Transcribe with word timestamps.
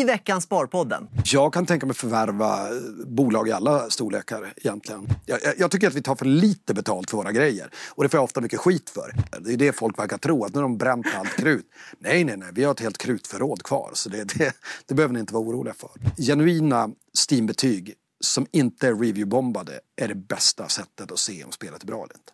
i 0.00 0.04
veckans 0.04 0.44
Sparpodden. 0.44 1.08
Jag 1.24 1.52
kan 1.52 1.66
tänka 1.66 1.86
mig 1.86 1.94
förvärva 1.96 2.68
eh, 2.68 2.76
bolag 3.06 3.48
i 3.48 3.52
alla 3.52 3.90
storlekar 3.90 4.52
egentligen. 4.56 5.08
Jag, 5.26 5.38
jag, 5.42 5.54
jag, 5.58 5.70
tycker 5.70 5.88
att 5.88 5.94
vi 5.94 6.02
tar 6.02 6.14
för 6.14 6.24
lite 6.24 6.74
betalt 6.74 7.10
för 7.10 7.16
våra 7.16 7.32
grejer. 7.32 7.70
Och 7.88 8.02
det 8.02 8.08
får 8.08 8.18
jag 8.18 8.24
ofta 8.24 8.40
mycket 8.40 8.60
skit 8.60 8.90
för. 8.90 9.14
Det 9.40 9.52
är 9.52 9.56
det 9.56 9.72
folk 9.72 9.98
verkar 9.98 10.18
tro, 10.18 10.44
att 10.44 10.54
nu 10.54 10.58
har 10.58 10.62
de 10.62 10.78
bränt 10.78 11.06
allt 11.18 11.36
krut. 11.36 11.66
Nej, 11.98 12.24
nej, 12.24 12.36
nej, 12.36 12.48
vi 12.52 12.64
har 12.64 12.72
ett 12.72 12.80
helt 12.80 12.98
krutförråd 12.98 13.62
kvar. 13.62 13.90
Så 13.94 14.08
det, 14.08 14.24
det, 14.24 14.52
det 14.86 14.94
behöver 14.94 15.14
ni 15.14 15.20
inte 15.20 15.34
vara 15.34 15.44
oroliga 15.44 15.74
för. 15.74 15.90
Genuina 16.16 16.90
Steam-betyg 17.30 17.94
som 18.20 18.46
inte 18.52 18.88
är 18.88 18.94
reviewbombade 18.94 19.80
är 19.96 20.08
det 20.08 20.14
bästa 20.14 20.68
sättet 20.68 21.12
att 21.12 21.18
se 21.18 21.44
om 21.44 21.52
spelet 21.52 21.82
är 21.82 21.86
bra 21.86 21.96
eller 21.96 22.14
inte. 22.14 22.32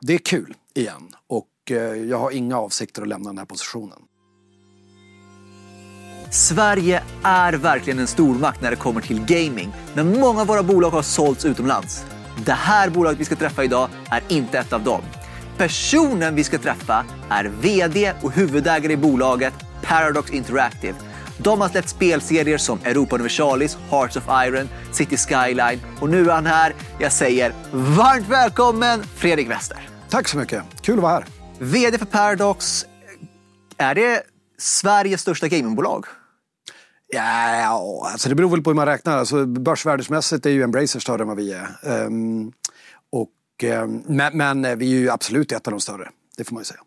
Det 0.00 0.14
är 0.14 0.18
kul, 0.18 0.54
igen. 0.74 1.08
Och 1.26 1.70
eh, 1.70 1.76
jag 1.76 2.18
har 2.18 2.30
inga 2.30 2.58
avsikter 2.58 3.02
att 3.02 3.08
lämna 3.08 3.28
den 3.28 3.38
här 3.38 3.44
positionen. 3.44 4.02
Sverige 6.30 7.02
är 7.22 7.52
verkligen 7.52 7.98
en 7.98 8.06
stormakt 8.06 8.60
när 8.60 8.70
det 8.70 8.76
kommer 8.76 9.00
till 9.00 9.24
gaming, 9.24 9.72
men 9.94 10.20
många 10.20 10.40
av 10.40 10.46
våra 10.46 10.62
bolag 10.62 10.90
har 10.90 11.02
sålts 11.02 11.44
utomlands. 11.44 12.04
Det 12.44 12.52
här 12.52 12.90
bolaget 12.90 13.20
vi 13.20 13.24
ska 13.24 13.36
träffa 13.36 13.64
idag 13.64 13.88
är 14.10 14.22
inte 14.28 14.58
ett 14.58 14.72
av 14.72 14.84
dem. 14.84 15.02
Personen 15.56 16.34
vi 16.34 16.44
ska 16.44 16.58
träffa 16.58 17.04
är 17.30 17.44
VD 17.44 18.12
och 18.22 18.32
huvudägare 18.32 18.92
i 18.92 18.96
bolaget 18.96 19.54
Paradox 19.82 20.30
Interactive. 20.30 20.94
De 21.38 21.60
har 21.60 21.68
släppt 21.68 21.88
spelserier 21.88 22.58
som 22.58 22.78
Europa 22.84 23.14
Universalis, 23.14 23.78
Hearts 23.90 24.16
of 24.16 24.24
Iron, 24.46 24.68
City 24.92 25.16
Skyline 25.16 25.80
och 26.00 26.10
nu 26.10 26.30
är 26.30 26.34
han 26.34 26.46
här. 26.46 26.74
Jag 26.98 27.12
säger 27.12 27.52
varmt 27.72 28.28
välkommen 28.28 29.02
Fredrik 29.16 29.50
Wester. 29.50 29.88
Tack 30.10 30.28
så 30.28 30.38
mycket, 30.38 30.62
kul 30.80 30.94
att 30.98 31.02
vara 31.02 31.12
här. 31.12 31.24
VD 31.58 31.98
för 31.98 32.06
Paradox, 32.06 32.86
är 33.76 33.94
det 33.94 34.22
Sveriges 34.58 35.20
största 35.20 35.48
gamingbolag? 35.48 36.04
Ja, 37.14 38.08
alltså 38.12 38.28
det 38.28 38.34
beror 38.34 38.50
väl 38.50 38.62
på 38.62 38.70
hur 38.70 38.74
man 38.74 38.86
räknar. 38.86 39.18
Alltså, 39.18 39.46
börsvärdesmässigt 39.46 40.46
är 40.46 40.50
ju 40.50 40.62
Embracer 40.62 41.00
större 41.00 41.22
än 41.22 41.28
vad 41.28 41.36
vi 41.36 41.52
är. 41.52 41.68
Um, 41.82 42.52
och, 43.12 43.30
um, 43.82 44.02
men, 44.06 44.36
men, 44.36 44.78
vi 44.78 44.92
är 44.92 44.98
ju 44.98 45.10
absolut 45.10 45.52
ett 45.52 45.66
av 45.66 45.70
de 45.70 45.80
större, 45.80 46.08
det 46.36 46.44
får 46.44 46.54
man 46.54 46.60
ju 46.60 46.64
säga. 46.64 46.80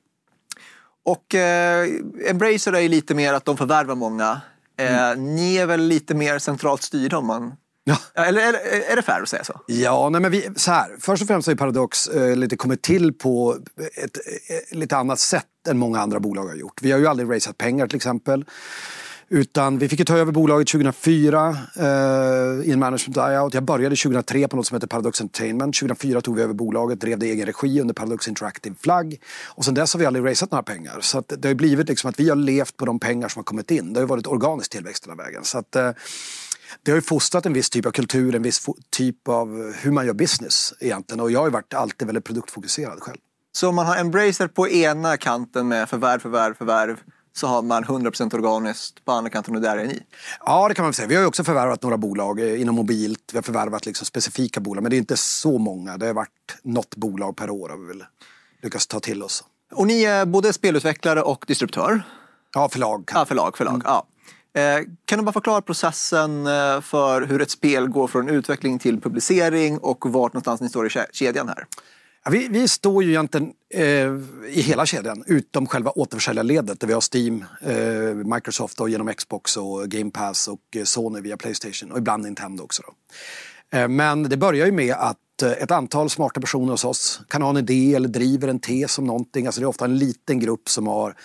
Och 1.06 1.36
eh, 1.36 1.90
Embracer 2.30 2.74
är 2.74 2.80
ju 2.80 2.90
lite 2.90 3.16
mer 3.16 3.34
att 3.34 3.46
de 3.46 3.58
förvärvar 3.58 3.96
många. 3.96 4.42
Eh, 4.78 5.10
mm. 5.10 5.36
Ni 5.36 5.56
är 5.56 5.66
väl 5.66 5.82
lite 5.82 6.16
mer 6.16 6.40
centralt 6.40 6.82
styrda 6.82 7.18
om 7.18 7.26
man 7.26 7.54
Ja. 7.90 7.98
Eller, 8.14 8.42
eller 8.42 8.60
är 8.92 8.96
det 8.96 9.02
fair 9.02 9.22
att 9.22 9.30
säga 9.30 9.44
så? 9.44 9.62
Ja, 9.68 10.10
nej 10.10 10.22
men 10.22 10.32
vi, 10.32 10.50
så 10.56 10.72
här. 10.72 10.96
Först 11.00 11.22
och 11.22 11.28
främst 11.28 11.48
har 11.48 11.56
Paradox 11.56 12.08
eh, 12.08 12.36
lite 12.36 12.58
kommit 12.58 12.82
till 12.82 13.14
på 13.14 13.58
ett 13.96 14.18
eh, 14.72 14.78
lite 14.78 14.98
annat 14.98 15.20
sätt 15.20 15.46
än 15.70 15.78
många 15.78 16.00
andra 16.00 16.20
bolag 16.20 16.48
har 16.48 16.56
gjort. 16.56 16.82
Vi 16.82 16.92
har 16.92 17.00
ju 17.00 17.08
aldrig 17.08 17.30
raisat 17.30 17.58
pengar 17.58 17.88
till 17.88 17.96
exempel. 17.96 18.46
Utan 19.30 19.78
vi 19.78 19.90
fick 19.90 20.00
ju 20.00 20.06
ta 20.06 20.18
över 20.18 20.32
bolaget 20.32 20.68
2004 20.68 21.58
eh, 21.76 21.86
i 22.68 22.72
en 22.72 22.80
management 22.80 23.08
buyout. 23.08 23.54
Jag 23.54 23.64
började 23.64 23.96
2003 23.96 24.48
på 24.48 24.56
något 24.56 24.68
som 24.68 24.76
heter 24.76 24.88
Paradox 24.88 25.22
Entertainment. 25.22 25.76
2004 25.76 26.22
tog 26.22 26.36
vi 26.36 26.42
över 26.42 26.54
bolaget, 26.54 27.00
drev 27.00 27.20
det 27.20 27.28
i 27.28 27.32
egen 27.32 27.46
regi 27.46 27.82
under 27.82 27.94
Paradox 27.94 28.28
Interactive 28.28 28.76
flagg. 28.80 29.22
Och 29.46 29.66
sen 29.66 29.74
dess 29.74 29.94
har 29.94 30.00
vi 30.00 30.06
aldrig 30.06 30.26
raisat 30.26 30.52
några 30.52 30.64
pengar. 30.64 30.98
Så 31.02 31.18
att 31.18 31.34
det 31.38 31.48
har 31.48 31.56
blivit 31.56 31.90
liksom 31.90 32.10
att 32.10 32.20
vi 32.20 32.30
har 32.30 32.36
levt 32.36 32.78
på 32.78 32.86
de 32.86 33.00
pengar 33.00 33.28
som 33.28 33.40
har 33.40 33.44
kommit 33.44 33.72
in. 33.72 33.94
Det 33.94 34.00
har 34.00 34.08
varit 34.08 34.28
organisk 34.28 34.72
tillväxt 34.72 35.06
hela 35.06 35.16
vägen. 35.16 35.44
Så 35.44 35.58
att, 35.58 35.76
eh, 35.76 35.92
det 36.84 36.92
har 36.92 36.98
ju 36.98 37.02
fostrat 37.02 37.46
en 37.46 37.54
viss 37.54 37.70
typ 37.70 37.86
av 37.86 37.92
kultur, 37.92 38.36
en 38.36 38.44
viss 38.44 38.66
typ 38.90 39.28
av 39.28 39.74
hur 39.82 39.92
man 39.92 40.06
gör 40.06 40.14
business 40.14 40.74
egentligen. 40.80 41.20
Och 41.20 41.32
jag 41.32 41.40
har 41.40 41.48
ju 41.48 41.52
varit 41.52 41.74
alltid 41.74 42.06
väldigt 42.06 42.26
produktfokuserad 42.26 43.00
själv. 43.00 43.18
Så 43.52 43.70
om 43.70 43.76
man 43.76 43.86
har 43.86 43.98
Embracer 43.98 44.48
på 44.48 44.70
ena 44.70 45.18
kanten 45.18 45.68
med 45.68 45.90
förvärv, 45.90 46.20
förvärv, 46.20 46.54
förvärv 46.54 46.98
så 47.38 47.48
har 47.48 47.62
man 47.62 47.84
100% 47.84 48.36
organiskt 48.36 49.06
på 49.06 49.12
andra 49.12 49.30
kanten 49.30 49.56
och 49.56 49.62
där 49.62 49.78
är 49.78 49.86
ni. 49.86 50.04
Ja, 50.46 50.68
det 50.68 50.74
kan 50.74 50.84
man 50.84 50.94
säga. 50.94 51.08
Vi 51.08 51.16
har 51.16 51.22
ju 51.22 51.28
också 51.28 51.44
förvärvat 51.44 51.84
några 51.84 51.98
bolag 51.98 52.40
eh, 52.40 52.62
inom 52.62 52.76
mobilt. 52.76 53.30
Vi 53.32 53.38
har 53.38 53.44
förvärvat 53.44 53.86
liksom 53.86 54.06
specifika 54.06 54.60
bolag, 54.60 54.82
men 54.82 54.90
det 54.90 54.96
är 54.96 54.98
inte 54.98 55.18
så 55.18 55.58
många. 55.58 55.98
Det 55.98 56.06
har 56.06 56.14
varit 56.14 56.58
något 56.64 56.96
bolag 56.96 57.36
per 57.36 57.50
år 57.50 57.70
har 57.70 57.78
vi 57.78 57.86
väl 57.88 58.04
lyckats 58.62 58.88
ta 58.88 59.00
till 59.00 59.24
oss. 59.24 59.44
Och 59.74 59.88
ni 59.88 60.04
är 60.04 60.26
både 60.26 60.54
spelutvecklare 60.54 61.22
och 61.22 61.46
distributör? 61.48 62.02
Ja, 62.54 62.70
förlag. 62.70 63.12
Ja, 63.14 63.26
förlag. 63.26 63.58
förlag. 63.58 63.74
Mm. 63.74 63.86
Ja. 63.86 64.08
Eh, 64.62 64.80
kan 65.06 65.20
du 65.20 65.26
bara 65.26 65.32
förklara 65.32 65.62
processen 65.62 66.48
eh, 66.48 66.82
för 66.82 67.22
hur 67.22 67.42
ett 67.42 67.52
spel 67.52 67.88
går 67.88 68.08
från 68.08 68.30
utveckling 68.30 68.80
till 68.80 69.02
publicering 69.02 69.78
och 69.78 70.06
vart 70.10 70.34
någonstans 70.34 70.62
ni 70.62 70.70
står 70.70 70.88
i 70.88 70.90
kedjan 71.12 71.48
här? 71.48 71.66
Ja, 72.24 72.32
vi, 72.32 72.48
vi, 72.48 72.68
står 72.68 73.04
ju 73.04 73.10
egentligen 73.10 73.54
eh, 73.74 73.84
i 74.50 74.62
hela 74.62 74.86
kedjan 74.86 75.24
utom 75.28 75.68
själva 75.68 75.92
återförsäljarledet 75.92 76.80
där 76.80 76.88
vi 76.88 76.94
har 76.94 77.04
Steam, 77.16 77.46
eh, 77.62 78.34
Microsoft 78.36 78.82
och 78.82 78.90
genom 78.90 79.14
Xbox 79.14 79.58
och 79.58 79.90
Game 79.90 80.12
Pass 80.12 80.48
och 80.48 80.76
eh, 80.76 80.84
Sony 80.84 81.22
via 81.22 81.38
Playstation 81.38 81.92
och 81.92 81.98
ibland 81.98 82.24
Nintendo 82.24 82.64
också. 82.64 82.84
Då. 82.86 82.94
Eh, 83.78 83.88
men 83.88 84.24
det 84.24 84.38
börjar 84.38 84.66
ju 84.66 84.72
med 84.72 84.96
att 84.96 85.42
eh, 85.44 85.52
ett 85.52 85.72
antal 85.72 86.10
smarta 86.10 86.42
personer 86.42 86.72
hos 86.72 86.86
oss 86.86 87.22
kan 87.28 87.42
ha 87.42 87.50
en 87.50 87.58
idé 87.58 87.96
eller 87.96 88.10
driver 88.10 88.48
en 88.48 88.60
tes 88.60 88.98
om 88.98 89.06
någonting. 89.06 89.46
Alltså 89.46 89.62
det 89.62 89.66
är 89.66 89.70
ofta 89.70 89.86
en 89.86 89.98
liten 89.98 90.40
grupp 90.40 90.70
som 90.70 90.88
har 90.88 91.16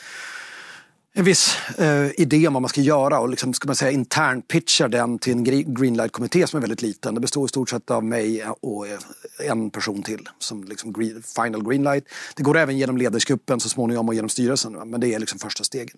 en 1.15 1.25
viss 1.25 1.57
eh, 1.79 2.21
idé 2.21 2.47
om 2.49 2.55
vad 2.55 2.63
man 2.63 2.69
ska 2.69 2.81
göra 2.81 3.21
och 3.21 3.29
liksom, 3.29 3.55
ska 3.55 3.67
man 3.67 3.77
säga, 3.77 3.91
intern 3.91 4.43
pitchar 4.43 4.89
den 4.89 5.19
till 5.19 5.33
en 5.33 5.45
greenlight-kommitté 5.75 6.47
som 6.47 6.57
är 6.57 6.61
väldigt 6.61 6.83
liten. 6.83 7.15
Det 7.15 7.21
består 7.21 7.45
i 7.45 7.49
stort 7.49 7.71
sett 7.71 7.91
av 7.91 8.05
mig 8.05 8.41
eh, 8.41 8.51
och 8.51 8.89
eh, 8.89 8.99
en 9.39 9.71
person 9.71 10.03
till 10.03 10.29
som 10.39 10.65
liksom 10.65 10.93
green, 10.93 11.23
final 11.37 11.65
greenlight. 11.65 12.05
Det 12.37 12.43
går 12.43 12.57
även 12.57 12.79
genom 12.79 12.97
ledningsgruppen 12.97 13.61
så 13.61 13.69
småningom 13.69 14.09
och 14.09 14.15
genom 14.15 14.29
styrelsen, 14.29 14.73
men 14.73 15.01
det 15.01 15.15
är 15.15 15.19
liksom 15.19 15.39
första 15.39 15.65
stegen. 15.65 15.97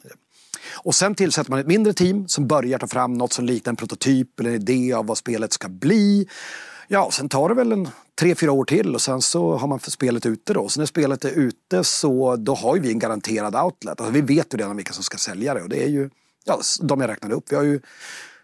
Och 0.73 0.95
sen 0.95 1.15
tillsätter 1.15 1.51
man 1.51 1.61
ett 1.61 1.67
mindre 1.67 1.93
team 1.93 2.29
som 2.29 2.47
börjar 2.47 2.79
ta 2.79 2.87
fram 2.87 3.15
något 3.15 3.33
som 3.33 3.45
liknar 3.45 3.73
en 3.73 3.77
prototyp 3.77 4.41
eller 4.41 4.51
en 4.51 4.57
idé 4.57 4.93
av 4.93 5.07
vad 5.07 5.19
spelet 5.19 5.53
ska 5.53 5.69
bli. 5.69 6.29
Ja, 6.89 7.11
sen 7.11 7.29
tar 7.29 7.49
det 7.49 7.55
väl 7.55 7.73
en 7.73 7.89
tre, 8.19 8.35
fyra 8.35 8.53
år 8.53 8.65
till 8.65 8.95
och 8.95 9.01
sen 9.01 9.23
så 9.23 9.57
har 9.57 9.69
man 9.69 9.81
spelet 9.81 10.27
ute 10.27 10.53
då. 10.53 10.69
Så 10.69 10.81
när 10.81 10.87
spelet 10.87 11.25
är 11.25 11.31
ute 11.31 11.85
så 11.85 12.37
då 12.37 12.55
har 12.55 12.79
vi 12.79 12.91
en 12.91 12.99
garanterad 12.99 13.57
outlet. 13.57 14.01
Alltså, 14.01 14.13
vi 14.13 14.21
vet 14.21 14.55
ju 14.55 14.59
redan 14.59 14.77
vilka 14.77 14.93
som 14.93 15.05
ska 15.05 15.19
sälja 15.19 15.55
det 15.55 15.63
och 15.63 15.69
det 15.69 15.85
är 15.85 15.89
ju 15.89 16.11
ja, 16.45 16.61
de 16.81 17.01
jag 17.01 17.11
räknade 17.11 17.35
upp. 17.35 17.45
Vi 17.49 17.57
har 17.57 17.63
ju 17.63 17.81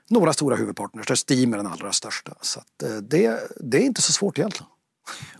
några 0.08 0.32
stora 0.32 0.56
huvudpartners 0.56 1.06
där 1.06 1.32
Steam 1.32 1.52
är 1.52 1.56
den 1.56 1.66
allra 1.66 1.92
största. 1.92 2.34
Så 2.40 2.60
eh, 2.82 2.96
det, 2.96 3.40
det 3.60 3.78
är 3.78 3.82
inte 3.82 4.02
så 4.02 4.12
svårt 4.12 4.38
egentligen. 4.38 4.66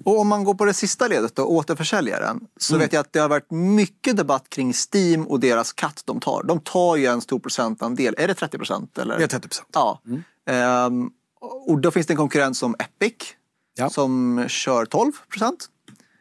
Och 0.05 0.19
om 0.19 0.29
man 0.29 0.45
går 0.45 0.55
på 0.55 0.65
det 0.65 0.75
sista 0.75 1.09
ledet 1.09 1.37
då, 1.37 1.45
återförsäljaren, 1.45 2.41
så 2.57 2.75
mm. 2.75 2.85
vet 2.85 2.93
jag 2.93 3.01
att 3.01 3.13
det 3.13 3.19
har 3.19 3.29
varit 3.29 3.51
mycket 3.51 4.17
debatt 4.17 4.49
kring 4.49 4.73
Steam 4.93 5.27
och 5.27 5.41
deras 5.41 5.73
katt 5.73 6.03
de 6.05 6.21
tar. 6.21 6.43
De 6.43 6.61
tar 6.61 6.97
ju 6.97 7.07
en 7.07 7.21
stor 7.21 7.39
procentandel, 7.39 8.15
är 8.19 8.29
det 8.29 8.35
30 8.35 8.59
procent? 8.59 8.91
Det 8.95 9.03
är 9.03 9.27
30 9.27 9.49
procent. 9.49 9.69
Ja. 9.73 10.01
Mm. 10.07 10.87
Um, 10.87 11.11
och 11.41 11.81
då 11.81 11.91
finns 11.91 12.07
det 12.07 12.13
en 12.13 12.17
konkurrent 12.17 12.57
som 12.57 12.75
Epic 12.79 13.15
ja. 13.77 13.91
som 13.91 14.45
kör 14.49 14.85
12 14.85 15.13
procent. 15.29 15.69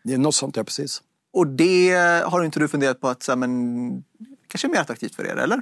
Något 0.04 0.36
sånt, 0.36 0.56
ja 0.56 0.64
precis. 0.64 1.02
Och 1.34 1.48
det 1.48 1.90
har 2.26 2.44
inte 2.44 2.60
du 2.60 2.68
funderat 2.68 3.02
på 3.02 3.08
att 3.08 3.24
så 3.24 3.36
men, 3.36 4.04
kanske 4.48 4.68
är 4.68 4.70
mer 4.70 4.80
attraktivt 4.80 5.16
för 5.16 5.28
er, 5.28 5.36
eller? 5.36 5.62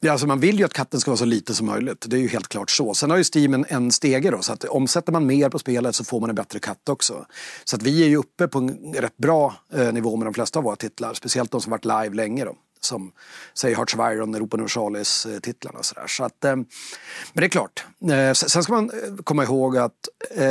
Ja, 0.00 0.12
alltså 0.12 0.26
man 0.26 0.40
vill 0.40 0.58
ju 0.58 0.64
att 0.64 0.72
katten 0.72 1.00
ska 1.00 1.10
vara 1.10 1.18
så 1.18 1.24
lite 1.24 1.54
som 1.54 1.66
möjligt. 1.66 2.04
Det 2.08 2.16
är 2.16 2.20
ju 2.20 2.28
helt 2.28 2.48
klart 2.48 2.70
så. 2.70 2.94
Sen 2.94 3.10
har 3.10 3.16
ju 3.16 3.24
Steam 3.34 3.54
en, 3.54 3.64
en 3.68 3.92
stege 3.92 4.30
då, 4.30 4.42
så 4.42 4.52
att 4.52 4.64
omsätter 4.64 5.12
man 5.12 5.26
mer 5.26 5.48
på 5.48 5.58
spelet 5.58 5.94
så 5.94 6.04
får 6.04 6.20
man 6.20 6.30
en 6.30 6.36
bättre 6.36 6.58
katt 6.58 6.88
också. 6.88 7.26
Så 7.64 7.76
att 7.76 7.82
vi 7.82 8.02
är 8.02 8.08
ju 8.08 8.16
uppe 8.16 8.48
på 8.48 8.58
en 8.58 8.94
rätt 8.94 9.16
bra 9.16 9.54
eh, 9.72 9.92
nivå 9.92 10.16
med 10.16 10.26
de 10.26 10.34
flesta 10.34 10.58
av 10.58 10.64
våra 10.64 10.76
titlar. 10.76 11.14
Speciellt 11.14 11.50
de 11.50 11.60
som 11.60 11.70
varit 11.70 11.84
live 11.84 12.10
länge 12.14 12.44
då 12.44 12.56
som 12.80 13.12
säger 13.54 13.76
Hearts 13.76 13.94
of 13.94 14.00
Iron, 14.00 14.34
Europa 14.34 14.56
Universalis-titlarna. 14.56 15.78
Eh, 15.78 15.82
så, 15.82 15.94
så 16.08 16.24
att, 16.24 16.44
eh, 16.44 16.56
men 16.56 16.66
det 17.34 17.44
är 17.44 17.48
klart, 17.48 17.86
eh, 18.10 18.32
sen 18.32 18.62
ska 18.62 18.72
man 18.72 18.90
komma 19.24 19.44
ihåg 19.44 19.76
att 19.76 20.08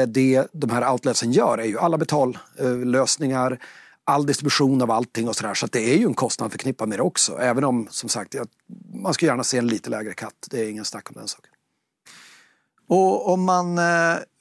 det 0.07 0.47
de 0.51 0.69
här 0.69 0.91
outletsen 0.91 1.31
gör 1.31 1.57
är 1.57 1.65
ju 1.65 1.79
alla 1.79 1.97
betallösningar, 1.97 3.59
all 4.03 4.25
distribution 4.25 4.81
av 4.81 4.91
allting 4.91 5.27
och 5.27 5.35
sådär. 5.35 5.53
Så, 5.53 5.67
så 5.67 5.71
det 5.71 5.93
är 5.93 5.97
ju 5.97 6.05
en 6.05 6.13
kostnad 6.13 6.51
förknippad 6.51 6.89
med 6.89 6.99
det 6.99 7.03
också. 7.03 7.37
Även 7.37 7.63
om, 7.63 7.87
som 7.89 8.09
sagt, 8.09 8.35
man 8.93 9.13
skulle 9.13 9.31
gärna 9.31 9.43
se 9.43 9.57
en 9.57 9.67
lite 9.67 9.89
lägre 9.89 10.13
katt. 10.13 10.47
Det 10.49 10.59
är 10.59 10.69
ingen 10.69 10.85
snack 10.85 11.09
om 11.09 11.15
den 11.15 11.27
saken. 11.27 11.51
Och 12.87 13.33
om 13.33 13.43
man 13.43 13.79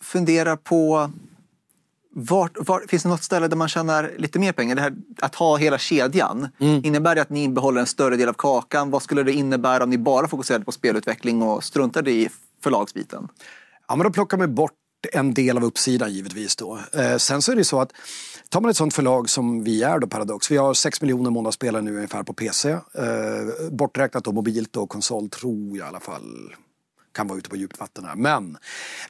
funderar 0.02 0.56
på 0.56 1.10
vart, 2.16 2.52
var, 2.68 2.84
finns 2.88 3.02
det 3.02 3.08
något 3.08 3.22
ställe 3.22 3.48
där 3.48 3.56
man 3.56 3.68
tjänar 3.68 4.12
lite 4.16 4.38
mer 4.38 4.52
pengar? 4.52 4.74
Det 4.74 4.82
här, 4.82 4.94
att 5.20 5.34
ha 5.34 5.56
hela 5.56 5.78
kedjan, 5.78 6.48
mm. 6.60 6.84
innebär 6.84 7.14
det 7.14 7.22
att 7.22 7.30
ni 7.30 7.48
behåller 7.48 7.80
en 7.80 7.86
större 7.86 8.16
del 8.16 8.28
av 8.28 8.32
kakan? 8.32 8.90
Vad 8.90 9.02
skulle 9.02 9.22
det 9.22 9.32
innebära 9.32 9.84
om 9.84 9.90
ni 9.90 9.98
bara 9.98 10.28
fokuserade 10.28 10.64
på 10.64 10.72
spelutveckling 10.72 11.42
och 11.42 11.64
struntade 11.64 12.10
i 12.10 12.28
förlagsbiten? 12.62 13.28
Ja, 13.88 13.96
men 13.96 14.04
då 14.04 14.12
plockar 14.12 14.36
man 14.36 14.54
bort 14.54 14.72
en 15.12 15.34
del 15.34 15.56
av 15.56 15.64
uppsidan 15.64 16.12
givetvis 16.12 16.56
då. 16.56 16.78
Eh, 16.92 17.16
sen 17.16 17.42
så 17.42 17.52
är 17.52 17.56
det 17.56 17.64
så 17.64 17.80
att 17.80 17.92
tar 18.48 18.60
man 18.60 18.70
ett 18.70 18.76
sånt 18.76 18.94
förlag 18.94 19.30
som 19.30 19.64
vi 19.64 19.82
är 19.82 19.98
då, 19.98 20.06
Paradox, 20.06 20.50
vi 20.50 20.56
har 20.56 20.74
6 20.74 21.00
miljoner 21.00 21.30
månadsspelare 21.30 21.82
nu 21.82 21.96
ungefär 21.96 22.22
på 22.22 22.32
PC. 22.32 22.70
Eh, 22.70 22.80
borträknat 23.70 24.24
då 24.24 24.32
mobilt 24.32 24.76
och 24.76 24.88
konsol 24.88 25.28
tror 25.28 25.68
jag 25.68 25.86
i 25.86 25.88
alla 25.88 26.00
fall 26.00 26.54
kan 27.14 27.26
vara 27.26 27.38
ute 27.38 27.50
på 27.50 27.56
djupt 27.56 27.80
vatten 27.80 28.04
här. 28.04 28.16
Men 28.16 28.56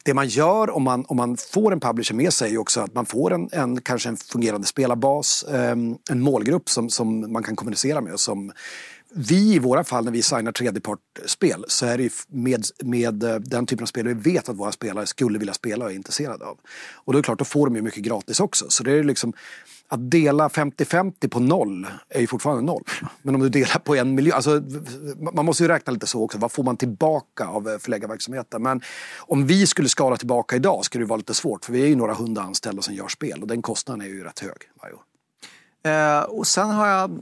det 0.03 0.15
man 0.15 0.29
gör 0.29 0.71
om 0.71 0.83
man, 0.83 1.05
om 1.09 1.17
man 1.17 1.37
får 1.37 1.73
en 1.73 1.81
publisher 1.81 2.15
med 2.15 2.33
sig 2.33 2.55
är 2.55 2.59
också 2.59 2.81
att 2.81 2.95
man 2.95 3.07
får 3.07 3.33
en, 3.33 3.49
en 3.53 3.81
kanske 3.81 4.09
en 4.09 4.17
fungerande 4.17 4.67
spelarbas, 4.67 5.43
eh, 5.43 5.77
en 6.11 6.21
målgrupp 6.21 6.69
som, 6.69 6.91
som 6.91 7.33
man 7.33 7.43
kan 7.43 7.57
kommunicera 7.57 8.01
med 8.01 8.21
som 8.21 8.53
vi 9.17 9.55
i 9.55 9.59
våra 9.59 9.85
fall 9.85 10.05
när 10.05 10.13
vi 10.13 10.23
signar 10.23 10.53
tredjepartspel 10.53 11.65
så 11.69 11.87
är 11.87 11.97
det 11.97 12.03
ju 12.03 12.11
med, 12.29 12.65
med 12.85 13.23
eh, 13.23 13.37
den 13.37 13.67
typen 13.67 13.83
av 13.83 13.87
spel 13.87 14.09
vi 14.09 14.33
vet 14.33 14.49
att 14.49 14.57
våra 14.57 14.73
spelare 14.73 15.07
skulle 15.07 15.39
vilja 15.39 15.55
spela 15.55 15.85
och 15.85 15.91
är 15.91 15.95
intresserade 15.95 16.45
av. 16.45 16.59
Och 16.95 17.13
då 17.13 17.19
är 17.19 17.23
det 17.23 17.27
klart, 17.27 17.39
då 17.39 17.45
får 17.45 17.67
de 17.67 17.77
ju 17.77 17.83
mycket 17.83 18.03
gratis 18.03 18.41
också. 18.41 18.65
Så 18.69 18.83
det 18.83 18.93
är 18.93 19.05
liksom, 19.05 19.33
att 19.95 20.11
dela 20.11 20.49
50-50 20.49 21.29
på 21.29 21.41
noll 21.41 21.87
är 22.09 22.21
ju 22.21 22.27
fortfarande 22.27 22.63
noll. 22.63 22.83
Men 23.23 23.35
om 23.35 23.41
du 23.41 23.49
delar 23.49 23.79
på 23.79 23.95
en 23.97 24.15
miljard, 24.15 24.37
alltså, 24.37 24.63
man 25.33 25.45
måste 25.45 25.63
ju 25.63 25.69
räkna 25.69 25.93
lite 25.93 26.07
så 26.07 26.23
också. 26.23 26.39
Vad 26.39 26.53
får 26.53 26.63
man 26.63 26.77
tillbaka 26.77 27.47
av 27.47 27.69
eh, 27.69 27.79
förläggarverksamheten? 27.79 28.63
Men 28.63 28.81
om 29.19 29.47
vi 29.47 29.67
skulle 29.67 29.89
skala 29.89 30.17
tillbaka 30.17 30.57
idag 30.57 30.85
skulle 30.85 31.05
det 31.05 31.09
vara 31.09 31.17
lite 31.17 31.35
svårt. 31.35 31.65
För 31.65 31.73
vi 31.73 31.83
är 31.83 31.87
ju 31.87 31.97
några 31.97 32.15
hundra 32.15 32.43
anställda 32.43 32.83
som 32.83 32.95
gör 32.95 33.09
spel 33.09 33.43
och 33.43 33.49
den 33.49 33.63
kostnaden 33.63 34.03
är 34.03 34.07
ju 34.07 34.25
rätt 34.25 34.41
hög 34.41 34.57
varje 34.83 34.95
år. 34.95 35.03
Eh, 35.87 36.23
och 36.23 36.47
sen 36.47 36.71
har 36.71 36.87
jag, 36.87 37.21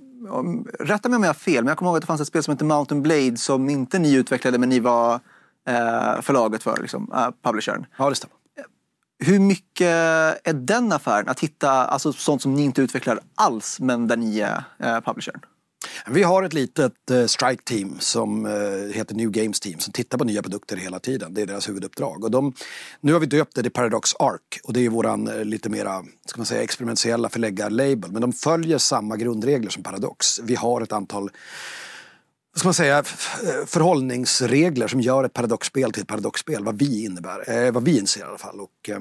rätta 0.81 1.09
mig 1.09 1.17
om 1.17 1.23
jag 1.23 1.29
har 1.29 1.35
fel, 1.35 1.65
men 1.65 1.69
jag 1.69 1.79
kommer 1.79 1.91
ihåg 1.91 1.97
att 1.97 2.03
det 2.03 2.07
fanns 2.07 2.21
ett 2.21 2.27
spel 2.27 2.43
som 2.43 2.53
heter 2.53 2.65
Mountain 2.65 3.03
Blade 3.03 3.37
som 3.37 3.71
inte 3.71 3.99
ni 3.99 4.15
utvecklade 4.15 4.59
men 4.59 4.69
ni 4.69 4.81
var 4.81 5.15
eh, 5.69 6.21
förlaget 6.21 6.63
för, 6.63 6.79
liksom, 6.81 7.13
eh, 7.15 7.29
publishern. 7.43 7.87
Ja, 7.97 8.09
det 8.09 8.15
stämmer. 8.15 8.42
Hur 9.25 9.39
mycket 9.39 9.87
är 10.45 10.53
den 10.53 10.93
affären 10.93 11.29
att 11.29 11.41
hitta 11.41 11.71
alltså 11.71 12.13
sånt 12.13 12.43
som 12.43 12.55
ni 12.55 12.63
inte 12.63 12.83
utvecklar 12.83 13.21
alls 13.35 13.81
men 13.81 14.09
där 14.09 14.17
ni 14.17 14.41
är 14.41 14.65
eh, 14.79 15.01
publishern? 15.01 15.41
Vi 16.07 16.23
har 16.23 16.43
ett 16.43 16.53
litet 16.53 17.11
eh, 17.11 17.27
strike 17.27 17.63
team 17.65 17.97
som 18.01 18.47
eh, 18.47 18.95
heter 18.95 19.15
New 19.15 19.31
Games 19.31 19.61
Team 19.61 19.79
som 19.79 19.93
tittar 19.93 20.19
på 20.19 20.25
nya 20.25 20.43
produkter 20.43 20.77
hela 20.77 20.99
tiden. 20.99 21.35
Det 21.35 21.43
är 21.43 21.47
deras 21.47 21.69
huvuduppdrag. 21.69 22.25
Och 22.25 22.31
de, 22.31 22.55
nu 23.01 23.13
har 23.13 23.21
vi 23.21 23.27
döpt 23.27 23.55
det 23.55 23.63
till 23.63 23.73
Paradox 23.73 24.15
Arc 24.19 24.61
och 24.65 24.73
det 24.73 24.81
är 24.81 24.89
våran 24.89 25.29
eh, 25.29 25.45
lite 25.45 25.69
mera 25.69 26.03
ska 26.27 26.39
man 26.39 26.47
säga, 26.47 26.63
experimentella 26.63 27.29
förläggarlabel. 27.29 28.13
Men 28.13 28.23
de 28.23 28.33
följer 28.33 28.79
samma 28.79 29.17
grundregler 29.17 29.71
som 29.71 29.83
Paradox. 29.83 30.41
Vi 30.43 30.55
har 30.55 30.81
ett 30.81 30.93
antal 30.93 31.31
ska 32.57 32.67
man 32.67 32.75
säga, 32.75 33.03
förhållningsregler 33.67 34.89
som 34.89 35.01
gör 35.01 35.25
ett 35.25 35.33
paradoxspel 35.33 35.93
till 35.93 36.03
ett 36.03 36.09
paradoxspel. 36.09 36.65
Vad 36.65 36.79
vi 36.79 37.05
innebär, 37.05 37.67
eh, 37.67 37.73
vad 37.73 37.85
vi 37.85 37.99
inser 37.99 38.21
i 38.21 38.25
alla 38.25 38.39
fall. 38.39 38.61
Och, 38.61 38.89
eh, 38.89 39.01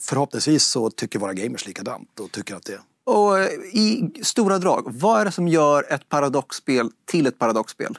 förhoppningsvis 0.00 0.64
så 0.64 0.90
tycker 0.90 1.18
våra 1.18 1.32
gamers 1.32 1.66
likadant 1.66 2.20
och 2.20 2.32
tycker 2.32 2.54
att 2.54 2.64
det 2.64 2.78
och 3.06 3.38
eh, 3.38 3.48
i 3.72 4.10
stora 4.22 4.58
drag, 4.58 4.84
vad 4.86 5.20
är 5.20 5.24
det 5.24 5.32
som 5.32 5.48
gör 5.48 5.92
ett 5.92 6.08
paradoxspel 6.08 6.90
till 7.04 7.26
ett 7.26 7.38
paradoxspel? 7.38 7.98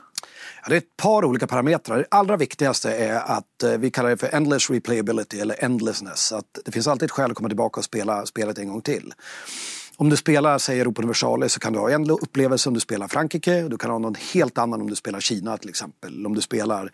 Ja, 0.63 0.69
det 0.69 0.75
är 0.75 0.77
ett 0.77 0.97
par 0.97 1.25
olika 1.25 1.47
parametrar. 1.47 1.97
Det 1.97 2.05
allra 2.11 2.37
viktigaste 2.37 2.91
är 2.91 3.15
att 3.15 3.63
eh, 3.63 3.71
vi 3.71 3.91
kallar 3.91 4.09
det 4.09 4.17
för 4.17 4.35
endless 4.35 4.69
replayability 4.69 5.39
eller 5.39 5.63
endlessness. 5.63 6.31
Att 6.31 6.59
det 6.65 6.71
finns 6.71 6.87
alltid 6.87 7.05
ett 7.05 7.11
skäl 7.11 7.31
att 7.31 7.37
komma 7.37 7.49
tillbaka 7.49 7.79
och 7.79 7.85
spela 7.85 8.25
spelet 8.25 8.57
en 8.57 8.67
gång 8.67 8.81
till. 8.81 9.13
Om 9.99 10.09
du 10.09 10.17
spelar, 10.17 10.57
säger 10.57 10.81
Europa 10.81 11.01
Universalis, 11.01 11.53
så 11.53 11.59
kan 11.59 11.73
du 11.73 11.79
ha 11.79 11.91
en 11.91 12.09
upplevelse 12.09 12.69
om 12.69 12.73
du 12.73 12.79
spelar 12.79 13.07
Frankrike. 13.07 13.61
Du 13.61 13.77
kan 13.77 13.91
ha 13.91 13.99
någon 13.99 14.15
helt 14.33 14.57
annan 14.57 14.81
om 14.81 14.89
du 14.89 14.95
spelar 14.95 15.19
Kina 15.19 15.57
till 15.57 15.69
exempel. 15.69 16.25
Om 16.25 16.35
du 16.35 16.41
spelar 16.41 16.91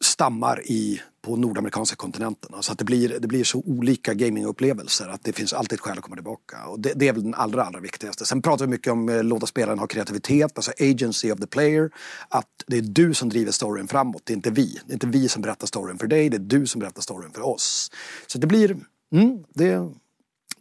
stammar 0.00 0.62
i, 0.64 1.00
på 1.22 1.36
nordamerikanska 1.36 1.96
kontinenten. 1.96 2.54
Alltså 2.54 2.72
att 2.72 2.78
det 2.78 2.84
blir, 2.84 3.18
det 3.20 3.28
blir 3.28 3.44
så 3.44 3.58
olika 3.58 4.14
gamingupplevelser 4.14 5.08
att 5.08 5.24
det 5.24 5.32
finns 5.32 5.52
alltid 5.52 5.76
ett 5.76 5.80
skäl 5.80 5.98
att 5.98 6.04
komma 6.04 6.16
tillbaka. 6.16 6.66
Och 6.66 6.80
det, 6.80 6.92
det 6.96 7.08
är 7.08 7.12
väl 7.12 7.22
den 7.22 7.34
allra, 7.34 7.64
allra 7.64 7.80
viktigaste. 7.80 8.24
Sen 8.24 8.42
pratar 8.42 8.64
vi 8.64 8.70
mycket 8.70 8.92
om 8.92 9.08
eh, 9.08 9.24
låta 9.24 9.46
spelaren 9.46 9.78
ha 9.78 9.86
kreativitet, 9.86 10.52
alltså 10.54 10.72
agency 10.80 11.32
of 11.32 11.40
the 11.40 11.46
player. 11.46 11.90
Att 12.28 12.64
det 12.66 12.76
är 12.76 12.82
du 12.82 13.14
som 13.14 13.28
driver 13.28 13.52
storyn 13.52 13.88
framåt, 13.88 14.22
det 14.24 14.32
är 14.32 14.36
inte 14.36 14.50
vi. 14.50 14.80
Det 14.86 14.92
är 14.92 14.94
inte 14.94 15.06
vi 15.06 15.28
som 15.28 15.42
berättar 15.42 15.66
storyn 15.66 15.98
för 15.98 16.06
dig, 16.06 16.28
det 16.28 16.36
är 16.36 16.38
du 16.38 16.66
som 16.66 16.78
berättar 16.78 17.02
storyn 17.02 17.30
för 17.32 17.46
oss. 17.46 17.90
Så 18.26 18.38
det 18.38 18.46
blir, 18.46 18.76
mm, 19.12 19.44
det 19.54 19.88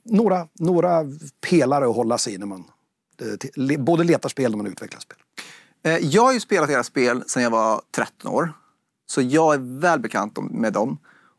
några, 0.07 0.47
några 0.59 1.05
pelare 1.49 1.89
att 1.89 1.95
hålla 1.95 2.17
sig 2.17 2.33
i 2.33 2.37
när 2.37 2.45
man 2.45 2.63
eh, 3.21 3.79
både 3.79 4.03
letar 4.03 4.29
spel 4.29 4.51
och 4.51 4.57
man 4.57 4.67
utvecklar 4.67 4.99
spel. 4.99 5.17
Eh, 5.83 5.97
jag 5.97 6.21
har 6.21 6.33
ju 6.33 6.39
spelat 6.39 6.69
era 6.69 6.83
spel 6.83 7.23
sedan 7.27 7.43
jag 7.43 7.49
var 7.49 7.81
13 7.95 8.31
år. 8.31 8.53
Så 9.09 9.21
jag 9.21 9.53
är 9.53 9.79
väl 9.79 9.99
bekant 9.99 10.37
med 10.51 10.73
dem. 10.73 10.97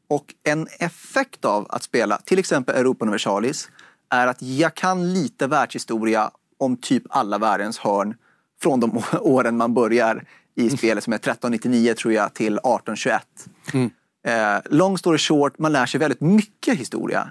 Och 0.09 0.35
en 0.43 0.69
effekt 0.79 1.45
av 1.45 1.67
att 1.69 1.83
spela 1.83 2.19
till 2.19 2.39
exempel 2.39 2.77
Europa 2.77 3.05
Universalis 3.05 3.69
är 4.11 4.27
att 4.27 4.43
jag 4.43 4.75
kan 4.75 5.13
lite 5.13 5.47
världshistoria 5.47 6.31
om 6.59 6.77
typ 6.77 7.03
alla 7.11 7.39
världens 7.39 7.79
hörn 7.79 8.15
från 8.61 8.81
de 8.81 9.03
åren 9.21 9.57
man 9.57 9.75
börjar 9.75 10.25
i 10.55 10.63
mm. 10.63 10.77
spelet 10.77 11.05
som 11.05 11.13
är 11.13 11.17
1399 11.17 11.95
tror 11.95 12.13
jag 12.13 12.35
till 12.35 12.55
1821. 12.55 13.23
Mm. 13.73 13.91
Eh, 14.27 14.63
long 14.71 14.99
story 14.99 15.19
short, 15.19 15.59
man 15.59 15.73
lär 15.73 15.87
sig 15.87 16.01
väldigt 16.01 16.21
mycket 16.21 16.79
historia. 16.79 17.31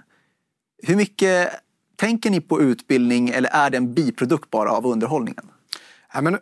Hur 0.84 0.96
mycket 0.96 1.50
tänker 1.96 2.30
ni 2.30 2.42
på 2.42 2.62
utbildning 2.62 3.30
eller 3.30 3.50
är 3.50 3.70
det 3.70 3.78
en 3.78 3.94
biprodukt 3.94 4.50
bara 4.50 4.72
av 4.72 4.86
underhållningen? 4.86 5.52
Ja, 6.14 6.22
men 6.22 6.38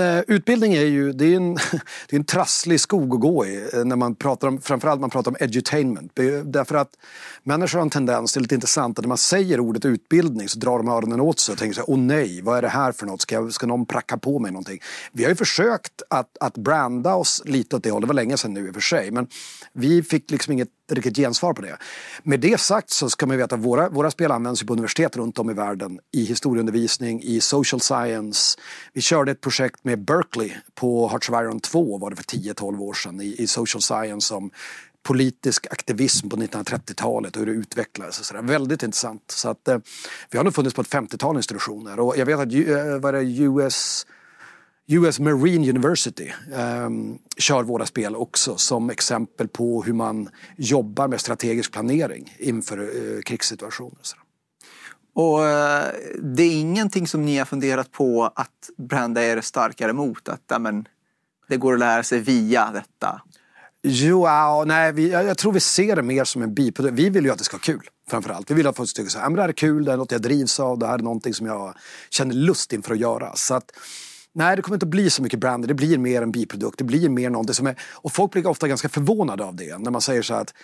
Eh, 0.00 0.20
utbildning 0.26 0.74
är 0.74 0.84
ju 0.84 1.12
det 1.12 1.24
är 1.24 1.36
en, 1.36 1.54
det 2.08 2.16
är 2.16 2.16
en 2.16 2.24
trasslig 2.24 2.80
skog 2.80 3.14
att 3.14 3.20
gå 3.20 3.46
i 3.46 3.68
eh, 3.72 3.84
när 3.84 3.96
man 3.96 4.14
pratar 4.14 4.48
om, 4.48 4.60
framförallt 4.60 5.00
man 5.00 5.10
pratar 5.10 5.30
om 5.30 5.36
edutainment. 5.40 6.12
Därför 6.44 6.74
att 6.74 6.88
människor 7.42 7.78
har 7.78 7.82
en 7.82 7.90
tendens, 7.90 8.32
det 8.32 8.38
är 8.38 8.42
lite 8.42 8.54
intressant, 8.54 8.98
att 8.98 9.04
när 9.04 9.08
man 9.08 9.18
säger 9.18 9.60
ordet 9.60 9.84
utbildning 9.84 10.48
så 10.48 10.58
drar 10.58 10.78
de 10.78 10.88
öronen 10.88 11.20
åt 11.20 11.38
sig 11.38 11.52
och 11.52 11.58
tänker 11.58 11.74
så 11.74 11.80
här, 11.80 11.90
åh 11.90 11.98
nej, 11.98 12.40
vad 12.42 12.58
är 12.58 12.62
det 12.62 12.68
här 12.68 12.92
för 12.92 13.06
något? 13.06 13.20
Ska, 13.20 13.34
jag, 13.34 13.52
ska 13.52 13.66
någon 13.66 13.86
pracka 13.86 14.16
på 14.16 14.38
mig 14.38 14.50
någonting? 14.50 14.78
Vi 15.12 15.22
har 15.22 15.30
ju 15.30 15.36
försökt 15.36 16.02
att, 16.10 16.38
att 16.40 16.58
branda 16.58 17.14
oss 17.14 17.42
lite 17.44 17.76
åt 17.76 17.82
det 17.82 17.90
hållet, 17.90 18.04
det 18.04 18.08
var 18.08 18.14
länge 18.14 18.36
sedan 18.36 18.54
nu 18.54 18.66
i 18.66 18.70
och 18.70 18.74
för 18.74 18.80
sig, 18.80 19.10
men 19.10 19.26
vi 19.72 20.02
fick 20.02 20.30
liksom 20.30 20.52
inget 20.52 20.68
riktigt 20.90 21.16
gensvar 21.16 21.52
på 21.52 21.62
det. 21.62 21.76
Med 22.22 22.40
det 22.40 22.60
sagt 22.60 22.90
så 22.90 23.10
ska 23.10 23.26
man 23.26 23.36
veta 23.36 23.54
att 23.54 23.60
våra, 23.60 23.88
våra 23.88 24.10
spel 24.10 24.30
används 24.30 24.62
på 24.62 24.72
universitet 24.72 25.16
runt 25.16 25.38
om 25.38 25.50
i 25.50 25.54
världen 25.54 26.00
i 26.12 26.24
historieundervisning, 26.24 27.22
i 27.22 27.40
social 27.40 27.80
science. 27.80 28.58
Vi 28.92 29.00
körde 29.00 29.30
ett 29.30 29.40
projekt 29.40 29.84
med 29.84 30.04
Berkeley 30.04 30.52
på 30.74 31.08
Hearts 31.08 31.30
of 31.30 31.34
Iron 31.40 31.60
2 31.60 31.98
var 31.98 32.10
det 32.10 32.16
för 32.16 32.24
10-12 32.24 32.80
år 32.80 32.94
sedan 32.94 33.20
i, 33.20 33.34
i 33.38 33.46
social 33.46 33.82
science 33.82 34.34
om 34.34 34.50
politisk 35.02 35.66
aktivism 35.70 36.28
på 36.28 36.36
1930-talet 36.36 37.36
och 37.36 37.40
hur 37.40 37.46
det 37.46 37.52
utvecklades. 37.52 38.20
Och 38.20 38.26
så 38.26 38.34
där. 38.34 38.42
Väldigt 38.42 38.82
intressant. 38.82 39.22
Så 39.26 39.48
att, 39.48 39.68
eh, 39.68 39.78
vi 40.30 40.38
har 40.38 40.44
nog 40.44 40.54
funnits 40.54 40.74
på 40.74 40.82
ett 40.82 40.88
50-tal 40.88 41.36
institutioner 41.36 42.00
och 42.00 42.16
jag 42.16 42.26
vet 42.26 42.38
att 42.38 42.54
eh, 42.54 42.98
vad 43.00 43.14
det, 43.14 43.22
US 43.22 44.06
US 44.86 45.20
Marine 45.20 45.70
University 45.70 46.32
um, 46.54 47.18
kör 47.36 47.62
våra 47.62 47.86
spel 47.86 48.16
också 48.16 48.56
som 48.56 48.90
exempel 48.90 49.48
på 49.48 49.82
hur 49.82 49.92
man 49.92 50.28
jobbar 50.56 51.08
med 51.08 51.20
strategisk 51.20 51.72
planering 51.72 52.36
inför 52.38 52.78
uh, 52.78 53.20
krigssituationer. 53.22 53.98
Och 55.14 55.38
uh, 55.38 55.82
det 56.22 56.42
är 56.42 56.60
ingenting 56.60 57.06
som 57.06 57.24
ni 57.24 57.38
har 57.38 57.44
funderat 57.44 57.90
på 57.92 58.24
att 58.34 58.70
branda 58.76 59.24
er 59.24 59.40
starkare 59.40 59.92
mot? 59.92 60.28
Att 60.28 60.42
ja, 60.48 60.58
men, 60.58 60.88
det 61.48 61.56
går 61.56 61.72
att 61.72 61.78
lära 61.78 62.02
sig 62.02 62.20
via 62.20 62.70
detta? 62.70 63.22
Jo, 63.82 64.26
nej, 64.66 64.92
vi, 64.92 65.10
jag, 65.10 65.38
tror 65.38 65.52
vi 65.52 65.60
ser 65.60 65.96
det 65.96 66.02
mer 66.02 66.24
som 66.24 66.42
en 66.42 66.54
biprodukt. 66.54 66.94
Vi 66.94 67.10
vill 67.10 67.24
ju 67.24 67.30
att 67.30 67.38
det 67.38 67.44
ska 67.44 67.56
vara 67.56 67.62
kul 67.62 67.88
framförallt. 68.10 68.50
Vi 68.50 68.54
vill 68.54 68.66
att 68.66 68.76
folk 68.76 68.88
ska 68.88 69.02
tycka 69.02 69.20
att 69.20 69.34
det 69.34 69.40
här 69.40 69.48
är 69.48 69.52
kul, 69.52 69.84
det 69.84 69.92
är 69.92 69.96
något 69.96 70.12
jag 70.12 70.22
drivs 70.22 70.60
av, 70.60 70.78
det 70.78 70.86
här 70.86 70.94
är 70.94 71.02
någonting 71.02 71.34
som 71.34 71.46
jag 71.46 71.74
känner 72.10 72.34
lust 72.34 72.72
inför 72.72 72.94
att 72.94 73.00
göra. 73.00 73.36
Så 73.36 73.54
att, 73.54 73.72
Nej, 74.36 74.56
det 74.56 74.62
kommer 74.62 74.76
inte 74.76 74.84
att 74.84 74.90
bli 74.90 75.10
så 75.10 75.22
mycket 75.22 75.38
brand. 75.38 75.68
Det 75.68 75.74
blir 75.74 75.98
mer 75.98 76.22
en 76.22 76.32
biprodukt. 76.32 76.78
Det 76.78 76.84
blir 76.84 77.08
mer 77.08 77.30
någonting 77.30 77.54
som 77.54 77.66
är... 77.66 77.80
Och 77.92 78.12
folk 78.12 78.32
blir 78.32 78.46
ofta 78.46 78.68
ganska 78.68 78.88
förvånade 78.88 79.44
av 79.44 79.56
det. 79.56 79.78
När 79.78 79.90
man 79.90 80.00
säger 80.00 80.22
så 80.22 80.34
här 80.34 80.40
att 80.40 80.54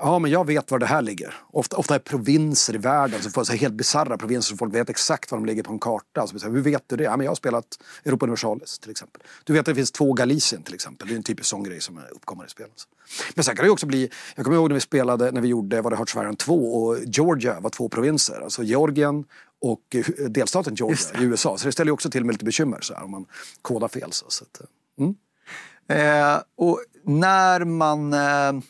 Ja, 0.00 0.18
men 0.18 0.30
jag 0.30 0.46
vet 0.46 0.70
var 0.70 0.78
det 0.78 0.86
här 0.86 1.02
ligger. 1.02 1.34
Ofta, 1.50 1.76
ofta 1.76 1.94
är 1.94 1.98
provinser 1.98 2.74
i 2.74 2.78
världen, 2.78 3.22
så 3.22 3.30
får 3.30 3.44
så 3.44 3.52
helt 3.52 3.74
bisarra 3.74 4.18
provinser, 4.18 4.50
så 4.50 4.56
folk 4.56 4.74
vet 4.74 4.90
exakt 4.90 5.30
var 5.30 5.38
de 5.38 5.46
ligger 5.46 5.62
på 5.62 5.72
en 5.72 5.78
karta. 5.78 6.26
Så 6.26 6.38
säger, 6.38 6.54
Hur 6.54 6.62
vet 6.62 6.82
du 6.86 6.96
det? 6.96 7.04
Ja, 7.04 7.16
men 7.16 7.24
jag 7.24 7.30
har 7.30 7.36
spelat 7.36 7.78
Europa 8.04 8.26
Universalis 8.26 8.78
till 8.78 8.90
exempel. 8.90 9.22
Du 9.44 9.52
vet 9.52 9.60
att 9.60 9.66
det 9.66 9.74
finns 9.74 9.92
två 9.92 10.12
Galicien 10.12 10.62
till 10.62 10.74
exempel. 10.74 11.08
Det 11.08 11.14
är 11.14 11.16
en 11.16 11.22
typisk 11.22 11.48
sån 11.48 11.62
grej 11.62 11.80
som 11.80 11.98
eh, 11.98 12.04
uppkommer 12.10 12.46
i 12.46 12.48
spelet. 12.48 12.72
Men 13.34 13.44
sen 13.44 13.56
kan 13.56 13.64
det 13.64 13.70
också 13.70 13.86
bli, 13.86 14.10
jag 14.36 14.44
kommer 14.44 14.56
ihåg 14.56 14.68
när 14.68 14.74
vi 14.74 14.80
spelade, 14.80 15.30
när 15.30 15.40
vi 15.40 15.48
gjorde, 15.48 15.80
var 15.80 15.90
det 15.90 15.96
Hearts 15.96 16.44
2 16.44 16.54
och 16.54 16.96
Georgia 17.04 17.60
var 17.60 17.70
två 17.70 17.88
provinser. 17.88 18.40
Alltså 18.40 18.62
Georgien 18.62 19.24
och 19.60 19.94
eh, 19.94 20.04
delstaten 20.28 20.74
Georgia 20.74 21.20
i 21.20 21.24
USA. 21.24 21.58
Så 21.58 21.66
det 21.66 21.72
ställer 21.72 21.92
också 21.92 22.10
till 22.10 22.24
med 22.24 22.34
lite 22.34 22.44
bekymmer 22.44 22.80
så 22.80 22.94
här, 22.94 23.04
om 23.04 23.10
man 23.10 23.26
kodar 23.62 23.88
fel. 23.88 24.12
Så, 24.12 24.26
så 24.28 24.44
att, 24.44 24.60
eh, 24.60 25.04
mm. 25.04 26.34
eh, 26.34 26.42
och 26.56 26.80
när 27.04 27.64
man... 27.64 28.12
Eh, 28.12 28.62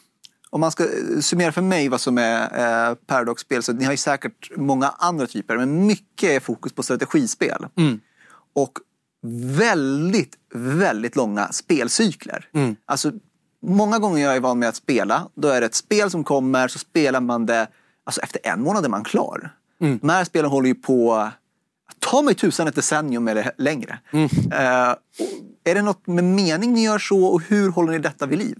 om 0.50 0.60
man 0.60 0.70
ska 0.70 0.84
summera 1.20 1.52
för 1.52 1.62
mig 1.62 1.88
vad 1.88 2.00
som 2.00 2.18
är 2.18 2.42
eh, 2.88 2.94
Paradox-spel 2.94 3.62
så 3.62 3.72
ni 3.72 3.84
har 3.84 3.92
ju 3.92 3.96
säkert 3.96 4.56
många 4.56 4.88
andra 4.88 5.26
typer 5.26 5.56
men 5.56 5.86
mycket 5.86 6.30
är 6.30 6.40
fokus 6.40 6.72
på 6.72 6.82
strategispel. 6.82 7.66
Mm. 7.76 8.00
Och 8.54 8.78
väldigt, 9.56 10.36
väldigt 10.54 11.16
långa 11.16 11.52
spelcykler. 11.52 12.48
Mm. 12.54 12.76
Alltså, 12.84 13.12
många 13.62 13.98
gånger 13.98 14.24
jag 14.24 14.36
är 14.36 14.40
van 14.40 14.58
med 14.58 14.68
att 14.68 14.76
spela, 14.76 15.28
då 15.34 15.48
är 15.48 15.60
det 15.60 15.66
ett 15.66 15.74
spel 15.74 16.10
som 16.10 16.24
kommer 16.24 16.68
så 16.68 16.78
spelar 16.78 17.20
man 17.20 17.46
det, 17.46 17.68
alltså 18.04 18.20
efter 18.20 18.40
en 18.44 18.62
månad 18.62 18.84
är 18.84 18.88
man 18.88 19.04
klar. 19.04 19.54
Mm. 19.80 19.98
De 19.98 20.08
här 20.08 20.24
spelen 20.24 20.50
håller 20.50 20.68
ju 20.68 20.74
på, 20.74 21.30
ta 21.98 22.22
mig 22.22 22.34
tusan 22.34 22.68
ett 22.68 22.74
decennium 22.74 23.28
eller 23.28 23.52
längre. 23.58 23.98
Mm. 24.12 24.24
Uh, 24.24 24.94
är 25.64 25.74
det 25.74 25.82
något 25.82 26.06
med 26.06 26.24
mening 26.24 26.72
ni 26.72 26.84
gör 26.84 26.98
så 26.98 27.24
och 27.24 27.42
hur 27.42 27.70
håller 27.70 27.92
ni 27.92 27.98
detta 27.98 28.26
vid 28.26 28.38
liv? 28.38 28.58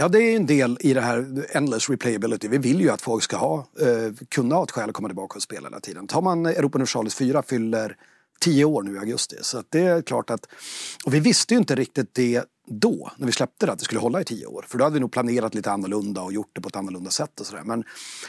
Ja, 0.00 0.08
det 0.08 0.18
är 0.18 0.36
en 0.36 0.46
del 0.46 0.78
i 0.80 0.94
det 0.94 1.00
här 1.00 1.46
endless 1.52 1.90
replayability. 1.90 2.48
Vi 2.48 2.58
vill 2.58 2.80
ju 2.80 2.90
att 2.90 3.00
folk 3.00 3.22
ska 3.22 3.36
ha, 3.36 3.58
eh, 3.80 4.26
kunna 4.28 4.54
ha 4.54 4.64
ett 4.64 4.70
skäl 4.70 4.88
att 4.88 4.94
komma 4.94 5.08
tillbaka 5.08 5.36
och 5.36 5.42
spela 5.42 5.68
hela 5.68 5.80
tiden. 5.80 6.06
Tar 6.06 6.22
man 6.22 6.46
Europa 6.46 6.78
Universalis 6.78 7.14
4 7.14 7.42
fyller 7.42 7.96
tio 8.40 8.64
år 8.64 8.82
nu 8.82 8.94
i 8.94 8.98
augusti. 8.98 9.36
Så 9.42 9.62
det 9.68 9.80
är 9.80 10.02
klart 10.02 10.30
att, 10.30 10.46
och 11.04 11.14
vi 11.14 11.20
visste 11.20 11.54
ju 11.54 11.58
inte 11.58 11.74
riktigt 11.74 12.14
det 12.14 12.44
då, 12.70 13.10
när 13.16 13.26
vi 13.26 13.32
släppte 13.32 13.66
det, 13.66 13.72
att 13.72 13.78
det 13.78 13.84
skulle 13.84 14.00
hålla 14.00 14.20
i 14.20 14.24
tio 14.24 14.46
år. 14.46 14.64
För 14.68 14.78
då 14.78 14.84
hade 14.84 14.94
vi 14.94 15.00
nog 15.00 15.12
planerat 15.12 15.54
lite 15.54 15.72
annorlunda 15.72 16.22
och 16.22 16.32
gjort 16.32 16.50
det 16.52 16.60
på 16.60 16.68
ett 16.68 16.76
annorlunda 16.76 17.10
sätt 17.10 17.40
och 17.40 17.46
sådär. 17.46 17.62
Men 17.64 17.84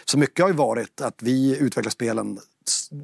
så 0.06 0.18
mycket 0.18 0.44
har 0.44 0.50
ju 0.50 0.56
varit 0.56 1.02
att 1.02 1.22
vi 1.22 1.58
utvecklar 1.58 1.90
spelen 1.90 2.40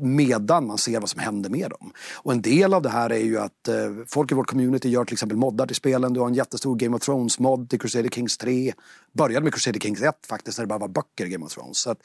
medan 0.01 0.67
man 0.67 0.77
ser 0.77 0.99
vad 0.99 1.09
som 1.09 1.19
händer 1.19 1.49
med 1.49 1.69
dem. 1.69 1.91
Och 2.13 2.31
en 2.31 2.41
del 2.41 2.73
av 2.73 2.81
det 2.81 2.89
här 2.89 3.09
är 3.09 3.23
ju 3.23 3.39
att 3.39 3.67
eh, 3.67 3.75
folk 4.07 4.31
i 4.31 4.35
vårt 4.35 4.47
community 4.47 4.89
gör 4.89 5.05
till 5.05 5.13
exempel 5.13 5.37
moddar 5.37 5.67
till 5.67 5.75
spelen. 5.75 6.13
Du 6.13 6.19
har 6.19 6.27
en 6.27 6.33
jättestor 6.33 6.75
Game 6.75 6.95
of 6.95 7.01
Thrones-mod 7.01 7.69
till 7.69 7.79
Crusader 7.79 8.09
Kings 8.09 8.37
3. 8.37 8.73
Började 9.13 9.43
med 9.43 9.53
Crusader 9.53 9.79
Kings 9.79 10.01
1 10.01 10.15
faktiskt, 10.27 10.57
när 10.57 10.65
det 10.65 10.69
bara 10.69 10.79
var 10.79 10.87
böcker 10.87 11.25
i 11.25 11.29
Game 11.29 11.45
of 11.45 11.53
Thrones. 11.53 11.77
Så 11.77 11.91
att 11.91 11.99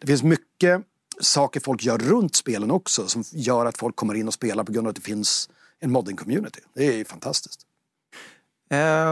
det 0.00 0.06
finns 0.06 0.22
mycket 0.22 0.82
saker 1.20 1.60
folk 1.60 1.84
gör 1.84 1.98
runt 1.98 2.36
spelen 2.36 2.70
också 2.70 3.08
som 3.08 3.24
gör 3.32 3.66
att 3.66 3.78
folk 3.78 3.96
kommer 3.96 4.14
in 4.14 4.28
och 4.28 4.34
spelar 4.34 4.64
på 4.64 4.72
grund 4.72 4.86
av 4.86 4.90
att 4.90 4.96
det 4.96 5.02
finns 5.02 5.50
en 5.80 5.96
modding-community. 5.96 6.60
Det 6.74 6.86
är 6.86 6.92
ju 6.92 7.04
fantastiskt. 7.04 7.60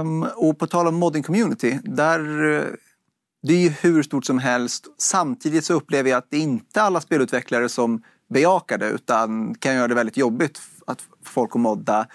Um, 0.00 0.26
och 0.36 0.58
på 0.58 0.66
tal 0.66 0.86
om 0.86 1.02
modding-community, 1.02 1.78
där 1.82 2.20
eh, 2.52 2.64
det 3.42 3.52
är 3.52 3.58
ju 3.58 3.68
hur 3.68 4.02
stort 4.02 4.24
som 4.24 4.38
helst. 4.38 4.86
Samtidigt 4.98 5.64
så 5.64 5.74
upplever 5.74 6.10
jag 6.10 6.18
att 6.18 6.30
det 6.30 6.38
inte 6.38 6.80
är 6.80 6.84
alla 6.84 7.00
spelutvecklare 7.00 7.68
som 7.68 8.02
bejakar 8.28 8.78
det 8.78 8.88
utan 8.88 9.54
kan 9.54 9.74
göra 9.74 9.88
det 9.88 9.94
väldigt 9.94 10.16
jobbigt 10.16 10.60
att 10.86 11.00
få 11.00 11.08
folk 11.22 11.50
att 11.54 11.60
modda. 11.60 12.06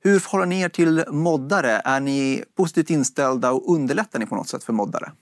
Hur 0.00 0.18
förhåller 0.18 0.46
ni 0.46 0.60
er 0.60 0.68
till 0.68 1.04
moddare? 1.10 1.82
Är 1.84 2.00
ni 2.00 2.44
positivt 2.56 2.90
inställda 2.90 3.52
och 3.52 3.74
underlättar 3.74 4.18
ni 4.18 4.26
på 4.26 4.34
något 4.34 4.48
sätt 4.48 4.64
för 4.64 4.72
moddare? 4.72 5.12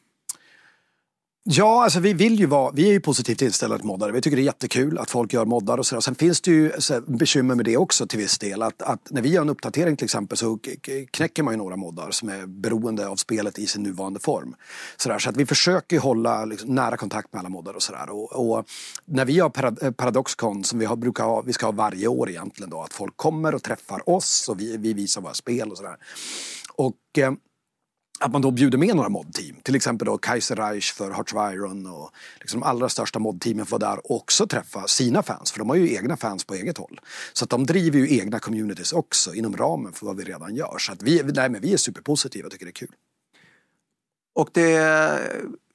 Ja, 1.49 1.85
alltså 1.85 2.01
vi 2.01 2.13
vill 2.13 2.41
ju 2.41 2.47
vara, 2.47 2.73
vi 2.73 2.89
är 2.89 2.93
ju 2.93 3.01
positivt 3.01 3.43
inställda 3.43 3.79
till 3.79 3.87
moddare. 3.87 4.13
Vi 4.13 4.21
tycker 4.21 4.37
det 4.37 4.43
är 4.43 4.45
jättekul 4.45 4.99
att 4.99 5.11
folk 5.11 5.33
gör 5.33 5.45
moddar 5.45 5.79
och 5.79 5.87
sådär. 5.87 6.01
Sen 6.01 6.15
finns 6.15 6.41
det 6.41 6.51
ju 6.51 6.73
bekymmer 7.07 7.55
med 7.55 7.65
det 7.65 7.77
också 7.77 8.07
till 8.07 8.19
viss 8.19 8.39
del. 8.39 8.63
Att, 8.63 8.83
att, 8.83 9.11
när 9.11 9.23
vi 9.23 9.29
gör 9.29 9.43
en 9.43 9.49
uppdatering 9.49 9.97
till 9.97 10.05
exempel 10.05 10.39
så 10.39 10.59
knäcker 11.11 11.43
man 11.43 11.55
ju 11.55 11.59
några 11.59 11.77
moddar 11.77 12.11
som 12.11 12.29
är 12.29 12.47
beroende 12.47 13.09
av 13.09 13.17
spelet 13.17 13.59
i 13.59 13.67
sin 13.67 13.83
nuvarande 13.83 14.21
form. 14.21 14.55
Sådär, 14.97 15.19
så 15.19 15.31
att 15.31 15.37
vi 15.37 15.47
försöker 15.47 15.99
hålla 15.99 16.45
liksom, 16.45 16.75
nära 16.75 16.97
kontakt 16.97 17.33
med 17.33 17.41
alla 17.41 17.49
moddar 17.49 17.75
och 17.75 17.83
sådär. 17.83 18.11
Och, 18.11 18.51
och, 18.51 18.65
när 19.05 19.25
vi 19.25 19.41
har 19.41 19.85
eh, 19.85 19.91
Paradoxcon 19.91 20.65
som 20.65 20.79
vi 20.79 20.85
har, 20.85 20.97
brukar 20.97 21.25
ha, 21.25 21.43
vi 21.43 21.53
ska 21.53 21.67
ha 21.67 21.73
varje 21.73 22.09
år 22.09 22.31
egentligen 22.31 22.71
då, 22.71 22.83
att 22.83 22.93
folk 22.93 23.17
kommer 23.17 23.55
och 23.55 23.63
träffar 23.63 24.11
oss 24.11 24.49
och 24.49 24.61
vi, 24.61 24.77
vi 24.77 24.93
visar 24.93 25.21
våra 25.21 25.35
spel 25.35 25.71
och 25.71 25.77
sådär. 25.77 25.97
Och 26.77 27.19
eh, 27.19 27.33
att 28.21 28.33
man 28.33 28.43
då 28.43 28.51
bjuder 28.51 28.79
med 28.79 28.97
några 28.97 29.09
modteam. 29.09 29.57
Till 29.63 29.75
exempel 29.75 30.07
då 30.07 30.19
Kaiser 30.19 30.57
Reich 30.57 30.93
för 30.93 31.11
Hearts 31.11 31.33
of 31.33 31.53
Iron 31.53 31.87
och 31.87 32.11
liksom 32.41 32.61
de 32.61 32.67
allra 32.67 32.89
största 32.89 33.19
modteamen 33.19 33.67
får 33.67 33.79
där 33.79 34.13
också 34.13 34.47
träffa 34.47 34.87
sina 34.87 35.23
fans. 35.23 35.53
För 35.53 35.59
de 35.59 35.69
har 35.69 35.77
ju 35.77 35.95
egna 35.95 36.17
fans 36.17 36.45
på 36.45 36.55
eget 36.55 36.79
håll. 36.79 37.01
Så 37.33 37.45
att 37.45 37.51
de 37.51 37.67
driver 37.67 37.99
ju 37.99 38.19
egna 38.19 38.39
communities 38.39 38.93
också 38.93 39.35
inom 39.35 39.57
ramen 39.57 39.93
för 39.93 40.07
vad 40.07 40.17
vi 40.17 40.25
redan 40.25 40.55
gör. 40.55 40.79
Så 40.79 40.93
att 40.93 41.03
vi, 41.03 41.23
nej, 41.23 41.49
men 41.49 41.61
vi 41.61 41.73
är 41.73 41.77
superpositiva 41.77 42.47
och 42.47 42.53
tycker 42.53 42.67
det 42.67 42.71
är 42.71 42.73
kul. 42.73 42.95
Och 44.35 44.49
det 44.53 44.77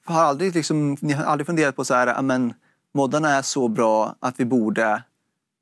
har 0.06 0.22
aldrig, 0.22 0.56
liksom, 0.56 0.98
ni 1.02 1.14
har 1.14 1.24
aldrig 1.24 1.46
funderat 1.46 1.76
på 1.76 1.86
så 1.86 1.94
här, 1.94 2.22
men 2.22 2.54
moddarna 2.94 3.30
är 3.30 3.42
så 3.42 3.68
bra 3.68 4.16
att 4.20 4.40
vi 4.40 4.46
borde 4.46 5.04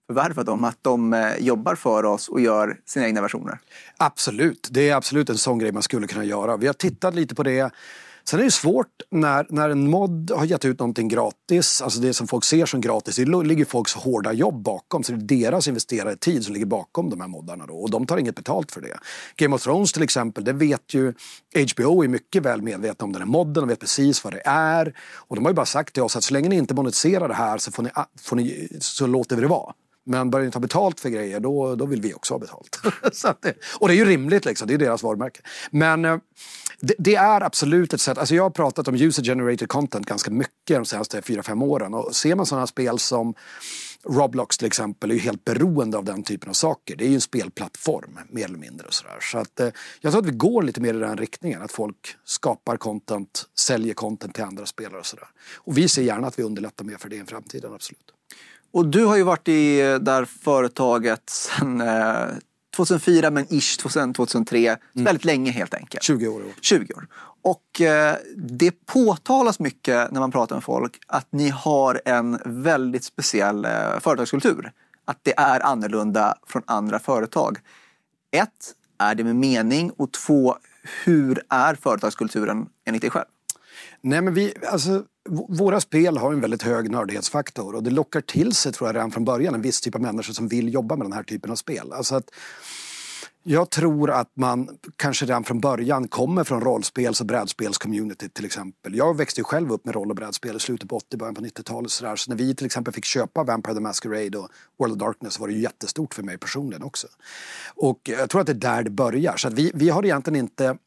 förvärva 0.09 0.43
dem, 0.43 0.63
att 0.63 0.77
de 0.81 1.13
eh, 1.13 1.35
jobbar 1.39 1.75
för 1.75 2.05
oss 2.05 2.29
och 2.29 2.41
gör 2.41 2.77
sina 2.85 3.05
egna 3.05 3.21
versioner? 3.21 3.59
Absolut, 3.97 4.67
det 4.71 4.89
är 4.89 4.95
absolut 4.95 5.29
en 5.29 5.37
sån 5.37 5.59
grej 5.59 5.71
man 5.71 5.83
skulle 5.83 6.07
kunna 6.07 6.25
göra. 6.25 6.57
Vi 6.57 6.67
har 6.67 6.73
tittat 6.73 7.15
lite 7.15 7.35
på 7.35 7.43
det. 7.43 7.71
Sen 8.23 8.39
är 8.39 8.43
det 8.43 8.51
svårt 8.51 8.87
när, 9.11 9.45
när 9.49 9.69
en 9.69 9.89
mod 9.89 10.31
har 10.35 10.45
gett 10.45 10.65
ut 10.65 10.79
någonting 10.79 11.07
gratis, 11.07 11.81
alltså 11.81 11.99
det 11.99 12.13
som 12.13 12.27
folk 12.27 12.43
ser 12.43 12.65
som 12.65 12.81
gratis, 12.81 13.15
det 13.15 13.25
ligger 13.25 13.65
folks 13.65 13.93
hårda 13.93 14.33
jobb 14.33 14.63
bakom. 14.63 15.03
Så 15.03 15.11
det 15.11 15.35
är 15.35 15.51
deras 15.51 15.67
investerade 15.67 16.15
tid 16.15 16.45
som 16.45 16.53
ligger 16.53 16.65
bakom 16.65 17.09
de 17.09 17.21
här 17.21 17.27
moddarna 17.27 17.65
då, 17.65 17.73
och 17.73 17.89
de 17.89 18.05
tar 18.05 18.17
inget 18.17 18.35
betalt 18.35 18.71
för 18.71 18.81
det. 18.81 18.97
Game 19.35 19.55
of 19.55 19.63
Thrones 19.63 19.93
till 19.93 20.03
exempel, 20.03 20.43
det 20.43 20.53
vet 20.53 20.93
ju 20.93 21.13
HBO 21.73 22.03
är 22.03 22.07
mycket 22.07 22.43
väl 22.43 22.61
medvetna 22.61 23.05
om 23.05 23.11
den 23.11 23.21
här 23.21 23.29
modden 23.29 23.63
och 23.63 23.69
vet 23.69 23.79
precis 23.79 24.23
vad 24.23 24.33
det 24.33 24.41
är. 24.45 24.93
Och 25.15 25.35
de 25.35 25.45
har 25.45 25.51
ju 25.51 25.55
bara 25.55 25.65
sagt 25.65 25.93
till 25.93 26.03
oss 26.03 26.15
att 26.15 26.23
så 26.23 26.33
länge 26.33 26.49
ni 26.49 26.55
inte 26.55 26.73
monetiserar 26.73 27.27
det 27.27 27.33
här 27.33 27.57
så, 27.57 27.71
får 27.71 27.83
ni, 27.83 27.89
får 28.21 28.35
ni, 28.35 28.69
så 28.79 29.07
låter 29.07 29.35
vi 29.35 29.41
det 29.41 29.47
vara. 29.47 29.73
Men 30.09 30.29
börjar 30.29 30.45
ni 30.45 30.51
ta 30.51 30.59
betalt 30.59 30.99
för 30.99 31.09
grejer 31.09 31.39
då, 31.39 31.75
då 31.75 31.85
vill 31.85 32.01
vi 32.01 32.13
också 32.13 32.33
ha 32.33 32.39
betalt. 32.39 32.79
det, 33.41 33.53
och 33.79 33.87
det 33.87 33.93
är 33.93 33.97
ju 33.97 34.05
rimligt, 34.05 34.45
liksom. 34.45 34.67
det 34.67 34.73
är 34.73 34.77
deras 34.77 35.03
varumärke. 35.03 35.41
Men 35.71 36.05
eh, 36.05 36.17
det, 36.79 36.95
det, 36.97 37.15
är 37.15 37.41
absolut 37.41 37.93
ett 37.93 38.01
sätt, 38.01 38.17
alltså 38.17 38.35
jag 38.35 38.43
har 38.43 38.49
pratat 38.49 38.87
om 38.87 38.95
user 38.95 39.23
generated 39.23 39.69
content 39.69 40.05
ganska 40.05 40.31
mycket 40.31 40.77
de 40.77 40.85
senaste 40.85 41.21
4-5 41.21 41.63
åren. 41.63 41.93
Och 41.93 42.15
ser 42.15 42.35
man 42.35 42.45
sådana 42.45 42.67
spel 42.67 42.99
som 42.99 43.33
Roblox 44.05 44.57
till 44.57 44.67
exempel 44.67 45.11
är 45.11 45.15
ju 45.15 45.21
helt 45.21 45.45
beroende 45.45 45.97
av 45.97 46.05
den 46.05 46.23
typen 46.23 46.49
av 46.49 46.53
saker. 46.53 46.95
Det 46.95 47.05
är 47.05 47.09
ju 47.09 47.15
en 47.15 47.21
spelplattform 47.21 48.19
mer 48.29 48.45
eller 48.45 48.57
mindre. 48.57 48.87
Och 48.87 48.93
sådär. 48.93 49.17
Så 49.21 49.37
att, 49.37 49.59
eh, 49.59 49.69
jag 50.01 50.11
tror 50.11 50.21
att 50.21 50.27
vi 50.27 50.37
går 50.37 50.63
lite 50.63 50.81
mer 50.81 50.93
i 50.93 50.99
den 50.99 51.17
riktningen. 51.17 51.61
Att 51.61 51.71
folk 51.71 52.15
skapar 52.25 52.77
content, 52.77 53.45
säljer 53.59 53.93
content 53.93 54.35
till 54.35 54.43
andra 54.43 54.65
spelare 54.65 54.99
och 54.99 55.05
sådär. 55.05 55.27
Och 55.55 55.77
vi 55.77 55.87
ser 55.87 56.01
gärna 56.01 56.27
att 56.27 56.39
vi 56.39 56.43
underlättar 56.43 56.85
mer 56.85 56.97
för 56.97 57.09
det 57.09 57.15
i 57.15 57.23
framtiden, 57.25 57.73
absolut. 57.73 58.13
Och 58.71 58.85
du 58.85 59.05
har 59.05 59.17
ju 59.17 59.23
varit 59.23 59.47
i 59.47 59.77
där 60.01 60.25
företaget 60.25 61.29
sedan 61.29 61.83
2004 62.75 63.27
eh, 63.27 63.31
men 63.31 63.53
ish 63.53 63.77
2003. 63.77 64.67
Mm. 64.67 64.79
Väldigt 64.93 65.25
länge 65.25 65.51
helt 65.51 65.73
enkelt. 65.73 66.03
20 66.03 66.27
år. 66.27 66.43
20 66.61 66.93
år. 66.93 67.07
Och 67.41 67.81
eh, 67.81 68.15
det 68.35 68.85
påtalas 68.85 69.59
mycket 69.59 70.11
när 70.11 70.19
man 70.19 70.31
pratar 70.31 70.55
med 70.55 70.63
folk 70.63 70.99
att 71.07 71.27
ni 71.31 71.49
har 71.49 72.01
en 72.05 72.39
väldigt 72.45 73.03
speciell 73.03 73.65
eh, 73.65 73.99
företagskultur. 73.99 74.71
Att 75.05 75.19
det 75.23 75.33
är 75.37 75.65
annorlunda 75.65 76.35
från 76.47 76.61
andra 76.65 76.99
företag. 76.99 77.57
Ett, 78.31 78.73
är 78.97 79.15
det 79.15 79.23
med 79.23 79.35
mening? 79.35 79.91
Och 79.97 80.11
två, 80.11 80.55
hur 81.03 81.41
är 81.49 81.75
företagskulturen 81.75 82.65
enligt 82.85 83.01
dig 83.01 83.11
själv? 83.11 83.25
Nej 84.01 84.21
men 84.21 84.33
vi, 84.33 84.53
alltså 84.67 85.03
våra 85.49 85.79
spel 85.79 86.17
har 86.17 86.33
en 86.33 86.41
väldigt 86.41 86.63
hög 86.63 86.91
nördighetsfaktor 86.91 87.75
och 87.75 87.83
det 87.83 87.89
lockar 87.89 88.21
till 88.21 88.53
sig 88.53 88.71
tror 88.71 88.87
jag 88.87 88.95
redan 88.95 89.11
från 89.11 89.25
början 89.25 89.53
en 89.53 89.61
viss 89.61 89.81
typ 89.81 89.95
av 89.95 90.01
människor 90.01 90.33
som 90.33 90.47
vill 90.47 90.73
jobba 90.73 90.95
med 90.95 91.05
den 91.05 91.13
här 91.13 91.23
typen 91.23 91.51
av 91.51 91.55
spel. 91.55 91.93
Alltså 91.93 92.15
att 92.15 92.31
jag 93.43 93.69
tror 93.69 94.11
att 94.11 94.31
man 94.33 94.77
kanske 94.95 95.25
redan 95.25 95.43
från 95.43 95.59
början 95.59 96.07
kommer 96.07 96.43
från 96.43 96.61
rollspels 96.61 97.21
och 97.21 97.27
brädspelscommunity 97.27 98.29
till 98.29 98.45
exempel. 98.45 98.95
Jag 98.95 99.17
växte 99.17 99.39
ju 99.39 99.43
själv 99.43 99.71
upp 99.71 99.85
med 99.85 99.95
roll 99.95 100.09
och 100.09 100.15
brädspel 100.15 100.55
i 100.55 100.59
slutet 100.59 100.89
på 100.89 100.95
80 100.95 101.17
början 101.17 101.35
på 101.35 101.41
90-talet. 101.41 101.91
Så, 101.91 102.15
så 102.17 102.31
när 102.31 102.37
vi 102.37 102.55
till 102.55 102.65
exempel 102.65 102.93
fick 102.93 103.05
köpa 103.05 103.43
Vampire 103.43 103.73
the 103.73 103.79
Masquerade 103.79 104.37
och 104.37 104.49
World 104.79 104.93
of 104.93 104.99
Darkness 104.99 105.39
var 105.39 105.47
det 105.47 105.53
ju 105.53 105.61
jättestort 105.61 106.13
för 106.13 106.23
mig 106.23 106.37
personligen 106.37 106.83
också. 106.83 107.07
Och 107.75 107.99
jag 108.03 108.29
tror 108.29 108.41
att 108.41 108.47
det 108.47 108.53
är 108.53 108.75
där 108.75 108.83
det 108.83 108.89
börjar. 108.89 109.37
Så 109.37 109.47
att 109.47 109.53
vi, 109.53 109.71
vi 109.73 109.89
har 109.89 110.05
egentligen 110.05 110.39
inte 110.39 110.77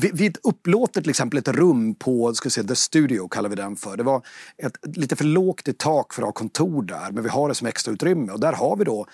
vi, 0.00 0.10
vi 0.14 0.32
upplåter 0.42 1.00
till 1.00 1.10
exempel 1.10 1.38
ett 1.38 1.48
rum 1.48 1.94
på 1.94 2.34
ska 2.34 2.50
säga, 2.50 2.66
The 2.66 2.76
Studio, 2.76 3.28
kallar 3.28 3.48
vi 3.48 3.56
den 3.56 3.76
för. 3.76 3.96
Det 3.96 4.02
var 4.02 4.26
ett, 4.58 4.96
lite 4.96 5.16
för 5.16 5.24
lågt 5.24 5.68
i 5.68 5.72
tak 5.72 6.14
för 6.14 6.22
att 6.22 6.26
ha 6.26 6.32
kontor 6.32 6.82
där, 6.82 7.10
men 7.12 7.22
vi 7.22 7.28
har 7.28 7.48
det 7.48 7.54
som 7.54 7.66
extra 7.66 7.92
utrymme. 7.92 8.32
Och 8.32 8.40
där 8.40 8.52
har 8.52 8.76
vi 8.76 8.84
då 8.84 9.06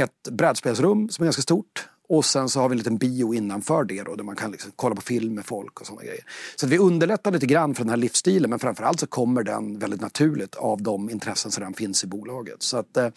ett 0.00 0.28
brädspelsrum 0.30 1.08
som 1.08 1.22
är 1.22 1.26
ganska 1.26 1.42
stort. 1.42 1.88
Och 2.08 2.24
sen 2.24 2.48
så 2.48 2.60
har 2.60 2.68
vi 2.68 2.72
en 2.72 2.78
liten 2.78 2.96
bio 2.96 3.34
innanför 3.34 3.84
det 3.84 4.02
då, 4.02 4.14
där 4.14 4.24
man 4.24 4.36
kan 4.36 4.50
liksom 4.50 4.72
kolla 4.76 4.94
på 4.94 5.00
film 5.00 5.34
med 5.34 5.46
folk 5.46 5.80
och 5.80 5.86
sådana 5.86 6.02
grejer. 6.02 6.24
Så 6.56 6.66
vi 6.66 6.78
underlättar 6.78 7.30
lite 7.30 7.46
grann 7.46 7.74
för 7.74 7.84
den 7.84 7.90
här 7.90 7.96
livsstilen 7.96 8.50
men 8.50 8.58
framförallt 8.58 9.00
så 9.00 9.06
kommer 9.06 9.42
den 9.42 9.78
väldigt 9.78 10.00
naturligt 10.00 10.54
av 10.54 10.82
de 10.82 11.10
intressen 11.10 11.50
som 11.50 11.60
redan 11.60 11.74
finns 11.74 12.04
i 12.04 12.06
bolaget. 12.06 12.62
Så 12.62 12.76
att, 12.76 12.96
eh, 12.96 13.08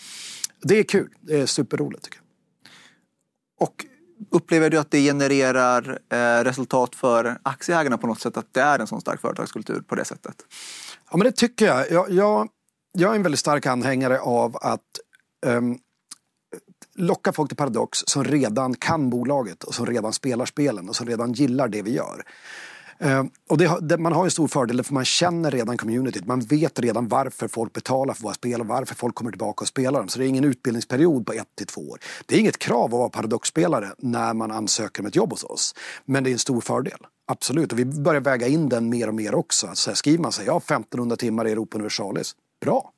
det 0.62 0.80
är 0.80 0.84
kul, 0.84 1.10
det 1.22 1.40
är 1.40 1.46
superroligt 1.46 2.04
tycker 2.04 2.18
jag. 2.18 2.26
Och 3.68 3.86
Upplever 4.30 4.70
du 4.70 4.78
att 4.78 4.92
det 4.92 5.02
genererar 5.02 6.00
eh, 6.10 6.44
resultat 6.44 6.96
för 6.96 7.38
aktieägarna 7.44 7.98
på 7.98 8.08
något 8.08 8.22
sätt? 8.22 8.38
Att 8.38 8.54
det 8.54 8.62
är 8.62 8.80
en 8.80 8.88
sån 8.88 9.02
stark 9.02 9.22
företagskultur 9.22 9.82
på 9.82 9.96
det 9.96 10.06
sättet? 10.06 10.36
Ja 11.12 11.18
men 11.18 11.26
det 11.26 11.32
tycker 11.32 11.66
jag. 11.66 11.92
Jag, 11.92 12.12
jag, 12.12 12.48
jag 12.98 13.12
är 13.12 13.16
en 13.16 13.24
väldigt 13.24 13.40
stark 13.40 13.66
anhängare 13.66 14.20
av 14.20 14.58
att 14.62 14.82
um, 15.46 15.78
locka 16.96 17.34
folk 17.34 17.50
till 17.50 17.58
Paradox 17.58 18.04
som 18.06 18.24
redan 18.24 18.74
kan 18.74 19.10
bolaget 19.10 19.64
och 19.64 19.76
som 19.76 19.86
redan 19.86 20.14
spelar 20.14 20.46
spelen 20.46 20.90
och 20.90 20.96
som 20.96 21.08
redan 21.08 21.34
gillar 21.34 21.68
det 21.68 21.82
vi 21.82 21.94
gör. 21.94 22.24
Uh, 23.06 23.24
och 23.50 23.58
det, 23.58 23.78
det, 23.82 23.98
man 23.98 24.14
har 24.14 24.24
en 24.24 24.32
stor 24.32 24.48
fördel 24.48 24.84
för 24.84 24.94
man 24.94 25.06
känner 25.06 25.52
redan 25.52 25.78
communityt. 25.78 26.26
Man 26.26 26.40
vet 26.40 26.80
redan 26.80 27.08
varför 27.08 27.48
folk 27.48 27.74
betalar 27.74 28.14
för 28.14 28.24
våra 28.24 28.34
spel 28.34 28.62
och 28.62 28.68
varför 28.68 28.96
folk 28.96 29.16
kommer 29.16 29.32
tillbaka 29.32 29.62
och 29.62 29.68
spelar 29.68 30.00
dem. 30.00 30.08
Så 30.10 30.20
det 30.20 30.26
är 30.26 30.28
ingen 30.28 30.44
utbildningsperiod 30.44 31.26
på 31.26 31.34
ett 31.34 31.56
till 31.58 31.68
två 31.68 31.82
år. 31.82 32.00
Det 32.26 32.36
är 32.36 32.40
inget 32.40 32.58
krav 32.58 32.86
att 32.86 32.92
vara 32.92 33.10
paradoxspelare 33.10 33.90
när 33.98 34.34
man 34.34 34.52
ansöker 34.52 35.02
om 35.02 35.08
ett 35.08 35.16
jobb 35.16 35.32
hos 35.32 35.44
oss. 35.44 35.76
Men 36.06 36.24
det 36.24 36.30
är 36.30 36.32
en 36.32 36.40
stor 36.40 36.62
fördel. 36.62 36.98
Absolut, 37.28 37.72
och 37.72 37.80
vi 37.80 37.86
börjar 37.86 38.22
väga 38.22 38.48
in 38.48 38.70
den 38.70 38.90
mer 38.90 39.08
och 39.08 39.16
mer 39.16 39.36
också. 39.36 39.68
Att 39.68 39.78
så 39.78 39.90
här, 39.90 39.96
skriver 39.96 40.24
man 40.24 40.32
sig, 40.32 40.46
ja 40.46 40.58
1500 40.58 41.16
timmar 41.16 41.48
i 41.48 41.52
Europa 41.52 41.78
Universalis, 41.78 42.36
bra. 42.62 42.92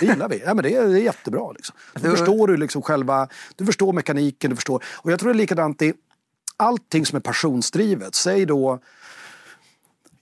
Det 0.00 0.06
gillar 0.06 0.28
vi. 0.28 0.42
Ja, 0.46 0.54
men 0.54 0.62
det, 0.62 0.74
är, 0.74 0.86
det 0.86 1.00
är 1.00 1.02
jättebra. 1.02 1.52
Liksom. 1.52 1.76
Då 1.94 2.10
förstår 2.10 2.48
du 2.48 2.56
liksom 2.56 2.82
själva, 2.82 3.28
du 3.56 3.66
förstår 3.66 3.92
mekaniken, 3.92 4.50
du 4.50 4.56
förstår. 4.56 4.84
Och 4.86 5.12
jag 5.12 5.20
tror 5.20 5.28
det 5.28 5.36
är 5.36 5.38
likadant 5.38 5.82
i 5.82 5.92
allting 6.56 7.06
som 7.06 7.16
är 7.16 7.20
passionsdrivet. 7.20 8.14
Säg 8.14 8.46
då 8.46 8.80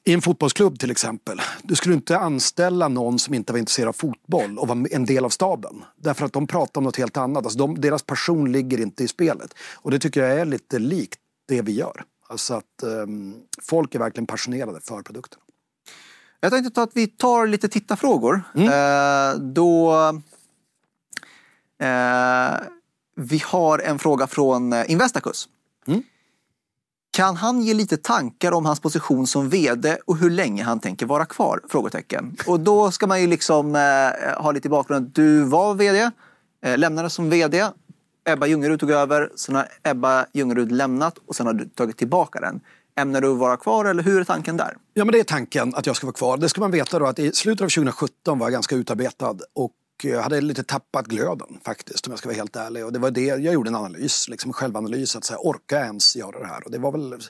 i 0.05 0.13
en 0.13 0.23
fotbollsklubb 0.23 0.79
till 0.79 0.91
exempel. 0.91 1.41
Du 1.63 1.75
skulle 1.75 1.95
inte 1.95 2.19
anställa 2.19 2.89
någon 2.89 3.19
som 3.19 3.35
inte 3.35 3.53
var 3.53 3.59
intresserad 3.59 3.89
av 3.89 3.93
fotboll 3.93 4.59
och 4.59 4.69
var 4.69 4.95
en 4.95 5.05
del 5.05 5.25
av 5.25 5.29
staben. 5.29 5.85
Därför 5.97 6.27
att 6.27 6.33
de 6.33 6.47
pratar 6.47 6.81
om 6.81 6.85
något 6.85 6.97
helt 6.97 7.17
annat. 7.17 7.45
Alltså 7.45 7.59
de, 7.59 7.81
deras 7.81 8.03
passion 8.03 8.53
ligger 8.53 8.81
inte 8.81 9.05
i 9.05 9.09
spelet. 9.09 9.55
Och 9.75 9.91
det 9.91 9.99
tycker 9.99 10.23
jag 10.23 10.41
är 10.41 10.45
lite 10.45 10.79
likt 10.79 11.21
det 11.49 11.63
vi 11.63 11.73
gör. 11.73 12.05
Alltså 12.29 12.55
att 12.55 12.83
um, 12.83 13.35
folk 13.63 13.95
är 13.95 13.99
verkligen 13.99 14.27
passionerade 14.27 14.81
för 14.81 15.03
produkten. 15.03 15.41
Jag 16.41 16.53
tänkte 16.53 16.71
ta 16.71 16.83
att 16.83 16.97
vi 16.97 17.07
tar 17.07 17.47
lite 17.47 17.69
tittarfrågor. 17.69 18.43
Mm. 18.55 18.69
Eh, 18.69 19.41
då... 19.41 19.93
Eh, 21.79 22.55
vi 23.17 23.43
har 23.45 23.79
en 23.79 23.99
fråga 23.99 24.27
från 24.27 24.73
eh, 24.73 24.91
Investacus. 24.91 25.49
Mm. 25.87 26.03
Kan 27.15 27.37
han 27.37 27.61
ge 27.61 27.75
lite 27.75 27.97
tankar 27.97 28.53
om 28.53 28.67
hans 28.67 28.81
position 28.81 29.27
som 29.27 29.49
VD 29.49 29.97
och 30.07 30.17
hur 30.17 30.31
länge 30.31 30.65
han 30.65 30.81
tänker 30.81 31.07
vara 31.07 31.27
kvar? 31.27 31.61
Frågetecken. 31.69 32.37
Och 32.47 32.61
då 32.61 32.91
ska 32.91 33.07
man 33.07 33.21
ju 33.21 33.27
liksom 33.27 33.77
eh, 33.77 34.43
ha 34.43 34.53
lite 34.53 34.69
bakgrund. 34.69 35.11
Du 35.15 35.45
var 35.45 35.75
VD, 35.75 36.11
eh, 36.65 36.79
lämnade 36.79 37.11
som 37.11 37.31
VD. 37.31 37.69
Ebba 38.29 38.47
Ljungerud 38.47 38.81
tog 38.81 38.91
över, 38.91 39.31
sen 39.37 39.55
har 39.55 39.69
Ebba 39.83 40.27
Ljungerud 40.33 40.73
lämnat 40.73 41.19
och 41.27 41.37
sen 41.37 41.47
har 41.47 41.55
du 41.55 41.69
tagit 41.69 41.97
tillbaka 41.97 42.41
den. 42.41 42.61
Ämnar 42.97 43.21
du 43.21 43.35
vara 43.35 43.57
kvar 43.57 43.85
eller 43.85 44.03
hur 44.03 44.21
är 44.21 44.25
tanken 44.25 44.57
där? 44.57 44.77
Ja 44.95 45.05
men 45.05 45.13
det 45.13 45.21
är 45.21 45.25
tanken 45.25 45.75
att 45.75 45.87
jag 45.87 45.97
ska 45.97 46.07
vara 46.07 46.15
kvar. 46.15 46.37
Det 46.37 46.49
ska 46.49 46.61
man 46.61 46.71
veta 46.71 46.99
då 46.99 47.07
att 47.07 47.19
i 47.19 47.33
slutet 47.33 47.65
av 47.65 47.69
2017 47.69 48.39
var 48.39 48.47
jag 48.47 48.53
ganska 48.53 48.77
utarbetad 48.77 49.37
och 49.55 49.73
jag 50.03 50.23
hade 50.23 50.41
lite 50.41 50.63
tappat 50.63 51.07
glöden 51.07 51.61
faktiskt 51.65 52.07
om 52.07 52.11
jag 52.11 52.19
ska 52.19 52.29
vara 52.29 52.37
helt 52.37 52.57
ärlig. 52.57 52.85
Och 52.85 52.93
det 52.93 52.99
var 52.99 53.11
det, 53.11 53.25
jag 53.25 53.41
gjorde 53.41 53.71
en 53.71 53.75
analys, 53.75 54.29
liksom 54.29 54.49
en 54.49 54.53
självanalys, 54.53 55.17
att 55.17 55.25
säga, 55.25 55.39
orkar 55.43 55.77
jag 55.77 55.87
ens 55.87 56.17
göra 56.17 56.39
det 56.39 56.47
här? 56.47 56.65
Och 56.65 56.71
det 56.71 56.79
var 56.79 56.93
väl, 56.93 57.23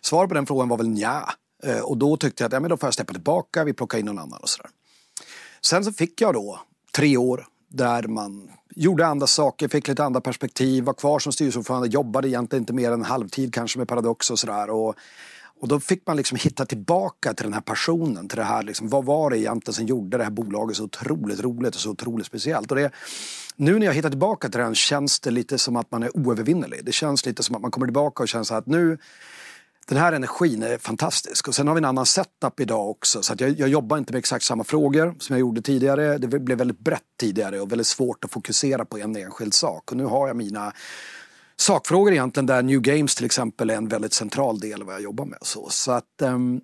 svaret 0.00 0.28
på 0.28 0.34
den 0.34 0.46
frågan 0.46 0.68
var 0.68 0.76
väl 0.76 0.88
nja. 0.88 1.34
Eh, 1.62 1.80
och 1.80 1.96
då 1.96 2.16
tyckte 2.16 2.42
jag 2.42 2.48
att 2.48 2.52
ja, 2.52 2.60
men 2.60 2.70
då 2.70 2.76
får 2.76 2.86
jag 2.86 2.94
steppa 2.94 3.12
tillbaka, 3.12 3.64
vi 3.64 3.72
plockar 3.72 3.98
in 3.98 4.06
någon 4.06 4.18
annan 4.18 4.40
och 4.42 4.48
sådär. 4.48 4.70
Sen 5.60 5.84
så 5.84 5.92
fick 5.92 6.20
jag 6.20 6.34
då 6.34 6.60
tre 6.92 7.16
år 7.16 7.46
där 7.68 8.02
man 8.02 8.50
gjorde 8.74 9.06
andra 9.06 9.26
saker, 9.26 9.68
fick 9.68 9.88
lite 9.88 10.04
andra 10.04 10.20
perspektiv, 10.20 10.84
var 10.84 10.94
kvar 10.94 11.18
som 11.18 11.32
styrelseordförande, 11.32 11.88
jobbade 11.88 12.28
egentligen 12.28 12.62
inte 12.62 12.72
mer 12.72 12.92
än 12.92 13.04
halvtid 13.04 13.54
kanske 13.54 13.78
med 13.78 13.88
Paradox 13.88 14.30
och 14.30 14.38
sådär. 14.38 14.70
Och, 14.70 14.94
och 15.62 15.68
då 15.68 15.80
fick 15.80 16.06
man 16.06 16.16
liksom 16.16 16.38
hitta 16.40 16.66
tillbaka 16.66 17.34
till 17.34 17.44
den 17.44 17.52
här 17.52 17.60
passionen, 17.60 18.28
till 18.28 18.38
det 18.38 18.44
här 18.44 18.62
liksom, 18.62 18.88
vad 18.88 19.04
var 19.04 19.30
det 19.30 19.38
egentligen 19.38 19.74
som 19.74 19.86
gjorde 19.86 20.16
det 20.16 20.24
här 20.24 20.30
bolaget 20.30 20.76
så 20.76 20.84
otroligt 20.84 21.40
roligt 21.40 21.74
och 21.74 21.80
så 21.80 21.90
otroligt 21.90 22.26
speciellt. 22.26 22.70
Och 22.70 22.76
det, 22.76 22.90
nu 23.56 23.78
när 23.78 23.86
jag 23.86 23.94
hittar 23.94 24.10
tillbaka 24.10 24.48
till 24.48 24.60
den 24.60 24.74
känns 24.74 25.20
det 25.20 25.30
lite 25.30 25.58
som 25.58 25.76
att 25.76 25.90
man 25.90 26.02
är 26.02 26.16
oövervinnerlig. 26.16 26.84
Det 26.84 26.92
känns 26.92 27.26
lite 27.26 27.42
som 27.42 27.56
att 27.56 27.62
man 27.62 27.70
kommer 27.70 27.86
tillbaka 27.86 28.22
och 28.22 28.28
känner 28.28 28.52
att 28.52 28.66
nu 28.66 28.98
den 29.86 29.98
här 29.98 30.12
energin 30.12 30.62
är 30.62 30.78
fantastisk. 30.78 31.48
Och 31.48 31.54
sen 31.54 31.68
har 31.68 31.74
vi 31.74 31.78
en 31.78 31.84
annan 31.84 32.06
setup 32.06 32.60
idag 32.60 32.90
också. 32.90 33.22
Så 33.22 33.32
att 33.32 33.40
jag, 33.40 33.50
jag 33.50 33.68
jobbar 33.68 33.98
inte 33.98 34.12
med 34.12 34.18
exakt 34.18 34.44
samma 34.44 34.64
frågor 34.64 35.14
som 35.18 35.34
jag 35.34 35.40
gjorde 35.40 35.62
tidigare. 35.62 36.18
Det 36.18 36.28
blev 36.28 36.58
väldigt 36.58 36.78
brett 36.78 37.02
tidigare 37.20 37.60
och 37.60 37.72
väldigt 37.72 37.86
svårt 37.86 38.24
att 38.24 38.32
fokusera 38.32 38.84
på 38.84 38.98
en 38.98 39.16
enskild 39.16 39.54
sak. 39.54 39.90
Och 39.90 39.96
nu 39.96 40.04
har 40.04 40.26
jag 40.26 40.36
mina 40.36 40.72
sakfrågor 41.62 42.12
egentligen 42.12 42.46
där 42.46 42.62
New 42.62 42.80
Games 42.80 43.14
till 43.14 43.24
exempel 43.24 43.70
är 43.70 43.74
en 43.74 43.88
väldigt 43.88 44.14
central 44.14 44.60
del 44.60 44.80
av 44.80 44.86
vad 44.86 44.94
jag 44.94 45.02
jobbar 45.02 45.24
med. 45.24 45.38
Så, 45.42 45.68
så 45.70 45.92
att 45.92 46.22
um, 46.22 46.60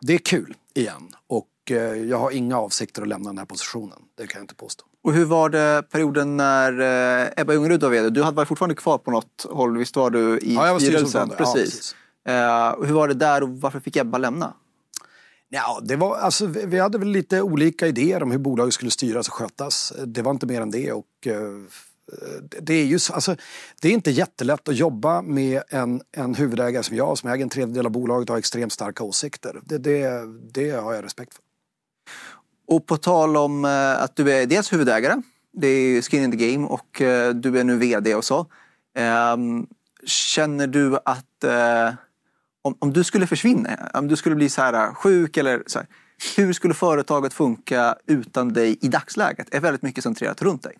det 0.00 0.14
är 0.14 0.18
kul 0.18 0.54
igen. 0.74 1.14
Och 1.26 1.48
uh, 1.70 1.76
jag 1.78 2.18
har 2.18 2.30
inga 2.30 2.58
avsikter 2.58 3.02
att 3.02 3.08
lämna 3.08 3.30
den 3.30 3.38
här 3.38 3.44
positionen. 3.44 3.98
Det 4.18 4.26
kan 4.26 4.38
jag 4.38 4.44
inte 4.44 4.54
påstå. 4.54 4.84
Och 5.04 5.12
hur 5.12 5.24
var 5.24 5.48
det 5.48 5.82
perioden 5.90 6.36
när 6.36 6.80
uh, 6.80 7.32
Ebba 7.36 7.52
Ljungerud 7.52 7.82
var 7.82 7.90
VD? 7.90 8.10
Du 8.10 8.20
var 8.20 8.44
fortfarde 8.44 8.74
kvar 8.74 8.98
på 8.98 9.10
något 9.10 9.46
håll, 9.50 9.78
visst 9.78 9.96
var 9.96 10.10
du 10.10 10.38
i 10.38 10.54
ja, 10.54 10.66
jag 10.66 10.72
var 10.72 10.80
styrelsen? 10.80 11.28
Precis. 11.28 11.46
Ja, 11.46 11.52
precis. 11.54 11.94
Uh, 12.82 12.86
hur 12.86 12.94
var 12.94 13.08
det 13.08 13.14
där 13.14 13.42
och 13.42 13.48
varför 13.48 13.80
fick 13.80 13.96
Ebba 13.96 14.18
lämna? 14.18 14.54
Ja, 15.48 15.80
det 15.82 15.96
var, 15.96 16.16
alltså, 16.16 16.46
vi 16.46 16.78
hade 16.78 16.98
väl 16.98 17.08
lite 17.08 17.42
olika 17.42 17.86
idéer 17.86 18.22
om 18.22 18.30
hur 18.30 18.38
bolaget 18.38 18.74
skulle 18.74 18.90
styras 18.90 19.28
och 19.28 19.34
skötas. 19.34 19.92
Det 20.06 20.22
var 20.22 20.30
inte 20.30 20.46
mer 20.46 20.60
än 20.60 20.70
det. 20.70 20.92
Och, 20.92 21.26
Eh, 22.12 22.42
det 22.60 22.74
är 22.74 22.84
ju 22.84 22.98
alltså, 23.12 23.36
det 23.80 23.88
är 23.88 23.92
inte 23.92 24.10
jättelätt 24.10 24.68
att 24.68 24.76
jobba 24.76 25.22
med 25.22 25.62
en, 25.68 26.02
en 26.12 26.34
huvudägare 26.34 26.82
som 26.82 26.96
jag 26.96 27.18
som 27.18 27.30
äger 27.30 27.42
en 27.42 27.48
tredjedel 27.48 27.86
av 27.86 27.92
bolaget 27.92 28.30
och 28.30 28.34
har 28.34 28.38
extremt 28.38 28.72
starka 28.72 29.04
åsikter. 29.04 29.60
Det, 29.64 29.78
det, 29.78 30.22
det 30.52 30.70
har 30.70 30.94
jag 30.94 31.04
respekt 31.04 31.34
för. 31.34 31.42
Och 32.66 32.86
på 32.86 32.96
tal 32.96 33.36
om 33.36 33.64
eh, 33.64 34.02
att 34.02 34.16
du 34.16 34.32
är 34.32 34.46
dels 34.46 34.72
huvudägare, 34.72 35.22
det 35.52 35.66
är 35.66 36.02
Skin 36.02 36.22
in 36.22 36.38
the 36.38 36.52
Game 36.52 36.66
och 36.66 37.00
eh, 37.00 37.34
du 37.34 37.58
är 37.58 37.64
nu 37.64 37.76
VD 37.76 38.14
och 38.14 38.24
så. 38.24 38.46
Ehm, 38.94 39.66
känner 40.06 40.66
du 40.66 40.98
att 41.04 41.44
om, 42.62 42.76
om 42.78 42.92
du 42.92 43.04
skulle 43.04 43.26
försvinna, 43.26 43.90
om 43.94 44.08
du 44.08 44.16
skulle 44.16 44.34
bli 44.34 44.48
så 44.48 44.62
här 44.62 44.94
sjuk 44.94 45.36
eller 45.36 45.62
så 45.66 45.78
här, 45.78 45.88
hur 46.36 46.52
skulle 46.52 46.74
företaget 46.74 47.32
funka 47.32 47.96
utan 48.06 48.52
dig 48.52 48.78
i 48.80 48.88
dagsläget? 48.88 49.48
Det 49.50 49.56
Är 49.56 49.60
väldigt 49.60 49.82
mycket 49.82 50.04
centrerat 50.04 50.42
runt 50.42 50.62
dig. 50.62 50.76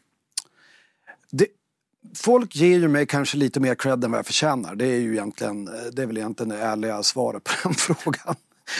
Det, 1.32 1.46
folk 2.16 2.56
ger 2.56 2.78
ju 2.78 2.88
mig 2.88 3.06
kanske 3.06 3.36
lite 3.36 3.60
mer 3.60 3.74
cred 3.74 4.04
än 4.04 4.10
vad 4.10 4.18
jag 4.18 4.26
förtjänar. 4.26 4.74
Det 4.74 4.86
är 4.86 5.00
ju 5.00 5.12
egentligen, 5.12 5.68
eh, 5.68 5.84
det 5.92 6.02
är 6.02 6.06
väl 6.06 6.16
egentligen 6.16 6.48
det 6.48 6.58
ärliga 6.58 7.02
svaret 7.02 7.44
på 7.44 7.52
den 7.68 7.74
frågan. 7.74 8.34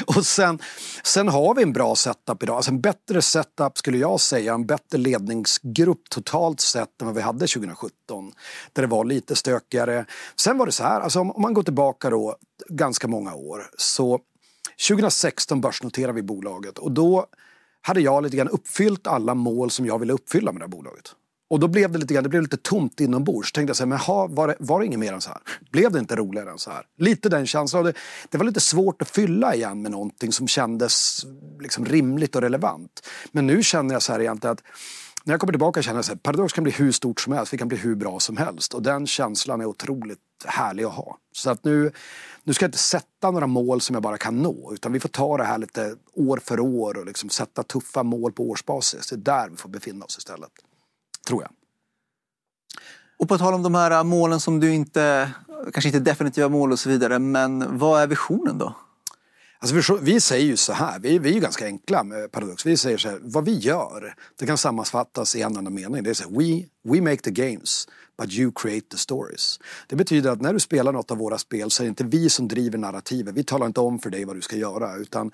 Och 0.07 0.27
sen, 0.27 0.59
sen 1.05 1.29
har 1.29 1.55
vi 1.55 1.63
en 1.63 1.73
bra 1.73 1.95
setup 1.95 2.43
idag. 2.43 2.57
Alltså 2.57 2.71
en 2.71 2.81
bättre 2.81 3.23
setup 3.23 3.79
skulle 3.79 3.99
jag 3.99 4.21
säga, 4.21 4.55
en 4.55 4.67
bättre 4.67 4.99
ledningsgrupp 4.99 6.11
totalt 6.11 6.61
sett 6.61 7.01
än 7.01 7.07
vad 7.07 7.15
vi 7.15 7.23
hade 7.23 7.47
2017. 7.47 8.33
Där 8.73 8.83
det 8.83 8.89
var 8.89 9.05
lite 9.05 9.37
stökigare. 9.37 10.05
Sen 10.37 10.59
var 10.59 10.67
det 10.67 10.73
så 10.73 10.83
här, 10.83 11.01
alltså 11.01 11.21
om 11.21 11.43
man 11.43 11.55
går 11.55 11.63
tillbaka 11.63 12.11
då 12.11 12.37
ganska 12.69 13.09
många 13.09 13.35
år. 13.35 13.71
Så 13.79 14.21
2016 14.89 15.61
börsnoterade 15.61 16.13
vi 16.13 16.23
bolaget 16.23 16.79
och 16.79 16.93
då 16.93 17.27
hade 17.81 18.01
jag 18.01 18.23
lite 18.23 18.37
grann 18.37 18.49
uppfyllt 18.49 19.07
alla 19.07 19.35
mål 19.35 19.71
som 19.71 19.87
jag 19.87 19.99
ville 19.99 20.13
uppfylla 20.13 20.53
med 20.53 20.61
det 20.61 20.65
här 20.65 20.69
bolaget. 20.69 21.15
Och 21.53 21.61
då 21.61 21.69
blev 21.69 21.93
det 21.93 21.99
lite 21.99 22.15
grann, 22.15 22.23
det 22.23 22.29
blev 22.29 22.43
lite 22.43 22.57
tomt 22.57 23.01
inombords. 23.01 23.53
Tänkte 23.53 23.71
jag 23.71 23.77
så 23.77 23.83
här, 23.83 23.89
men 23.89 23.99
ha, 23.99 24.27
var, 24.27 24.49
det, 24.49 24.57
var 24.59 24.81
det 24.81 24.87
inget 24.87 24.99
mer 24.99 25.13
än 25.13 25.21
så 25.21 25.31
här? 25.31 25.39
Blev 25.71 25.93
det 25.93 25.99
inte 25.99 26.17
roligare 26.17 26.51
än 26.51 26.59
så 26.59 26.71
här? 26.71 26.83
Lite 26.99 27.29
den 27.29 27.47
känslan. 27.47 27.85
Det, 27.85 27.93
det 28.31 28.39
var 28.39 28.45
lite 28.45 28.61
svårt 28.61 29.03
att 29.03 29.11
fylla 29.11 29.55
igen 29.55 29.83
med 29.83 29.91
någonting 29.91 30.33
som 30.33 30.49
kändes 30.49 31.27
liksom 31.61 31.85
rimligt 31.85 32.37
och 32.37 32.43
relevant. 32.43 33.09
Men 33.33 33.47
nu 33.47 33.63
känner 33.63 33.95
jag 33.95 34.03
så 34.03 34.13
här 34.13 34.21
egentligen 34.21 34.53
att 34.53 34.63
när 35.25 35.33
jag 35.33 35.41
kommer 35.41 35.53
tillbaka 35.53 35.83
känner 35.83 36.05
jag 36.09 36.15
att 36.15 36.23
Paradox 36.23 36.53
kan 36.53 36.65
bli 36.65 36.73
hur 36.73 36.93
stort 36.93 37.21
som 37.21 37.33
helst, 37.33 37.53
vi 37.53 37.59
kan 37.59 37.69
bli 37.69 37.79
hur 37.79 37.95
bra 37.95 38.21
som 38.21 38.37
helst. 38.37 38.75
Och 38.75 38.83
den 38.83 39.07
känslan 39.07 39.61
är 39.61 39.65
otroligt 39.65 40.19
härlig 40.45 40.85
att 40.85 40.93
ha. 40.93 41.19
Så 41.33 41.51
att 41.51 41.65
nu, 41.65 41.93
nu 42.45 42.55
ska 42.55 42.65
jag 42.65 42.69
inte 42.69 42.79
sätta 42.79 43.31
några 43.31 43.47
mål 43.47 43.81
som 43.81 43.95
jag 43.95 44.03
bara 44.03 44.19
kan 44.19 44.43
nå, 44.43 44.73
utan 44.75 44.93
vi 44.93 45.01
får 45.01 45.09
ta 45.09 45.37
det 45.37 45.45
här 45.45 45.59
lite 45.59 45.97
år 46.15 46.41
för 46.45 46.61
år 46.61 46.99
och 46.99 47.07
liksom 47.07 47.31
sätta 47.31 47.63
tuffa 47.63 48.03
mål 48.03 48.33
på 48.33 48.51
årsbasis. 48.51 49.09
Det 49.09 49.15
är 49.15 49.19
där 49.19 49.49
vi 49.51 49.57
får 49.57 49.69
befinna 49.69 50.05
oss 50.05 50.19
istället 50.19 50.51
tror 51.27 51.43
jag. 51.43 51.51
Och 53.19 53.29
på 53.29 53.39
tal 53.39 53.55
om 53.55 53.63
de 53.63 53.75
här 53.75 54.05
målen 54.05 54.41
som 54.41 54.61
du 54.61 54.75
inte, 54.75 55.31
kanske 55.73 55.89
inte 55.89 56.01
definitiva 56.01 56.49
mål 56.49 56.73
och 56.73 56.79
så 56.79 56.89
vidare, 56.89 57.19
men 57.19 57.79
vad 57.79 58.03
är 58.03 58.07
visionen 58.07 58.59
då? 58.59 58.75
Alltså 59.63 59.99
vi 60.01 60.21
säger 60.21 60.47
ju 60.47 60.57
så 60.57 60.73
här, 60.73 60.99
vi, 60.99 61.19
vi 61.19 61.31
är 61.31 61.35
ju 61.35 61.41
ganska 61.41 61.65
enkla 61.67 62.05
med 62.05 62.33
Paradox. 62.33 62.67
Vi 62.67 62.77
säger 62.77 62.99
så 62.99 63.09
här, 63.09 63.19
vad 63.23 63.45
vi 63.45 63.59
gör, 63.59 64.15
det 64.39 64.47
kan 64.47 64.59
sammanfattas 64.59 65.37
i 65.37 65.43
en 65.43 65.57
annan 65.57 65.75
mening. 65.75 66.03
Det 66.03 66.11
är 66.11 66.15
så 66.15 66.25
här, 66.25 66.39
we, 66.39 66.67
we 66.83 67.01
make 67.01 67.17
the 67.17 67.31
games, 67.31 67.89
but 68.19 68.33
you 68.33 68.53
create 68.55 68.87
the 68.89 68.97
stories. 68.97 69.61
Det 69.87 69.97
betyder 69.97 70.31
att 70.31 70.41
när 70.41 70.53
du 70.53 70.61
spelar 70.61 70.93
något 70.93 71.11
av 71.11 71.19
våra 71.19 71.39
spel 71.39 71.71
så 71.71 71.83
är 71.83 71.85
det 71.85 71.89
inte 71.89 72.05
vi 72.05 72.31
som 72.31 72.49
driver 72.49 72.79
narrativet. 72.79 73.35
Vi 73.35 73.45
talar 73.45 73.67
inte 73.67 73.81
om 73.81 73.99
för 73.99 74.11
dig 74.11 74.25
vad 74.25 74.37
du 74.37 74.41
ska 74.41 74.57
göra, 74.57 74.97
utan 74.97 75.31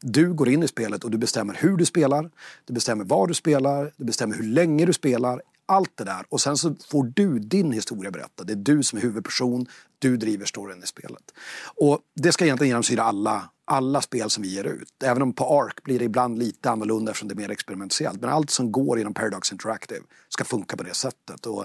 du 0.00 0.34
går 0.34 0.48
in 0.48 0.62
i 0.62 0.68
spelet 0.68 1.04
och 1.04 1.10
du 1.10 1.18
bestämmer 1.18 1.54
hur 1.60 1.76
du 1.76 1.84
spelar, 1.84 2.30
du 2.64 2.72
bestämmer 2.72 3.04
var 3.04 3.26
du 3.26 3.34
spelar, 3.34 3.92
du 3.96 4.04
bestämmer 4.04 4.36
hur 4.36 4.44
länge 4.44 4.86
du 4.86 4.92
spelar, 4.92 5.42
allt 5.66 5.96
det 5.96 6.04
där. 6.04 6.24
Och 6.28 6.40
sen 6.40 6.56
så 6.56 6.74
får 6.90 7.12
du 7.14 7.38
din 7.38 7.72
historia 7.72 8.10
berättad. 8.10 8.44
Det 8.44 8.52
är 8.52 8.56
du 8.56 8.82
som 8.82 8.98
är 8.98 9.02
huvudperson, 9.02 9.66
du 9.98 10.16
driver 10.16 10.46
storyn 10.46 10.82
i 10.82 10.86
spelet. 10.86 11.34
Och 11.76 12.00
det 12.14 12.32
ska 12.32 12.44
egentligen 12.44 12.68
genomsyra 12.68 13.02
alla, 13.02 13.50
alla 13.68 14.00
spel 14.00 14.30
som 14.30 14.42
vi 14.42 14.48
ger 14.48 14.64
ut. 14.64 15.02
Även 15.04 15.22
om 15.22 15.32
på 15.32 15.60
ARC 15.60 15.74
blir 15.84 15.98
det 15.98 16.04
ibland 16.04 16.38
lite 16.38 16.70
annorlunda 16.70 17.10
eftersom 17.10 17.28
det 17.28 17.34
är 17.34 17.36
mer 17.36 17.50
experimentellt. 17.50 18.20
Men 18.20 18.30
allt 18.30 18.50
som 18.50 18.72
går 18.72 19.00
inom 19.00 19.14
Paradox 19.14 19.52
Interactive 19.52 20.04
ska 20.28 20.44
funka 20.44 20.76
på 20.76 20.82
det 20.82 20.94
sättet. 20.94 21.46
Och, 21.46 21.64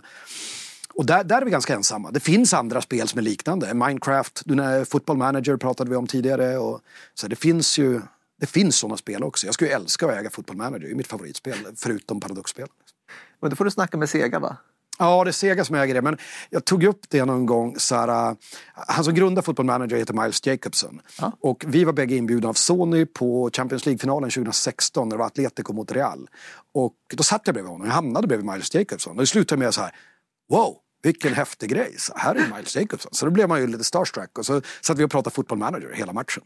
och 0.94 1.06
där, 1.06 1.24
där 1.24 1.42
är 1.42 1.46
vi 1.46 1.52
ganska 1.52 1.76
ensamma. 1.76 2.12
Det 2.12 2.20
finns 2.20 2.54
andra 2.54 2.82
spel 2.82 3.08
som 3.08 3.20
är 3.20 3.24
liknande. 3.24 3.74
Minecraft, 3.74 4.44
Football 4.88 5.18
Manager 5.18 5.58
pratade 5.58 5.90
vi 5.90 5.96
om 5.96 6.08
tidigare. 6.08 6.58
Och, 6.58 6.82
så 7.14 7.28
det 7.28 7.36
finns 7.36 7.78
ju 7.78 8.02
det 8.40 8.48
finns 8.48 8.76
sådana 8.76 8.98
spel 8.98 9.24
också. 9.24 9.46
Jag 9.46 9.54
skulle 9.54 9.72
älska 9.72 10.06
att 10.06 10.14
äga 10.14 10.30
Football 10.30 10.58
Manager, 10.58 10.86
det 10.86 10.92
är 10.92 10.96
mitt 10.96 11.08
favoritspel, 11.08 11.58
förutom 11.76 12.20
Paradox-spel. 12.20 12.68
Men 13.40 13.50
då 13.50 13.56
får 13.56 13.66
du 13.66 13.72
snacka 13.72 13.98
med 13.98 14.10
Sega 14.10 14.40
va? 14.40 14.58
Ja, 15.00 15.24
det 15.24 15.30
är 15.30 15.32
Sega 15.32 15.66
som 15.66 15.76
äger 15.76 15.94
det. 15.94 16.02
Men 16.02 16.18
jag 16.50 16.66
tog 16.66 16.84
upp 16.84 17.10
det 17.10 17.26
någon 17.26 17.46
gång. 17.46 17.76
Så 17.80 17.96
här, 17.96 18.36
han 18.74 19.04
som 19.04 19.14
grundar 19.14 19.42
Football 19.42 19.66
Manager 19.66 19.98
heter 19.98 20.14
Miles 20.14 20.46
Jacobson. 20.48 21.02
Ja. 21.20 21.32
Och 21.42 21.64
vi 21.68 21.84
var 21.84 21.94
bägge 21.94 22.16
inbjudna 22.16 22.50
av 22.50 22.54
Sony 22.54 23.06
på 23.06 23.50
Champions 23.54 23.86
League-finalen 23.86 24.30
2016 24.30 25.10
när 25.10 25.16
det 25.16 25.20
var 25.20 25.26
Atletico 25.26 25.74
mot 25.74 25.92
Real. 25.92 26.30
Och 26.74 26.96
då 27.14 27.24
satt 27.24 27.42
jag 27.46 27.54
bredvid 27.54 27.72
honom. 27.72 27.88
Jag 27.88 27.94
hamnade 27.94 28.28
bredvid 28.28 28.46
Miles 28.46 28.76
Jacobson. 28.76 29.16
Och 29.16 29.22
det 29.22 29.28
slutade 29.28 29.60
med 29.60 29.74
så 29.74 29.82
här. 29.82 29.92
Wow, 30.50 30.78
vilken 31.04 31.34
häftig 31.34 31.70
grej. 31.70 31.96
Så 31.98 32.14
här 32.16 32.36
är 32.36 32.56
Miles 32.56 32.76
Jacobson. 32.76 33.14
Så 33.14 33.26
då 33.26 33.32
blev 33.32 33.50
man 33.50 33.62
ju 33.62 33.68
lite 33.68 33.84
starstruck 33.84 34.38
och 34.38 34.46
så 34.46 34.62
satt 34.82 34.98
vi 34.98 35.04
och 35.04 35.12
pratade 35.12 35.34
fotboll 35.34 35.58
manager 35.58 35.92
hela 35.94 36.14
matchen. 36.14 36.44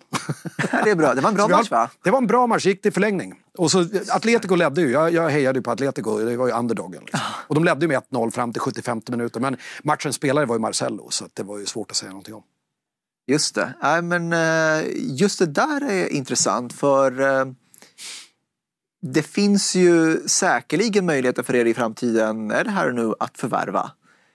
Det 0.84 0.90
är 0.90 0.96
bra. 0.96 1.14
Det 1.14 1.22
var 1.22 1.30
en 1.30 1.36
bra 1.36 1.48
match 1.48 1.72
va? 1.72 1.90
Det 2.04 2.12
var 2.12 2.18
en 2.18 2.28
bra 2.28 2.48
match, 2.48 2.66
gick 2.66 2.82
till 2.82 2.94
förlängning. 2.94 3.34
Och 3.58 3.72
så, 3.72 3.86
Atletico 4.10 4.56
ledde 4.56 4.82
ju, 4.82 4.92
jag, 4.92 5.14
jag 5.14 5.30
hejade 5.30 5.60
ju 5.60 5.64
på 5.64 5.72
Atletico, 5.72 6.20
det 6.20 6.38
var 6.38 6.48
ju 6.48 6.54
underdogen. 6.54 7.02
Liksom. 7.02 7.20
Och 7.48 7.56
de 7.56 7.64
ledde 7.64 7.82
ju 7.82 7.88
med 7.88 8.02
1-0 8.12 8.32
fram 8.32 8.54
till 8.54 8.62
75 8.62 9.02
minuter. 9.10 9.40
Men 9.40 9.58
matchens 9.84 10.16
spelare 10.16 10.46
var 10.46 10.56
ju 10.56 10.60
Marcello, 10.60 11.08
så 11.10 11.26
det 11.34 11.44
var 11.44 11.58
ju 11.58 11.66
svårt 11.66 11.92
att 11.92 11.98
säga 11.98 12.10
någonting 12.10 12.34
om. 12.34 12.44
Just 13.28 13.56
det. 13.56 13.74
Nej, 13.82 14.02
men 14.02 14.34
eh, 14.34 14.86
just 14.94 15.40
det 15.40 15.46
där 15.46 15.92
är 15.92 16.08
intressant 16.08 16.74
för 16.74 17.22
eh, 17.22 17.46
det 19.02 19.24
finns 19.24 19.76
ju 19.76 20.28
säkerligen 20.28 21.06
möjligheter 21.06 21.44
för 21.44 21.56
er 21.56 21.66
i 21.66 21.74
framtiden, 21.74 22.52
är 22.52 22.64
det 22.64 22.72
här 22.72 22.92
nu, 22.92 23.14
att 23.20 23.38
förvärva. 23.38 23.92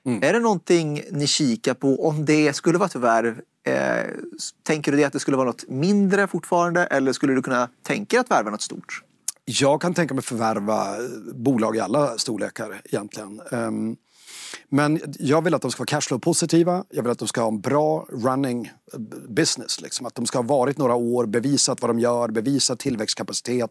Mm. 0.07 0.23
Är 0.23 0.33
det 0.33 0.41
någonting 0.41 1.03
ni 1.11 1.27
kikar 1.27 1.75
på 1.75 2.09
om 2.09 2.25
det 2.25 2.53
skulle 2.53 2.79
vara 2.79 2.87
ett 2.87 2.93
förvärv? 2.93 3.41
Eh, 3.67 4.07
tänker 4.63 4.93
du 4.93 4.99
det 4.99 5.05
att 5.05 5.13
det 5.13 5.21
skulle 5.21 5.37
vara 5.37 5.47
något 5.47 5.69
mindre 5.69 6.27
fortfarande 6.27 6.85
eller 6.85 7.13
skulle 7.13 7.35
du 7.35 7.43
kunna 7.43 7.69
tänka 7.83 8.17
dig 8.17 8.21
att 8.21 8.31
värva 8.31 8.51
något 8.51 8.63
stort? 8.63 9.03
Jag 9.45 9.81
kan 9.81 9.95
tänka 9.95 10.15
mig 10.15 10.23
förvärva 10.23 10.87
bolag 11.35 11.77
i 11.77 11.81
alla 11.81 12.19
storlekar 12.19 12.81
egentligen. 12.85 13.41
Um, 13.51 13.97
men 14.69 15.01
jag 15.19 15.43
vill 15.45 15.55
att 15.55 15.63
de 15.63 15.71
ska 15.71 15.81
vara 15.81 16.01
cashflow-positiva. 16.01 16.85
Jag 16.91 17.03
vill 17.03 17.13
att 17.13 17.19
de 17.19 17.29
ska 17.29 17.41
ha 17.41 17.49
en 17.49 17.61
bra 17.61 18.07
running 18.11 18.71
business. 19.29 19.81
Liksom. 19.81 20.07
Att 20.07 20.15
de 20.15 20.27
ska 20.27 20.39
ha 20.39 20.43
varit 20.43 20.79
några 20.79 20.95
år, 20.95 21.27
bevisat 21.27 21.83
vad 21.83 21.91
de 21.91 21.99
gör, 21.99 22.29
bevisat 22.29 22.79
tillväxtkapacitet. 22.79 23.71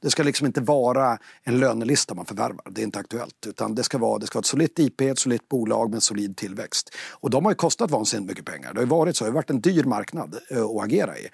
Det 0.00 0.10
ska 0.10 0.22
liksom 0.22 0.46
inte 0.46 0.60
vara 0.60 1.18
en 1.42 1.58
lönelista 1.58 2.14
man 2.14 2.26
förvärvar. 2.26 2.62
Det 2.70 2.80
är 2.80 2.84
inte 2.84 2.98
aktuellt. 2.98 3.46
Utan 3.46 3.74
det 3.74 3.82
ska 3.82 3.98
vara, 3.98 4.18
det 4.18 4.26
ska 4.26 4.36
vara 4.36 4.40
ett 4.40 4.46
solitt 4.46 4.78
IP, 4.78 5.00
ett 5.00 5.18
solitt 5.18 5.48
bolag 5.48 5.90
med 5.90 5.94
en 5.94 6.00
solid 6.00 6.36
tillväxt. 6.36 6.90
Och 7.10 7.30
de 7.30 7.44
har 7.44 7.52
ju 7.52 7.56
kostat 7.56 7.90
vansinnigt 7.90 8.28
mycket 8.28 8.44
pengar. 8.44 8.72
Det 8.72 8.78
har 8.78 8.84
ju 8.84 8.90
varit 8.90 9.16
så. 9.16 9.24
Det 9.24 9.30
har 9.30 9.34
varit 9.34 9.50
en 9.50 9.60
dyr 9.60 9.84
marknad 9.84 10.38
eh, 10.50 10.64
att 10.64 10.84
agera 10.84 11.18
i. 11.18 11.28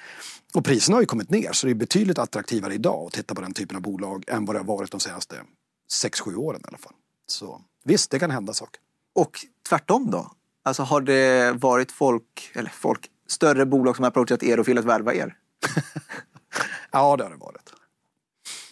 Och 0.55 0.65
priserna 0.65 0.97
har 0.97 1.01
ju 1.01 1.07
kommit 1.07 1.31
ner 1.31 1.53
så 1.53 1.67
det 1.67 1.73
är 1.73 1.75
betydligt 1.75 2.19
attraktivare 2.19 2.75
idag 2.75 3.07
att 3.07 3.13
titta 3.13 3.35
på 3.35 3.41
den 3.41 3.53
typen 3.53 3.77
av 3.77 3.83
bolag 3.83 4.25
än 4.27 4.45
vad 4.45 4.57
det 4.57 4.61
har 4.61 4.67
varit 4.67 4.91
de 4.91 5.01
senaste 5.01 5.37
6-7 6.05 6.37
åren 6.37 6.61
i 6.65 6.69
alla 6.69 6.79
fall. 6.79 6.93
Så 7.27 7.61
visst, 7.85 8.11
det 8.11 8.19
kan 8.19 8.31
hända 8.31 8.53
saker. 8.53 8.81
Och 9.17 9.41
tvärtom 9.69 10.11
då? 10.11 10.31
Alltså 10.65 10.83
har 10.83 11.01
det 11.01 11.53
varit 11.53 11.93
folk, 11.93 12.51
eller 12.55 12.71
folk, 12.71 13.11
större 13.29 13.67
bolag 13.67 13.97
som 13.97 14.03
har 14.03 14.09
approachat 14.09 14.43
er 14.43 14.61
och 14.61 14.69
velat 14.69 14.85
värva 14.85 15.15
er? 15.15 15.37
ja, 16.91 17.17
det 17.17 17.25
har 17.25 17.31
det 17.31 17.37
varit. 17.37 17.73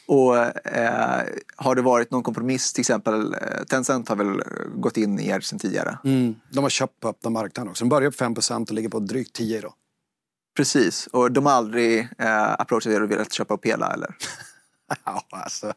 Och 0.06 0.36
eh, 0.66 1.22
har 1.56 1.74
det 1.74 1.82
varit 1.82 2.10
någon 2.10 2.22
kompromiss, 2.22 2.72
till 2.72 2.82
exempel 2.82 3.34
eh, 3.34 3.64
Tencent 3.64 4.08
har 4.08 4.16
väl 4.16 4.42
gått 4.74 4.96
in 4.96 5.18
i 5.18 5.28
er 5.28 5.40
sedan 5.40 5.58
tidigare? 5.58 5.98
Mm, 6.04 6.34
de 6.50 6.64
har 6.64 6.70
köpt 6.70 7.00
på 7.00 7.08
öppna 7.08 7.30
marknaden 7.30 7.70
också. 7.70 7.84
De 7.84 7.88
börjar 7.88 8.10
på 8.10 8.42
5 8.42 8.62
och 8.62 8.72
ligger 8.72 8.88
på 8.88 8.98
drygt 8.98 9.32
10 9.32 9.58
idag. 9.58 9.72
Precis, 10.56 11.06
och 11.06 11.32
de 11.32 11.46
har 11.46 11.52
aldrig 11.52 12.08
eh, 12.18 12.52
approachat 12.52 12.92
er 12.92 13.02
och 13.02 13.10
velat 13.10 13.32
köpa 13.32 13.54
upp 13.54 13.66
hela 13.66 13.92
eller? 13.92 14.16
Ja, 15.04 15.22
alltså, 15.30 15.72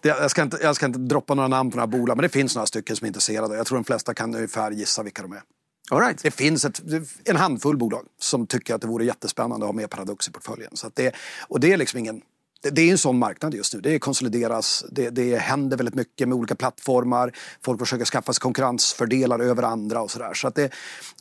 det, 0.00 0.08
jag, 0.08 0.30
ska 0.30 0.42
inte, 0.42 0.58
jag 0.62 0.76
ska 0.76 0.86
inte 0.86 0.98
droppa 0.98 1.34
några 1.34 1.48
namn 1.48 1.70
på 1.70 1.76
några 1.76 1.86
bolag, 1.86 2.16
men 2.16 2.22
det 2.22 2.28
finns 2.28 2.54
några 2.54 2.66
stycken 2.66 2.96
som 2.96 3.04
är 3.04 3.08
intresserade. 3.08 3.56
Jag 3.56 3.66
tror 3.66 3.78
de 3.78 3.84
flesta 3.84 4.14
kan 4.14 4.34
ungefär 4.34 4.70
gissa 4.70 5.02
vilka 5.02 5.22
de 5.22 5.32
är. 5.32 5.42
All 5.90 6.00
right. 6.00 6.22
Det 6.22 6.30
finns 6.30 6.64
ett, 6.64 6.82
en 7.24 7.36
handfull 7.36 7.76
bolag 7.76 8.06
som 8.18 8.46
tycker 8.46 8.74
att 8.74 8.80
det 8.80 8.86
vore 8.86 9.04
jättespännande 9.04 9.66
att 9.66 9.68
ha 9.68 9.72
med 9.72 9.90
Paradox 9.90 10.28
i 10.28 10.32
portföljen. 10.32 10.76
Så 10.76 10.90
det, 10.94 11.14
och 11.48 11.60
det 11.60 11.72
är 11.72 11.76
liksom 11.76 11.98
ingen 11.98 12.22
det, 12.62 12.82
är 12.82 12.92
en 12.92 12.98
sån 12.98 13.18
marknad 13.18 13.54
just 13.54 13.74
nu. 13.74 13.80
Det 13.80 13.98
konsolideras, 13.98 14.84
det, 14.90 15.10
det 15.10 15.36
händer 15.36 15.76
väldigt 15.76 15.94
mycket 15.94 16.28
med 16.28 16.38
olika 16.38 16.54
plattformar. 16.54 17.32
Folk 17.64 17.80
försöker 17.80 18.04
skaffa 18.04 18.32
sig 18.32 18.40
konkurrensfördelar 18.40 19.38
över 19.38 19.62
andra 19.62 20.02
och 20.02 20.10
sådär. 20.10 20.34
Så 20.34 20.50
det, 20.50 20.72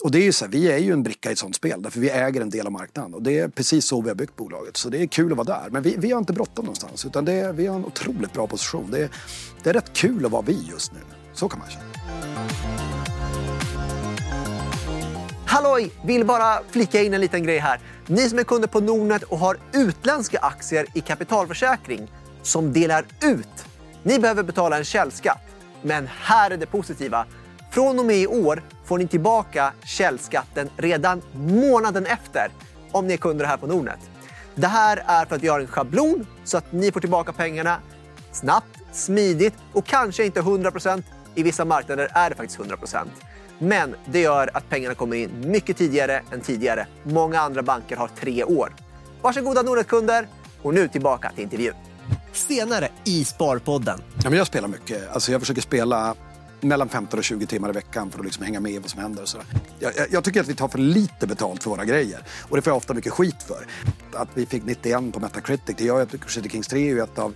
och 0.03 0.11
det 0.11 0.19
är 0.19 0.23
ju 0.23 0.31
så 0.31 0.45
här, 0.45 0.51
vi 0.51 0.71
är 0.71 0.77
ju 0.77 0.93
en 0.93 1.03
bricka 1.03 1.29
i 1.29 1.33
ett 1.33 1.39
sånt 1.39 1.55
spel 1.55 1.81
därför 1.81 1.99
vi 1.99 2.09
äger 2.09 2.41
en 2.41 2.49
del 2.49 2.65
av 2.65 2.71
marknaden. 2.71 3.13
Och 3.13 3.23
det 3.23 3.39
är 3.39 3.47
precis 3.47 3.85
så 3.85 4.01
vi 4.01 4.09
har 4.09 4.15
byggt 4.15 4.35
bolaget. 4.35 4.77
Så 4.77 4.89
det 4.89 5.01
är 5.01 5.07
kul 5.07 5.31
att 5.31 5.37
vara 5.37 5.61
där. 5.61 5.69
Men 5.69 5.83
vi, 5.83 5.95
vi 5.97 6.11
har 6.11 6.19
inte 6.19 6.33
bråttom 6.33 6.65
någonstans 6.65 7.05
utan 7.05 7.25
det, 7.25 7.51
vi 7.51 7.67
har 7.67 7.75
en 7.75 7.85
otroligt 7.85 8.33
bra 8.33 8.47
position. 8.47 8.91
Det, 8.91 9.09
det 9.63 9.69
är 9.69 9.73
rätt 9.73 9.93
kul 9.93 10.25
att 10.25 10.31
vara 10.31 10.41
vi 10.41 10.67
just 10.69 10.91
nu. 10.91 10.99
Så 11.33 11.49
kan 11.49 11.59
man 11.59 11.69
känna. 11.69 13.00
Halloj! 15.61 15.91
Vill 16.03 16.25
bara 16.25 16.59
flika 16.71 17.01
in 17.01 17.13
en 17.13 17.21
liten 17.21 17.43
grej 17.43 17.57
här. 17.57 17.79
Ni 18.07 18.29
som 18.29 18.39
är 18.39 18.43
kunder 18.43 18.67
på 18.67 18.79
Nordnet 18.79 19.23
och 19.23 19.39
har 19.39 19.57
utländska 19.73 20.39
aktier 20.39 20.85
i 20.93 21.01
kapitalförsäkring 21.01 22.11
som 22.41 22.73
delar 22.73 23.05
ut. 23.21 23.65
Ni 24.03 24.19
behöver 24.19 24.43
betala 24.43 24.77
en 24.77 24.83
källskatt. 24.83 25.41
Men 25.81 26.07
här 26.21 26.51
är 26.51 26.57
det 26.57 26.65
positiva. 26.65 27.25
Från 27.71 27.99
och 27.99 28.05
med 28.05 28.15
i 28.15 28.27
år 28.27 28.63
får 28.85 28.97
ni 28.97 29.07
tillbaka 29.07 29.73
källskatten 29.83 30.69
redan 30.77 31.21
månaden 31.33 32.05
efter 32.05 32.51
om 32.91 33.07
ni 33.07 33.13
är 33.13 33.17
kunder 33.17 33.45
här 33.45 33.57
på 33.57 33.67
Nordnet. 33.67 33.99
Det 34.55 34.67
här 34.67 35.03
är 35.07 35.25
för 35.25 35.35
att 35.35 35.43
vi 35.43 35.47
har 35.47 35.59
en 35.59 35.67
schablon 35.67 36.27
så 36.43 36.57
att 36.57 36.71
ni 36.71 36.91
får 36.91 36.99
tillbaka 36.99 37.33
pengarna 37.33 37.77
snabbt, 38.31 38.79
smidigt 38.93 39.55
och 39.73 39.85
kanske 39.85 40.25
inte 40.25 40.41
100%. 40.41 41.03
I 41.35 41.43
vissa 41.43 41.65
marknader 41.65 42.11
är 42.13 42.29
det 42.29 42.35
faktiskt 42.35 42.59
100%. 42.59 43.05
Men 43.63 43.95
det 44.05 44.19
gör 44.19 44.49
att 44.53 44.69
pengarna 44.69 44.95
kommer 44.95 45.15
in 45.15 45.31
mycket 45.51 45.77
tidigare 45.77 46.21
än 46.31 46.41
tidigare. 46.41 46.87
Många 47.03 47.39
andra 47.39 47.63
banker 47.63 47.95
har 47.95 48.09
tre 48.19 48.43
år. 48.43 48.75
Varsågoda 49.21 49.61
Nordnet-kunder 49.61 50.27
och 50.61 50.73
nu 50.73 50.87
tillbaka 50.87 51.31
till 51.31 51.43
intervjun. 51.43 51.73
Senare 52.33 52.89
i 53.03 53.25
Sparpodden. 53.25 53.99
Ja, 54.23 54.29
men 54.29 54.37
jag 54.37 54.47
spelar 54.47 54.67
mycket. 54.67 55.11
Alltså 55.11 55.31
jag 55.31 55.41
försöker 55.41 55.61
spela 55.61 56.15
mellan 56.61 56.89
15 56.89 57.17
och 57.17 57.23
20 57.23 57.45
timmar 57.45 57.69
i 57.69 57.71
veckan 57.71 58.11
för 58.11 58.19
att 58.19 58.25
liksom 58.25 58.43
hänga 58.43 58.59
med 58.59 58.71
i 58.71 58.77
vad 58.77 58.89
som 58.89 59.01
händer. 59.01 59.21
Och 59.21 59.29
så. 59.29 59.37
Jag, 59.79 59.91
jag, 59.95 60.07
jag, 60.11 60.23
tycker 60.23 60.41
att 60.41 60.47
vi 60.47 60.55
tar 60.55 60.67
för 60.67 60.79
lite 60.79 61.27
betalt 61.27 61.63
för 61.63 61.69
våra 61.69 61.85
grejer. 61.85 62.19
Och 62.49 62.55
det 62.55 62.61
får 62.61 62.71
jag 62.71 62.77
ofta 62.77 62.93
mycket 62.93 63.13
skit 63.13 63.43
för. 63.47 63.67
Att 64.13 64.29
vi 64.33 64.45
fick 64.45 64.65
91 64.65 65.13
på 65.13 65.19
Metacritic, 65.19 65.75
det 65.77 65.83
gör 65.83 66.01
att 66.01 66.21
Crusader 66.21 66.49
Kings 66.49 66.67
3 66.67 66.91
är 66.91 67.03
ett 67.03 67.19
av 67.19 67.33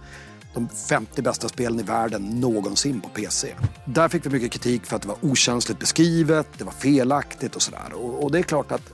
de 0.56 0.70
50 0.70 1.22
bästa 1.22 1.50
spelen 1.50 1.80
i 1.80 1.84
världen 1.84 2.40
någonsin 2.40 3.02
på 3.02 3.10
PC. 3.10 3.56
Där 3.86 4.10
fick 4.10 4.26
vi 4.26 4.30
mycket 4.30 4.52
kritik 4.52 4.86
för 4.86 4.96
att 4.96 5.02
det 5.02 5.08
var 5.08 5.18
okänsligt 5.22 5.80
beskrivet, 5.80 6.48
det 6.58 6.64
var 6.64 6.72
felaktigt 6.72 7.56
och 7.56 7.62
sådär. 7.62 7.94
Och, 7.94 8.24
och, 8.24 8.32
det 8.32 8.40
är 8.40 8.44
klart 8.44 8.72
att 8.72 8.94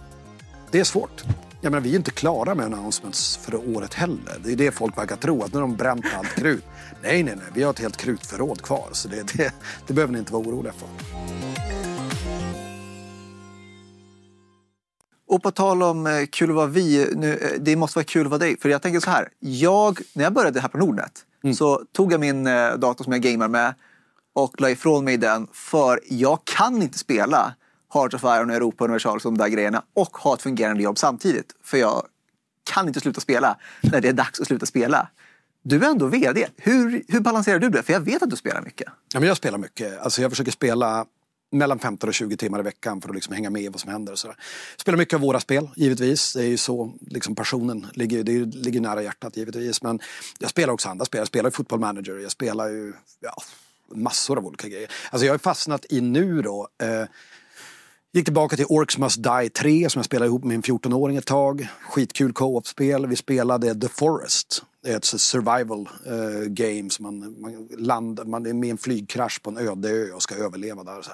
det 0.71 0.79
är 0.79 0.83
svårt. 0.83 1.23
Jag 1.61 1.71
menar, 1.71 1.83
vi 1.83 1.91
är 1.91 1.95
inte 1.95 2.11
klara 2.11 2.55
med 2.55 2.65
announcements 2.65 3.37
för 3.37 3.75
året 3.75 3.93
heller. 3.93 4.39
Det 4.43 4.51
är 4.51 4.55
det 4.55 4.71
folk 4.71 4.97
verkar 4.97 5.15
tro, 5.15 5.43
att 5.43 5.53
nu 5.53 5.59
har 5.59 5.67
de 5.67 5.75
bränt 5.75 6.05
allt 6.17 6.35
krut. 6.35 6.63
Nej, 7.03 7.23
nej, 7.23 7.35
nej, 7.35 7.45
vi 7.53 7.63
har 7.63 7.69
ett 7.69 7.79
helt 7.79 7.97
krutförråd 7.97 8.61
kvar. 8.61 8.89
Så 8.91 9.07
det, 9.07 9.33
det, 9.33 9.53
det 9.87 9.93
behöver 9.93 10.13
ni 10.13 10.19
inte 10.19 10.33
vara 10.33 10.43
oroliga 10.43 10.73
för. 10.73 10.87
Och 15.27 15.43
på 15.43 15.51
tal 15.51 15.83
om 15.83 16.07
eh, 16.07 16.25
kul 16.31 16.49
att 16.49 16.55
vara 16.55 16.67
vi, 16.67 17.07
nu, 17.15 17.37
eh, 17.37 17.61
det 17.61 17.75
måste 17.75 17.97
vara 17.97 18.05
kul 18.05 18.25
att 18.25 18.29
vara 18.31 18.39
dig. 18.39 18.59
För 18.59 18.69
jag 18.69 18.81
tänker 18.81 18.99
så 18.99 19.09
här, 19.09 19.29
jag, 19.39 19.99
när 20.13 20.23
jag 20.23 20.33
började 20.33 20.59
här 20.59 20.67
på 20.67 20.77
Nordnet 20.77 21.25
Mm. 21.43 21.55
Så 21.55 21.81
tog 21.91 22.13
jag 22.13 22.19
min 22.19 22.47
eh, 22.47 22.73
dator 22.73 23.03
som 23.03 23.13
jag 23.13 23.21
gamer 23.21 23.47
med 23.47 23.73
och 24.33 24.61
la 24.61 24.69
ifrån 24.69 25.05
mig 25.05 25.17
den 25.17 25.47
för 25.53 25.99
jag 26.09 26.45
kan 26.45 26.81
inte 26.81 26.97
spela 26.97 27.55
Heart 27.93 28.13
of 28.13 28.23
Iron, 28.23 28.49
Europa 28.49 28.83
Universal 28.83 29.15
och 29.15 29.21
de 29.23 29.37
där 29.37 29.47
grejerna 29.47 29.83
och 29.93 30.17
ha 30.17 30.33
ett 30.33 30.41
fungerande 30.41 30.83
jobb 30.83 30.97
samtidigt. 30.97 31.55
För 31.63 31.77
jag 31.77 32.05
kan 32.63 32.87
inte 32.87 32.99
sluta 32.99 33.21
spela 33.21 33.57
när 33.81 34.01
det 34.01 34.09
är 34.09 34.13
dags 34.13 34.39
att 34.39 34.47
sluta 34.47 34.65
spela. 34.65 35.07
Du 35.63 35.85
är 35.85 35.89
ändå 35.89 36.07
VD. 36.07 36.47
Hur, 36.57 37.03
hur 37.07 37.19
balanserar 37.19 37.59
du 37.59 37.69
det? 37.69 37.83
För 37.83 37.93
jag 37.93 37.99
vet 37.99 38.23
att 38.23 38.29
du 38.29 38.35
spelar 38.35 38.61
mycket. 38.61 38.87
Ja, 39.13 39.19
men 39.19 39.27
jag 39.27 39.37
spelar 39.37 39.57
mycket. 39.57 39.99
Alltså 39.99 40.21
jag 40.21 40.31
försöker 40.31 40.51
spela 40.51 41.05
mellan 41.51 41.79
15 41.79 42.07
och 42.07 42.13
20 42.13 42.37
timmar 42.37 42.59
i 42.59 42.63
veckan 42.63 43.01
för 43.01 43.09
att 43.09 43.15
liksom 43.15 43.33
hänga 43.33 43.49
med 43.49 43.61
i 43.61 43.67
vad 43.67 43.79
som 43.79 43.91
händer. 43.91 44.11
Och 44.13 44.19
så 44.19 44.33
Spelar 44.77 44.97
mycket 44.97 45.13
av 45.13 45.21
våra 45.21 45.39
spel, 45.39 45.69
givetvis. 45.75 46.33
Det 46.33 46.43
är 46.43 46.47
ju 46.47 46.57
så 46.57 46.93
liksom 47.01 47.35
passionen 47.35 47.87
ligger, 47.93 48.23
det 48.23 48.45
ligger 48.45 48.81
nära 48.81 49.03
hjärtat, 49.03 49.37
givetvis. 49.37 49.81
Men 49.81 49.99
jag 50.39 50.49
spelar 50.49 50.73
också 50.73 50.89
andra 50.89 51.05
spel. 51.05 51.19
Jag 51.19 51.27
spelar 51.27 51.49
fotboll 51.49 51.79
manager, 51.79 52.17
jag 52.17 52.31
spelar 52.31 52.67
ju 52.67 52.93
ja, 53.19 53.33
massor 53.95 54.37
av 54.37 54.45
olika 54.45 54.67
grejer. 54.67 54.91
Alltså 55.09 55.25
jag 55.25 55.33
har 55.33 55.37
fastnat 55.37 55.85
i 55.89 56.01
nu 56.01 56.41
då 56.41 56.67
eh, 56.83 57.05
Gick 58.13 58.25
tillbaka 58.25 58.55
till 58.55 58.65
Orcs 58.69 58.97
Must 58.97 59.23
Die 59.23 59.49
3 59.49 59.89
som 59.89 59.99
jag 59.99 60.05
spelade 60.05 60.27
ihop 60.27 60.43
med 60.43 60.49
min 60.49 60.61
14-åring 60.61 61.17
ett 61.17 61.25
tag. 61.25 61.67
Skitkul 61.81 62.33
co-op-spel. 62.33 63.07
Vi 63.07 63.15
spelade 63.15 63.81
The 63.81 63.87
Forest. 63.87 64.63
Det 64.83 64.91
är 64.91 64.97
ett 64.97 65.05
survival 65.05 65.89
uh, 66.07 66.47
game 66.47 66.89
som 66.89 67.03
man, 67.03 67.41
man, 67.41 67.67
land, 67.77 68.27
man 68.27 68.45
är 68.45 68.53
med 68.53 68.67
i 68.67 68.71
en 68.71 68.77
flygkrasch 68.77 69.41
på 69.41 69.49
en 69.49 69.57
öde 69.57 69.89
ö 69.89 70.11
och 70.11 70.23
ska 70.23 70.35
överleva 70.35 70.83
där. 70.83 70.97
Och 70.97 71.05
så 71.05 71.11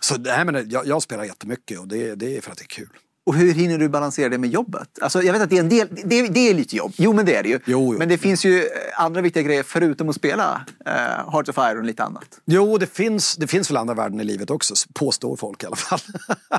så 0.00 0.16
nej, 0.18 0.44
men 0.44 0.70
jag, 0.70 0.86
jag 0.86 1.02
spelar 1.02 1.24
jättemycket 1.24 1.78
och 1.78 1.88
det, 1.88 2.14
det 2.14 2.36
är 2.36 2.40
för 2.40 2.52
att 2.52 2.58
det 2.58 2.64
är 2.64 2.66
kul. 2.66 2.96
Och 3.26 3.34
hur 3.34 3.54
hinner 3.54 3.78
du 3.78 3.88
balansera 3.88 4.28
det 4.28 4.38
med 4.38 4.50
jobbet? 4.50 4.88
Alltså, 5.00 5.22
jag 5.22 5.32
vet 5.32 5.42
att 5.42 5.50
det 5.50 5.56
är 5.56 5.60
en 5.60 5.68
del, 5.68 5.88
det, 6.04 6.28
det 6.28 6.50
är 6.50 6.54
lite 6.54 6.76
jobb. 6.76 6.92
Jo, 6.96 7.12
men 7.12 7.26
det 7.26 7.34
är 7.34 7.42
det 7.42 7.48
ju. 7.48 7.60
Jo, 7.64 7.92
jo. 7.92 7.98
Men 7.98 8.08
det 8.08 8.18
finns 8.18 8.44
ju 8.44 8.68
andra 8.96 9.20
viktiga 9.20 9.42
grejer 9.42 9.62
förutom 9.62 10.08
att 10.08 10.16
spela 10.16 10.66
uh, 10.86 11.32
Hearts 11.32 11.48
of 11.48 11.58
Iron 11.58 11.78
och 11.78 11.84
lite 11.84 12.04
annat. 12.04 12.40
Jo, 12.44 12.78
det 12.78 12.86
finns, 12.86 13.36
det 13.36 13.46
finns 13.46 13.70
väl 13.70 13.76
andra 13.76 13.94
värden 13.94 14.20
i 14.20 14.24
livet 14.24 14.50
också, 14.50 14.74
påstår 14.94 15.36
folk 15.36 15.62
i 15.62 15.66
alla 15.66 15.76
fall. 15.76 16.00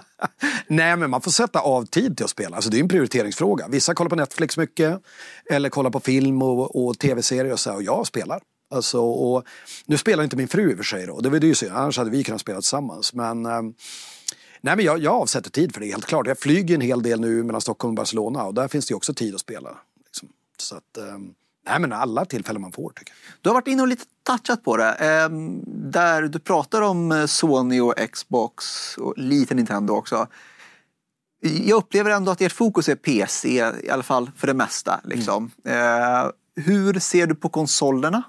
Nej, 0.67 0.97
men 0.97 1.09
man 1.09 1.21
får 1.21 1.31
sätta 1.31 1.59
av 1.59 1.85
tid 1.85 2.17
till 2.17 2.23
att 2.23 2.29
spela. 2.29 2.55
Alltså, 2.55 2.71
det 2.71 2.77
är 2.77 2.81
en 2.81 2.89
prioriteringsfråga. 2.89 3.67
Vissa 3.67 3.93
kollar 3.93 4.09
på 4.09 4.15
Netflix 4.15 4.57
mycket, 4.57 5.01
eller 5.51 5.69
kollar 5.69 5.89
på 5.89 5.99
film 5.99 6.41
och, 6.41 6.85
och 6.85 6.99
tv-serier 6.99 7.53
och 7.53 7.59
så, 7.59 7.73
och 7.73 7.83
jag 7.83 8.07
spelar. 8.07 8.41
Alltså, 8.73 9.01
och, 9.01 9.43
nu 9.85 9.97
spelar 9.97 10.23
inte 10.23 10.35
min 10.35 10.47
fru 10.47 10.71
i 10.71 10.73
och 10.73 10.77
för 10.77 10.83
sig 10.83 11.07
då, 11.07 11.19
det 11.19 11.29
var 11.29 11.39
ju 11.39 11.55
synd, 11.55 11.71
annars 11.71 11.97
hade 11.97 12.09
vi 12.09 12.23
kunnat 12.23 12.41
spela 12.41 12.61
tillsammans. 12.61 13.13
Men, 13.13 13.45
eh, 13.45 13.61
nej, 14.61 14.75
men 14.75 14.85
jag, 14.85 14.99
jag 14.99 15.13
avsätter 15.13 15.49
tid 15.49 15.73
för 15.73 15.81
det, 15.81 15.87
helt 15.87 16.05
klart. 16.05 16.27
Jag 16.27 16.39
flyger 16.39 16.75
en 16.75 16.81
hel 16.81 17.03
del 17.03 17.19
nu 17.19 17.43
mellan 17.43 17.61
Stockholm 17.61 17.91
och 17.91 17.95
Barcelona 17.95 18.43
och 18.43 18.53
där 18.53 18.67
finns 18.67 18.87
det 18.87 18.95
också 18.95 19.13
tid 19.13 19.35
att 19.35 19.41
spela. 19.41 19.77
Liksom. 20.05 20.29
Så 20.57 20.75
att, 20.75 20.97
eh, 20.97 21.17
nej 21.67 21.79
men 21.79 21.93
alla 21.93 22.25
tillfällen 22.25 22.61
man 22.61 22.71
får 22.71 22.89
tycker 22.89 23.13
jag. 23.13 23.41
Du 23.41 23.49
har 23.49 23.53
varit 23.53 23.67
inne 23.67 23.81
och 23.81 23.87
lite 23.87 24.03
touchat 24.23 24.63
på 24.63 24.77
det. 24.77 24.89
Eh, 24.89 25.29
där 25.65 26.21
du 26.21 26.39
pratar 26.39 26.81
om 26.81 27.11
eh, 27.11 27.25
Sony 27.25 27.79
och 27.79 27.93
Xbox 28.11 28.65
och 28.97 29.13
lite 29.17 29.55
Nintendo 29.55 29.93
också. 29.93 30.27
Jag 31.41 31.77
upplever 31.77 32.11
ändå 32.11 32.31
att 32.31 32.41
ert 32.41 32.51
fokus 32.51 32.89
är 32.89 32.95
PC, 32.95 33.49
i 33.83 33.89
alla 33.89 34.03
fall 34.03 34.31
för 34.35 34.47
det 34.47 34.53
mesta. 34.53 35.01
Liksom. 35.03 35.51
Mm. 35.65 36.23
Eh, 36.25 36.31
hur 36.55 36.99
ser 36.99 37.27
du 37.27 37.35
på 37.35 37.49
konsolerna? 37.49 38.23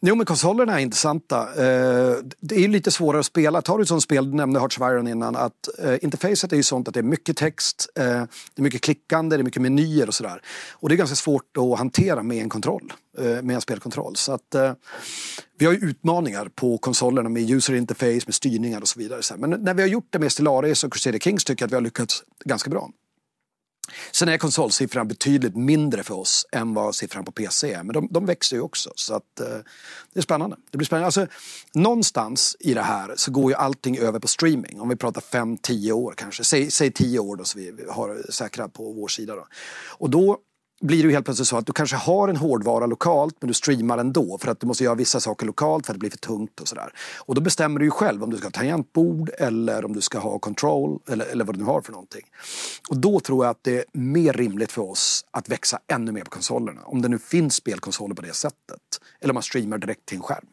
Jo, 0.00 0.14
men 0.14 0.26
konsolerna 0.26 0.78
är 0.78 0.82
intressanta. 0.82 1.40
Eh, 1.42 2.16
det 2.40 2.64
är 2.64 2.68
lite 2.68 2.90
svårare 2.90 3.20
att 3.20 3.26
spela. 3.26 3.62
Tar 3.62 3.78
du 3.78 3.82
ett 3.82 3.88
sånt 3.88 4.02
spel, 4.02 4.30
du 4.30 4.36
nämnde 4.36 4.60
Hearts 4.60 4.78
of 4.78 4.82
Iron 4.90 5.08
innan, 5.08 5.36
att 5.36 5.68
eh, 5.78 5.94
interfacet 6.02 6.52
är 6.52 6.56
ju 6.56 6.62
sånt 6.62 6.88
att 6.88 6.94
det 6.94 7.00
är 7.00 7.04
mycket 7.04 7.36
text, 7.36 7.88
eh, 7.98 8.04
det 8.04 8.60
är 8.60 8.62
mycket 8.62 8.82
klickande, 8.82 9.36
det 9.36 9.40
är 9.40 9.44
mycket 9.44 9.62
menyer 9.62 10.08
och 10.08 10.14
sådär. 10.14 10.42
Och 10.72 10.88
det 10.88 10.94
är 10.94 10.96
ganska 10.96 11.16
svårt 11.16 11.56
att 11.56 11.78
hantera 11.78 12.22
med 12.22 12.42
en 12.42 12.48
kontroll, 12.48 12.92
med 13.18 13.50
en 13.50 13.60
spelkontroll. 13.60 14.16
Så 14.16 14.32
att 14.32 14.54
vi 15.58 15.66
har 15.66 15.72
ju 15.72 15.78
utmaningar 15.78 16.48
på 16.54 16.78
konsolerna 16.78 17.28
med 17.28 17.50
user 17.50 17.74
interface, 17.74 18.20
med 18.26 18.34
styrningar 18.34 18.80
och 18.80 18.88
så 18.88 18.98
vidare. 18.98 19.20
Men 19.38 19.50
när 19.50 19.74
vi 19.74 19.82
har 19.82 19.88
gjort 19.88 20.08
det 20.10 20.18
med 20.18 20.32
Stellaris 20.32 20.84
och 20.84 20.92
Crusader 20.92 21.18
Kings 21.18 21.44
tycker 21.44 21.62
jag 21.62 21.66
att 21.66 21.72
vi 21.72 21.76
har 21.76 21.82
lyckats 21.82 22.22
ganska 22.44 22.70
bra. 22.70 22.90
Sen 24.12 24.28
är 24.28 24.38
konsolsiffran 24.38 25.08
betydligt 25.08 25.56
mindre 25.56 26.02
för 26.02 26.14
oss 26.14 26.46
än 26.52 26.74
vad 26.74 26.94
siffran 26.94 27.24
på 27.24 27.32
PC 27.32 27.72
är. 27.72 27.82
Men 27.82 27.94
de, 27.94 28.08
de 28.10 28.26
växer 28.26 28.56
ju 28.56 28.62
också. 28.62 28.92
Så 28.94 29.14
att, 29.14 29.40
eh, 29.40 29.46
det 30.12 30.20
är 30.20 30.22
spännande. 30.22 30.56
Det 30.70 30.78
blir 30.78 30.86
spännande. 30.86 31.06
Alltså, 31.06 31.26
någonstans 31.74 32.56
i 32.60 32.74
det 32.74 32.82
här 32.82 33.14
så 33.16 33.30
går 33.30 33.50
ju 33.50 33.56
allting 33.56 33.98
över 33.98 34.18
på 34.18 34.28
streaming. 34.28 34.80
Om 34.80 34.88
vi 34.88 34.96
pratar 34.96 35.20
5-10 35.20 35.92
år 35.92 36.14
kanske. 36.16 36.44
Säg, 36.44 36.70
säg 36.70 36.90
10 36.90 37.18
år 37.18 37.36
då 37.36 37.44
så 37.44 37.58
vi 37.58 37.74
har 37.90 38.32
säkrat 38.32 38.72
på 38.72 38.92
vår 38.92 39.08
sida. 39.08 39.34
Då. 39.34 39.46
Och 39.98 40.10
då 40.10 40.38
blir 40.80 41.02
det 41.02 41.08
ju 41.08 41.12
helt 41.12 41.24
plötsligt 41.24 41.48
så 41.48 41.56
att 41.56 41.66
du 41.66 41.72
kanske 41.72 41.96
har 41.96 42.28
en 42.28 42.36
hårdvara 42.36 42.86
lokalt 42.86 43.36
men 43.40 43.48
du 43.48 43.54
streamar 43.54 43.98
ändå 43.98 44.38
för 44.38 44.50
att 44.50 44.60
du 44.60 44.66
måste 44.66 44.84
göra 44.84 44.94
vissa 44.94 45.20
saker 45.20 45.46
lokalt 45.46 45.86
för 45.86 45.92
att 45.92 45.94
det 45.94 45.98
blir 45.98 46.10
för 46.10 46.18
tungt 46.18 46.60
och 46.60 46.68
sådär. 46.68 46.92
Och 47.18 47.34
då 47.34 47.40
bestämmer 47.40 47.80
du 47.80 47.86
ju 47.86 47.90
själv 47.90 48.22
om 48.22 48.30
du 48.30 48.36
ska 48.36 48.46
ha 48.46 48.50
tangentbord 48.50 49.30
eller 49.38 49.84
om 49.84 49.92
du 49.92 50.00
ska 50.00 50.18
ha 50.18 50.38
control 50.38 51.00
eller, 51.08 51.26
eller 51.26 51.44
vad 51.44 51.54
du 51.54 51.58
nu 51.58 51.64
har 51.64 51.80
för 51.80 51.92
någonting. 51.92 52.24
Och 52.88 52.96
då 52.96 53.20
tror 53.20 53.44
jag 53.44 53.50
att 53.50 53.64
det 53.64 53.78
är 53.78 53.84
mer 53.92 54.32
rimligt 54.32 54.72
för 54.72 54.82
oss 54.82 55.24
att 55.30 55.48
växa 55.48 55.78
ännu 55.86 56.12
mer 56.12 56.24
på 56.24 56.30
konsolerna. 56.30 56.80
Om 56.84 57.02
det 57.02 57.08
nu 57.08 57.18
finns 57.18 57.54
spelkonsoler 57.54 58.14
på 58.14 58.22
det 58.22 58.34
sättet. 58.34 58.80
Eller 59.20 59.32
om 59.32 59.34
man 59.34 59.42
streamar 59.42 59.78
direkt 59.78 60.06
till 60.06 60.16
en 60.16 60.22
skärm. 60.22 60.46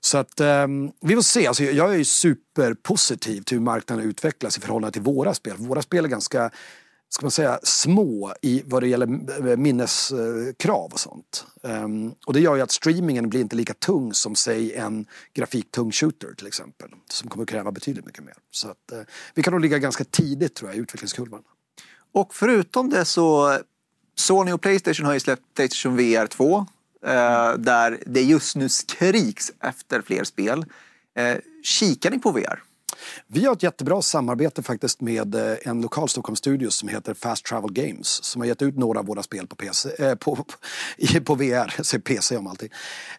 Så 0.00 0.18
att 0.18 0.40
um, 0.40 0.92
vi 1.00 1.14
får 1.14 1.22
se. 1.22 1.46
Alltså, 1.46 1.64
jag 1.64 1.92
är 1.92 1.98
ju 1.98 2.04
superpositiv 2.04 3.42
till 3.42 3.58
hur 3.58 3.64
marknaden 3.64 4.04
utvecklas 4.04 4.58
i 4.58 4.60
förhållande 4.60 4.92
till 4.92 5.02
våra 5.02 5.34
spel. 5.34 5.54
Våra 5.58 5.82
spel 5.82 6.04
är 6.04 6.08
ganska 6.08 6.50
ska 7.08 7.24
man 7.24 7.30
säga, 7.30 7.60
små 7.62 8.34
i 8.42 8.62
vad 8.66 8.82
det 8.82 8.88
gäller 8.88 9.06
eh, 9.48 9.56
minneskrav 9.56 10.92
och 10.92 11.00
sånt. 11.00 11.46
Um, 11.62 12.14
och 12.26 12.32
det 12.32 12.40
gör 12.40 12.56
ju 12.56 12.62
att 12.62 12.70
streamingen 12.70 13.28
blir 13.28 13.40
inte 13.40 13.56
lika 13.56 13.74
tung 13.74 14.14
som 14.14 14.34
säg 14.34 14.74
en 14.74 15.06
grafiktung 15.34 15.92
shooter 15.92 16.34
till 16.34 16.46
exempel. 16.46 16.90
Som 17.10 17.28
kommer 17.28 17.42
att 17.42 17.48
kräva 17.48 17.72
betydligt 17.72 18.06
mycket 18.06 18.24
mer. 18.24 18.34
Så 18.50 18.68
att, 18.68 18.92
uh, 18.92 19.00
vi 19.34 19.42
kan 19.42 19.52
nog 19.52 19.60
ligga 19.60 19.78
ganska 19.78 20.04
tidigt 20.04 20.54
tror 20.54 20.70
jag 20.70 20.76
i 20.76 20.80
utvecklingskurvan. 20.80 21.42
Och 22.12 22.34
förutom 22.34 22.90
det 22.90 23.04
så 23.04 23.58
Sony 24.14 24.52
och 24.52 24.60
Playstation 24.60 25.06
har 25.06 25.14
ju 25.14 25.20
släppt 25.20 25.42
Playstation 25.54 25.96
VR 25.96 26.26
2. 26.26 26.66
Uh, 27.06 27.12
eh, 27.12 27.54
där 27.54 28.02
det 28.06 28.22
just 28.22 28.56
nu 28.56 28.68
skriks 28.68 29.52
efter 29.60 30.02
fler 30.02 30.24
spel. 30.24 30.58
Uh, 30.58 31.38
kikar 31.62 32.10
ni 32.10 32.18
på 32.18 32.30
VR? 32.30 32.62
Vi 33.26 33.44
har 33.44 33.52
ett 33.52 33.62
jättebra 33.62 34.02
samarbete 34.02 34.62
faktiskt 34.62 35.00
med 35.00 35.34
eh, 35.34 35.56
en 35.62 35.80
lokal 35.80 36.08
Stockholmsstudio 36.08 36.70
som 36.70 36.88
heter 36.88 37.14
Fast 37.14 37.44
Travel 37.46 37.72
Games 37.72 38.24
som 38.24 38.40
har 38.40 38.46
gett 38.46 38.62
ut 38.62 38.76
några 38.76 38.98
av 38.98 39.06
våra 39.06 39.22
spel 39.22 39.46
på, 39.46 39.56
PC, 39.56 40.04
eh, 40.04 40.14
på, 40.14 40.36
på, 40.36 40.44
på 41.24 41.34
VR, 41.34 41.74
jag 41.76 41.86
säger 41.86 42.02
PC 42.02 42.36
om 42.36 42.46
allting. 42.46 42.68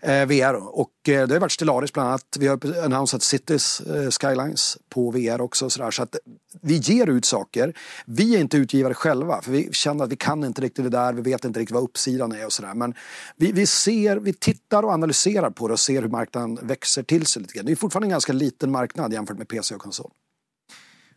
Eh, 0.01 0.25
VR 0.25 0.53
och 0.79 1.09
eh, 1.09 1.27
det 1.27 1.35
har 1.35 1.39
varit 1.39 1.51
Stellaris 1.51 1.93
bland 1.93 2.09
annat. 2.09 2.37
Vi 2.39 2.47
har 2.47 2.83
annonsat 2.83 3.23
Cities 3.23 3.81
eh, 3.81 4.09
Skylines 4.09 4.77
på 4.89 5.11
VR 5.11 5.41
också. 5.41 5.69
sådär 5.69 5.91
så 5.91 6.03
att 6.03 6.15
vi 6.61 6.77
ger 6.77 7.07
ut 7.07 7.25
saker. 7.25 7.73
Vi 8.05 8.35
är 8.35 8.39
inte 8.39 8.57
utgivare 8.57 8.93
själva 8.93 9.41
för 9.41 9.51
vi 9.51 9.69
känner 9.73 10.03
att 10.03 10.11
vi 10.11 10.15
kan 10.15 10.43
inte 10.43 10.61
riktigt 10.61 10.83
det 10.83 10.89
där. 10.89 11.13
Vi 11.13 11.21
vet 11.21 11.45
inte 11.45 11.59
riktigt 11.59 11.73
vad 11.73 11.83
uppsidan 11.83 12.31
är 12.31 12.45
och 12.45 12.53
sådär. 12.53 12.73
Men 12.73 12.93
vi, 13.35 13.51
vi 13.51 13.65
ser, 13.65 14.17
vi 14.17 14.33
tittar 14.33 14.83
och 14.83 14.91
analyserar 14.91 15.49
på 15.49 15.67
det 15.67 15.73
och 15.73 15.79
ser 15.79 16.01
hur 16.01 16.09
marknaden 16.09 16.59
växer 16.61 17.03
till 17.03 17.25
sig 17.25 17.41
lite 17.41 17.53
grann. 17.53 17.65
Det 17.65 17.71
är 17.71 17.75
fortfarande 17.75 18.05
en 18.05 18.11
ganska 18.11 18.33
liten 18.33 18.71
marknad 18.71 19.13
jämfört 19.13 19.37
med 19.37 19.47
PC 19.47 19.68
och 19.75 19.81
konsol. 19.81 20.11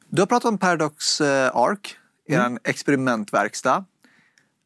Du 0.09 0.23
har 0.23 0.27
pratat 0.27 0.49
om 0.49 0.59
Paradox 0.59 1.21
eh, 1.21 1.57
Arc, 1.57 1.97
er 2.29 2.39
mm. 2.39 2.59
experimentverkstad. 2.65 3.85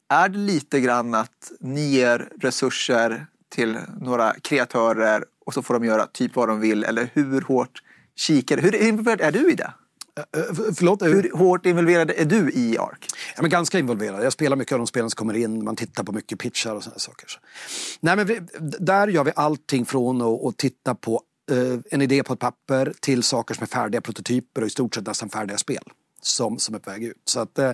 Är 0.08 0.28
det 0.28 0.38
lite 0.38 0.80
grann 0.80 1.14
att 1.14 1.52
ni 1.60 1.88
ger 1.88 2.28
resurser 2.40 3.26
till 3.48 3.78
några 4.00 4.34
kreatörer 4.34 5.24
och 5.46 5.54
så 5.54 5.62
får 5.62 5.74
de 5.74 5.84
göra 5.84 6.06
typ 6.06 6.36
vad 6.36 6.48
de 6.48 6.60
vill 6.60 6.84
eller 6.84 7.10
hur 7.12 7.40
hårt 7.40 7.82
kikar 8.16 8.58
Hur 8.58 8.74
involverad 8.74 9.20
är 9.20 9.32
du 9.32 9.52
i 9.52 9.54
det? 9.54 9.72
Uh, 10.36 10.72
förlåt? 10.76 11.02
Hur 11.02 11.30
hårt 11.36 11.66
involverad 11.66 12.10
är 12.10 12.24
du 12.24 12.50
i 12.50 12.78
ARK? 12.78 13.06
Ja, 13.36 13.42
men 13.42 13.50
ganska 13.50 13.78
involverad. 13.78 14.24
Jag 14.24 14.32
spelar 14.32 14.56
mycket 14.56 14.72
av 14.72 14.78
de 14.78 14.86
spelen 14.86 15.10
som 15.10 15.16
kommer 15.16 15.36
in. 15.36 15.64
Man 15.64 15.76
tittar 15.76 16.04
på 16.04 16.12
mycket 16.12 16.38
pitchar 16.38 16.74
och 16.74 16.82
sådana 16.82 16.98
saker. 16.98 17.28
Nej, 18.00 18.16
men 18.16 18.26
vi, 18.26 18.40
där 18.60 19.08
gör 19.08 19.24
vi 19.24 19.32
allting 19.36 19.86
från 19.86 20.22
att, 20.22 20.44
att 20.44 20.56
titta 20.56 20.94
på 20.94 21.22
Eh, 21.50 21.78
en 21.90 22.02
idé 22.02 22.22
på 22.22 22.32
ett 22.32 22.38
papper 22.38 22.94
till 23.00 23.22
saker 23.22 23.54
som 23.54 23.62
är 23.62 23.66
färdiga 23.66 24.00
prototyper 24.00 24.60
och 24.60 24.66
i 24.66 24.70
stort 24.70 24.94
sett 24.94 25.06
nästan 25.06 25.28
färdiga 25.28 25.58
spel 25.58 25.82
som, 26.22 26.58
som 26.58 26.74
är 26.74 26.78
på 26.78 26.90
väg 26.90 27.04
ut. 27.04 27.22
Så 27.24 27.40
att 27.40 27.58
eh, 27.58 27.72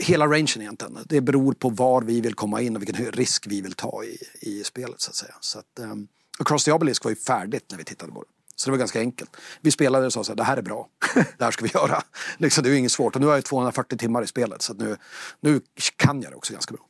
hela 0.00 0.26
rangen 0.26 0.60
egentligen. 0.60 0.98
Det 1.04 1.20
beror 1.20 1.52
på 1.52 1.68
var 1.68 2.02
vi 2.02 2.20
vill 2.20 2.34
komma 2.34 2.60
in 2.60 2.76
och 2.76 2.82
vilken 2.82 3.12
risk 3.12 3.46
vi 3.46 3.60
vill 3.60 3.72
ta 3.72 4.04
i, 4.04 4.18
i 4.40 4.64
spelet 4.64 5.00
så 5.00 5.10
att 5.10 5.16
säga. 5.16 5.34
Så 5.40 5.58
att, 5.58 5.80
um, 5.80 6.08
Across 6.38 6.64
the 6.64 6.72
Obelisk 6.72 7.04
var 7.04 7.10
ju 7.10 7.16
färdigt 7.16 7.64
när 7.70 7.78
vi 7.78 7.84
tittade 7.84 8.12
på 8.12 8.22
det. 8.22 8.28
Så 8.56 8.66
det 8.66 8.70
var 8.70 8.78
ganska 8.78 9.00
enkelt. 9.00 9.36
Vi 9.60 9.70
spelade 9.70 10.06
och 10.06 10.12
sa 10.12 10.24
så 10.24 10.32
här, 10.32 10.36
det 10.36 10.44
här 10.44 10.56
är 10.56 10.62
bra. 10.62 10.88
Det 11.38 11.44
här 11.44 11.50
ska 11.50 11.64
vi 11.64 11.70
göra. 11.74 12.02
Liksom, 12.38 12.64
det 12.64 12.70
är 12.70 12.74
inget 12.74 12.92
svårt. 12.92 13.14
Och 13.14 13.20
nu 13.20 13.26
har 13.26 13.34
jag 13.34 13.44
240 13.44 13.98
timmar 13.98 14.22
i 14.22 14.26
spelet 14.26 14.62
så 14.62 14.74
nu, 14.74 14.96
nu 15.40 15.60
kan 15.96 16.22
jag 16.22 16.32
det 16.32 16.36
också 16.36 16.52
ganska 16.52 16.74
bra. 16.74 16.86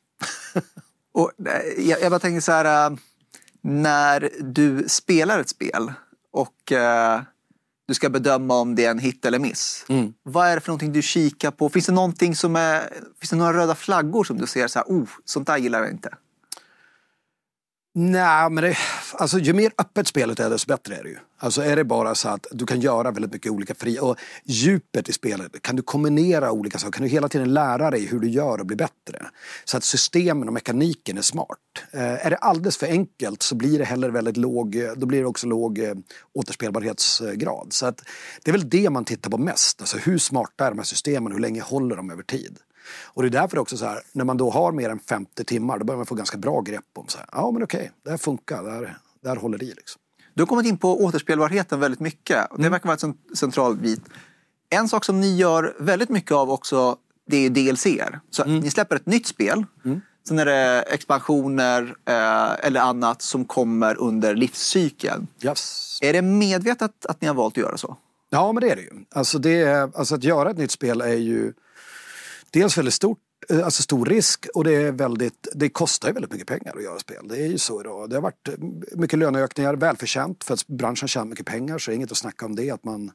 och, 1.13 1.49
eh, 1.49 1.89
jag, 1.89 2.01
jag 2.01 2.11
bara 2.11 2.21
tänker 2.21 2.41
så 2.41 2.53
här, 2.53 2.99
när 3.61 4.31
du 4.41 4.89
spelar 4.89 5.41
ett 5.41 5.49
spel 5.49 5.93
och 6.35 6.73
äh, 6.73 7.23
du 7.87 7.95
ska 7.95 8.11
bedöma 8.11 8.55
om 8.55 8.75
det 8.75 8.85
är 8.85 8.91
en 8.91 8.99
hit 8.99 9.25
eller 9.25 9.39
miss. 9.39 9.85
Mm. 9.89 10.15
Vad 10.23 10.49
är 10.49 10.55
det 10.55 10.61
för 10.61 10.69
någonting 10.69 10.93
du 10.93 11.03
kikar 11.03 11.51
på? 11.51 11.69
Finns 11.69 11.87
det 11.87 11.93
någonting 11.93 12.37
som 12.37 12.57
är, 12.57 12.81
finns 13.21 13.31
det 13.31 13.37
några 13.37 13.53
röda 13.53 13.75
flaggor 13.75 14.25
som 14.25 14.39
du 14.39 14.47
ser 14.47 14.69
så 14.69 14.79
här, 14.79 14.87
oh, 14.87 15.09
sånt 15.25 15.47
där 15.47 15.57
gillar 15.57 15.79
jag 15.83 15.91
inte? 15.91 16.15
Nej, 17.97 18.51
men 18.51 18.65
det, 18.65 18.77
alltså, 19.13 19.39
ju 19.39 19.53
mer 19.53 19.73
öppet 19.79 20.09
spelet 20.09 20.41
är 20.41 20.51
desto 20.51 20.69
bättre 20.69 20.97
är 20.97 21.03
det 21.03 21.09
ju. 21.09 21.17
Alltså 21.39 21.63
är 21.63 21.77
det 21.77 21.85
bara 21.85 22.15
så 22.15 22.29
att 22.29 22.47
du 22.51 22.67
kan 22.67 22.81
göra 22.81 23.11
väldigt 23.11 23.33
mycket 23.33 23.53
olika 23.53 23.75
fria 23.75 24.03
och 24.03 24.17
djupet 24.45 25.09
i 25.09 25.13
spelet, 25.13 25.63
kan 25.63 25.77
du 25.77 25.83
kombinera 25.83 26.53
olika 26.53 26.79
saker, 26.79 26.93
kan 26.93 27.03
du 27.03 27.09
hela 27.09 27.29
tiden 27.29 27.55
lära 27.55 27.91
dig 27.91 28.07
hur 28.07 28.21
du 28.21 28.29
gör 28.29 28.59
och 28.59 28.67
bli 28.67 28.77
bättre. 28.77 29.27
Så 29.65 29.77
att 29.77 29.85
systemen 29.85 30.49
och 30.49 30.55
mekaniken 30.55 31.19
är 31.19 31.23
smart. 31.23 31.59
Eh, 31.93 32.27
är 32.27 32.31
det 32.31 32.37
alldeles 32.37 32.77
för 32.77 32.87
enkelt 32.87 33.43
så 33.43 33.55
blir 33.55 33.79
det 33.79 33.85
heller 33.85 34.11
väldigt 34.11 34.37
låg, 34.37 34.77
eh, 34.77 34.93
då 34.97 35.07
blir 35.07 35.21
det 35.21 35.27
också 35.27 35.47
låg 35.47 35.79
eh, 35.79 35.95
återspelbarhetsgrad. 36.33 37.73
Så 37.73 37.87
att 37.87 38.03
det 38.45 38.51
är 38.51 38.53
väl 38.53 38.69
det 38.69 38.91
man 38.91 39.05
tittar 39.05 39.31
på 39.31 39.39
mest, 39.39 39.81
alltså 39.81 39.97
hur 39.97 40.19
smarta 40.19 40.67
är 40.67 40.71
de 40.71 40.79
här 40.79 40.85
systemen 40.85 41.33
hur 41.33 41.41
länge 41.41 41.61
håller 41.61 41.97
de 41.97 42.11
över 42.11 42.23
tid. 42.23 42.59
Och 43.05 43.23
det 43.23 43.29
är 43.29 43.31
därför 43.31 43.59
också 43.59 43.77
så 43.77 43.87
här, 43.87 44.01
när 44.13 44.25
man 44.25 44.37
då 44.37 44.51
har 44.51 44.73
mer 44.73 44.91
än 44.91 44.99
50 44.99 45.45
timmar, 45.45 45.79
då 45.79 45.85
börjar 45.85 45.97
man 45.97 46.07
få 46.07 46.15
ganska 46.15 46.39
bra 46.39 46.61
grepp 46.61 46.85
om 46.95 47.09
så 47.09 47.19
här, 47.19 47.27
ja 47.33 47.51
men 47.51 47.63
okej, 47.63 47.91
det 48.05 48.11
här 48.11 48.17
funkar, 48.17 48.63
det 48.63 48.71
här, 48.71 48.99
det 49.23 49.29
här 49.29 49.37
håller 49.37 49.63
i 49.63 49.67
liksom. 49.67 50.01
Du 50.35 50.43
har 50.43 50.47
kommit 50.47 50.67
in 50.67 50.77
på 50.77 51.05
återspelbarheten 51.05 51.81
väldigt 51.81 52.01
mycket 52.01 52.51
det 52.51 52.57
mm. 52.59 52.73
verkar 52.73 52.89
vara 52.89 52.99
en 53.03 53.37
central 53.37 53.77
bit. 53.77 54.01
En 54.71 54.89
sak 54.89 55.05
som 55.05 55.21
ni 55.21 55.37
gör 55.37 55.77
väldigt 55.79 56.09
mycket 56.09 56.33
av 56.33 56.51
också, 56.51 56.97
det 57.27 57.37
är 57.37 57.51
DLC. 57.51 57.87
Så 58.31 58.43
mm. 58.43 58.61
ni 58.61 58.71
släpper 58.71 58.97
ett 58.97 59.07
nytt 59.07 59.27
spel. 59.27 59.65
Mm. 59.85 60.01
Sen 60.29 60.39
är 60.39 60.45
det 60.45 60.83
expansioner 60.83 61.95
eh, 62.05 62.67
eller 62.67 62.81
annat 62.81 63.23
som 63.23 63.45
kommer 63.45 63.99
under 64.01 64.35
livscykeln. 64.35 65.27
Yes. 65.43 65.99
Är 66.03 66.13
det 66.13 66.23
medvetet 66.23 67.07
att 67.07 67.21
ni 67.21 67.27
har 67.27 67.35
valt 67.35 67.55
att 67.55 67.63
göra 67.63 67.77
så? 67.77 67.97
Ja, 68.31 68.53
men 68.53 68.61
det 68.61 68.71
är 68.71 68.77
det 68.77 68.83
ju. 68.83 68.91
Alltså, 69.15 69.39
det 69.39 69.91
alltså 69.95 70.15
att 70.15 70.25
göra 70.25 70.51
ett 70.51 70.59
nytt 70.59 70.71
spel 70.71 71.01
är 71.01 71.15
ju 71.15 71.53
dels 72.55 72.79
väldigt 72.79 72.95
stort, 72.95 73.19
eh, 73.49 73.65
alltså 73.65 73.83
stor 73.83 74.07
risk 74.07 74.47
och 74.55 74.65
det, 74.65 74.75
är 74.75 74.93
väldigt, 74.93 75.49
det 75.55 75.69
kostar 75.69 76.09
ju 76.09 76.15
väldigt 76.15 76.33
mycket 76.33 76.49
pengar 76.49 76.77
att 76.77 76.83
göra 76.83 76.99
spel. 76.99 77.29
Det 77.29 77.37
är 77.37 77.47
ju 77.47 77.59
så 77.59 77.81
idag. 77.81 78.11
Det 78.11 78.17
har 78.17 78.23
varit 78.23 78.49
eh, 78.49 78.55
mycket 78.97 79.19
löneökningar, 79.19 79.75
välförtjänt 79.75 80.45
för 80.45 80.55
att 80.55 80.67
branschen 80.67 81.09
tjänar 81.09 81.27
mycket 81.27 81.47
pengar 81.47 81.79
så 81.79 81.91
det 81.91 81.95
är 81.95 81.97
inget 81.97 82.13
att 82.13 82.19
snacka 82.19 82.47
om 82.47 82.57
det, 82.57 82.71
att, 82.71 82.85
man, 82.85 83.11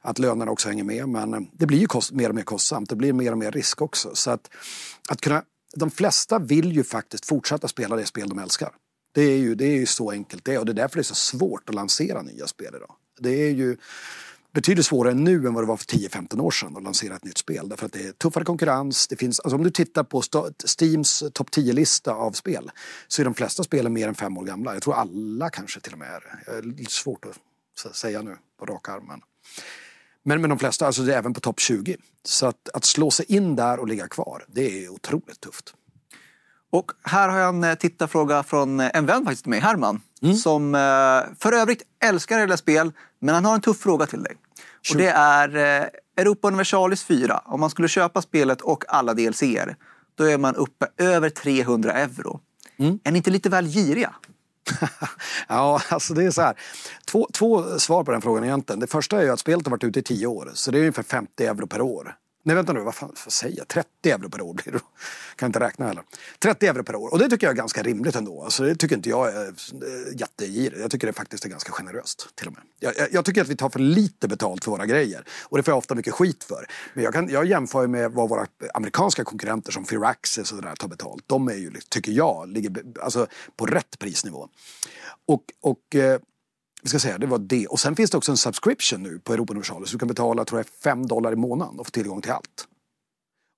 att 0.00 0.18
lönerna 0.18 0.50
också 0.50 0.68
hänger 0.68 0.84
med. 0.84 1.08
Men 1.08 1.34
eh, 1.34 1.40
det 1.52 1.66
blir 1.66 1.78
ju 1.78 1.86
kost, 1.86 2.12
mer 2.12 2.28
och 2.28 2.34
mer 2.34 2.42
kostsamt, 2.42 2.88
det 2.88 2.96
blir 2.96 3.12
mer 3.12 3.32
och 3.32 3.38
mer 3.38 3.50
risk 3.50 3.82
också. 3.82 4.14
Så 4.14 4.30
att, 4.30 4.50
att 5.08 5.20
kunna 5.20 5.42
de 5.76 5.90
flesta 5.90 6.38
vill 6.38 6.72
ju 6.72 6.84
faktiskt 6.84 7.26
fortsätta 7.26 7.68
spela 7.68 7.96
det 7.96 8.06
spel 8.06 8.28
de 8.28 8.38
älskar. 8.38 8.72
Det 9.12 9.22
är 9.22 9.36
ju, 9.36 9.54
det 9.54 9.64
är 9.64 9.76
ju 9.76 9.86
så 9.86 10.10
enkelt 10.10 10.44
det 10.44 10.54
är 10.54 10.58
och 10.58 10.66
det 10.66 10.72
är 10.72 10.74
därför 10.74 10.96
det 10.96 11.00
är 11.00 11.02
så 11.02 11.14
svårt 11.14 11.68
att 11.68 11.74
lansera 11.74 12.22
nya 12.22 12.46
spel 12.46 12.74
idag. 12.76 12.94
Det 13.18 13.30
är 13.30 13.50
ju 13.50 13.76
betydligt 14.52 14.86
svårare 14.86 15.14
nu 15.14 15.46
än 15.46 15.54
vad 15.54 15.62
det 15.62 15.68
var 15.68 15.76
för 15.76 15.84
10-15 15.84 16.40
år 16.40 16.50
sedan 16.50 16.76
att 16.76 16.82
lansera 16.82 17.16
ett 17.16 17.24
nytt 17.24 17.38
spel. 17.38 17.68
Därför 17.68 17.86
att 17.86 17.92
det 17.92 18.06
är 18.06 18.12
tuffare 18.12 18.44
konkurrens. 18.44 19.08
Det 19.08 19.16
finns, 19.16 19.40
alltså 19.40 19.56
om 19.56 19.62
du 19.62 19.70
tittar 19.70 20.02
på 20.04 20.22
Steams 20.64 21.24
topp 21.32 21.50
10-lista 21.50 22.12
av 22.12 22.32
spel 22.32 22.70
så 23.08 23.22
är 23.22 23.24
de 23.24 23.34
flesta 23.34 23.62
spelen 23.62 23.92
mer 23.92 24.08
än 24.08 24.14
fem 24.14 24.38
år 24.38 24.44
gamla. 24.44 24.72
Jag 24.74 24.82
tror 24.82 24.94
alla 24.94 25.50
kanske 25.50 25.80
till 25.80 25.92
och 25.92 25.98
med 25.98 26.08
är 26.08 26.62
det. 26.62 26.66
Lite 26.66 26.92
svårt 26.92 27.24
att 27.24 27.96
säga 27.96 28.22
nu 28.22 28.36
på 28.58 28.66
rak 28.66 28.88
arm. 28.88 29.12
Men, 30.22 30.40
men, 30.40 30.50
de 30.50 30.58
flesta, 30.58 30.86
alltså 30.86 31.02
det 31.02 31.14
är 31.14 31.18
även 31.18 31.34
på 31.34 31.40
topp 31.40 31.60
20. 31.60 31.96
Så 32.24 32.46
att, 32.46 32.68
att 32.74 32.84
slå 32.84 33.10
sig 33.10 33.26
in 33.28 33.56
där 33.56 33.80
och 33.80 33.88
ligga 33.88 34.08
kvar, 34.08 34.44
det 34.48 34.84
är 34.84 34.88
otroligt 34.88 35.40
tufft. 35.40 35.74
Och 36.70 36.92
här 37.02 37.28
har 37.28 37.38
jag 37.38 37.48
en 37.48 37.64
eh, 37.64 37.74
tittarfråga 37.74 38.42
från 38.42 38.80
eh, 38.80 38.90
en 38.94 39.06
vän 39.06 39.24
faktiskt 39.24 39.46
mig, 39.46 39.60
Herman. 39.60 40.00
Mm. 40.22 40.36
Som 40.36 40.74
eh, 40.74 40.80
för 41.38 41.52
övrigt 41.52 41.82
älskar 42.04 42.38
hela 42.38 42.56
spel, 42.56 42.92
men 43.18 43.34
han 43.34 43.44
har 43.44 43.54
en 43.54 43.60
tuff 43.60 43.78
fråga 43.78 44.06
till 44.06 44.22
dig. 44.22 44.36
Och 44.90 44.96
det 44.96 45.08
är 45.08 45.48
Europa 46.16 46.48
Universalis 46.48 47.04
4. 47.04 47.42
Om 47.44 47.60
man 47.60 47.70
skulle 47.70 47.88
köpa 47.88 48.22
spelet 48.22 48.60
och 48.60 48.84
alla 48.88 49.14
DLCer, 49.14 49.76
då 50.14 50.24
är 50.24 50.38
man 50.38 50.54
uppe 50.54 50.86
över 50.96 51.30
300 51.30 51.92
euro. 51.92 52.40
Mm. 52.78 52.98
Är 53.04 53.12
ni 53.12 53.16
inte 53.16 53.30
lite 53.30 53.48
väl 53.48 53.66
giriga? 53.66 54.14
ja, 55.48 55.80
alltså 55.88 56.14
det 56.14 56.24
är 56.24 56.30
så 56.30 56.42
här. 56.42 56.54
Två, 57.06 57.28
två 57.32 57.78
svar 57.78 58.04
på 58.04 58.12
den 58.12 58.22
frågan 58.22 58.44
egentligen. 58.44 58.80
Det 58.80 58.86
första 58.86 59.18
är 59.18 59.22
ju 59.22 59.30
att 59.30 59.40
spelet 59.40 59.66
har 59.66 59.70
varit 59.70 59.84
ute 59.84 60.00
i 60.00 60.02
tio 60.02 60.26
år, 60.26 60.50
så 60.54 60.70
det 60.70 60.78
är 60.78 60.80
ungefär 60.80 61.02
50 61.02 61.44
euro 61.44 61.66
per 61.66 61.80
år. 61.80 62.14
Nej 62.42 62.56
vänta 62.56 62.72
nu, 62.72 62.80
vad 62.80 62.94
fan 62.94 63.12
vad 63.24 63.32
säger 63.32 63.58
jag? 63.58 63.68
30 63.68 64.10
euro 64.10 64.30
per 64.30 64.40
år 64.40 64.54
blir 64.54 64.72
det 64.72 64.80
Kan 65.36 65.46
inte 65.46 65.60
räkna 65.60 65.86
heller. 65.86 66.02
30 66.38 66.66
euro 66.66 66.84
per 66.84 66.96
år 66.96 67.12
och 67.12 67.18
det 67.18 67.28
tycker 67.28 67.46
jag 67.46 67.52
är 67.52 67.56
ganska 67.56 67.82
rimligt 67.82 68.16
ändå. 68.16 68.42
Alltså, 68.42 68.62
det 68.62 68.74
tycker 68.74 68.96
inte 68.96 69.08
jag 69.08 69.28
är 69.28 69.46
eh, 69.46 70.18
jättegirigt. 70.20 70.80
Jag 70.80 70.90
tycker 70.90 71.06
det 71.06 71.12
faktiskt 71.12 71.44
är 71.44 71.48
ganska 71.48 71.72
generöst 71.72 72.28
till 72.34 72.46
och 72.46 72.52
med. 72.52 72.62
Jag, 72.78 72.96
jag, 72.96 73.12
jag, 73.12 73.24
tycker 73.24 73.42
att 73.42 73.48
vi 73.48 73.56
tar 73.56 73.68
för 73.68 73.78
lite 73.78 74.28
betalt 74.28 74.64
för 74.64 74.70
våra 74.70 74.86
grejer 74.86 75.24
och 75.42 75.56
det 75.56 75.62
får 75.62 75.72
jag 75.72 75.78
ofta 75.78 75.94
mycket 75.94 76.14
skit 76.14 76.44
för. 76.44 76.66
Men 76.94 77.04
jag, 77.04 77.12
kan, 77.12 77.28
jag 77.28 77.46
jämför 77.46 77.86
med 77.86 78.12
vad 78.12 78.28
våra 78.28 78.46
amerikanska 78.74 79.24
konkurrenter 79.24 79.72
som 79.72 79.84
Firaxis 79.84 80.52
och 80.52 80.58
sådär 80.58 80.74
tar 80.76 80.88
betalt. 80.88 81.24
De 81.26 81.48
är 81.48 81.54
ju, 81.54 81.72
tycker 81.88 82.12
jag, 82.12 82.48
ligger 82.48 82.84
alltså, 83.00 83.26
på 83.56 83.66
rätt 83.66 83.98
prisnivå. 83.98 84.48
Och, 85.26 85.44
och 85.60 85.96
eh, 85.96 86.20
vi 86.82 86.88
ska 86.88 86.98
säga, 86.98 87.18
det 87.18 87.26
var 87.26 87.38
det. 87.38 87.66
Och 87.66 87.80
sen 87.80 87.96
finns 87.96 88.10
det 88.10 88.16
också 88.16 88.32
en 88.32 88.36
subscription 88.36 89.02
nu 89.02 89.18
på 89.18 89.32
Europa 89.32 89.52
Universalis. 89.52 89.88
Så 89.88 89.94
du 89.94 89.98
kan 89.98 90.08
betala, 90.08 90.44
tror 90.44 90.60
jag, 90.60 90.66
5 90.66 91.06
dollar 91.06 91.32
i 91.32 91.36
månaden 91.36 91.78
och 91.78 91.86
få 91.86 91.90
tillgång 91.90 92.22
till 92.22 92.32
allt. 92.32 92.66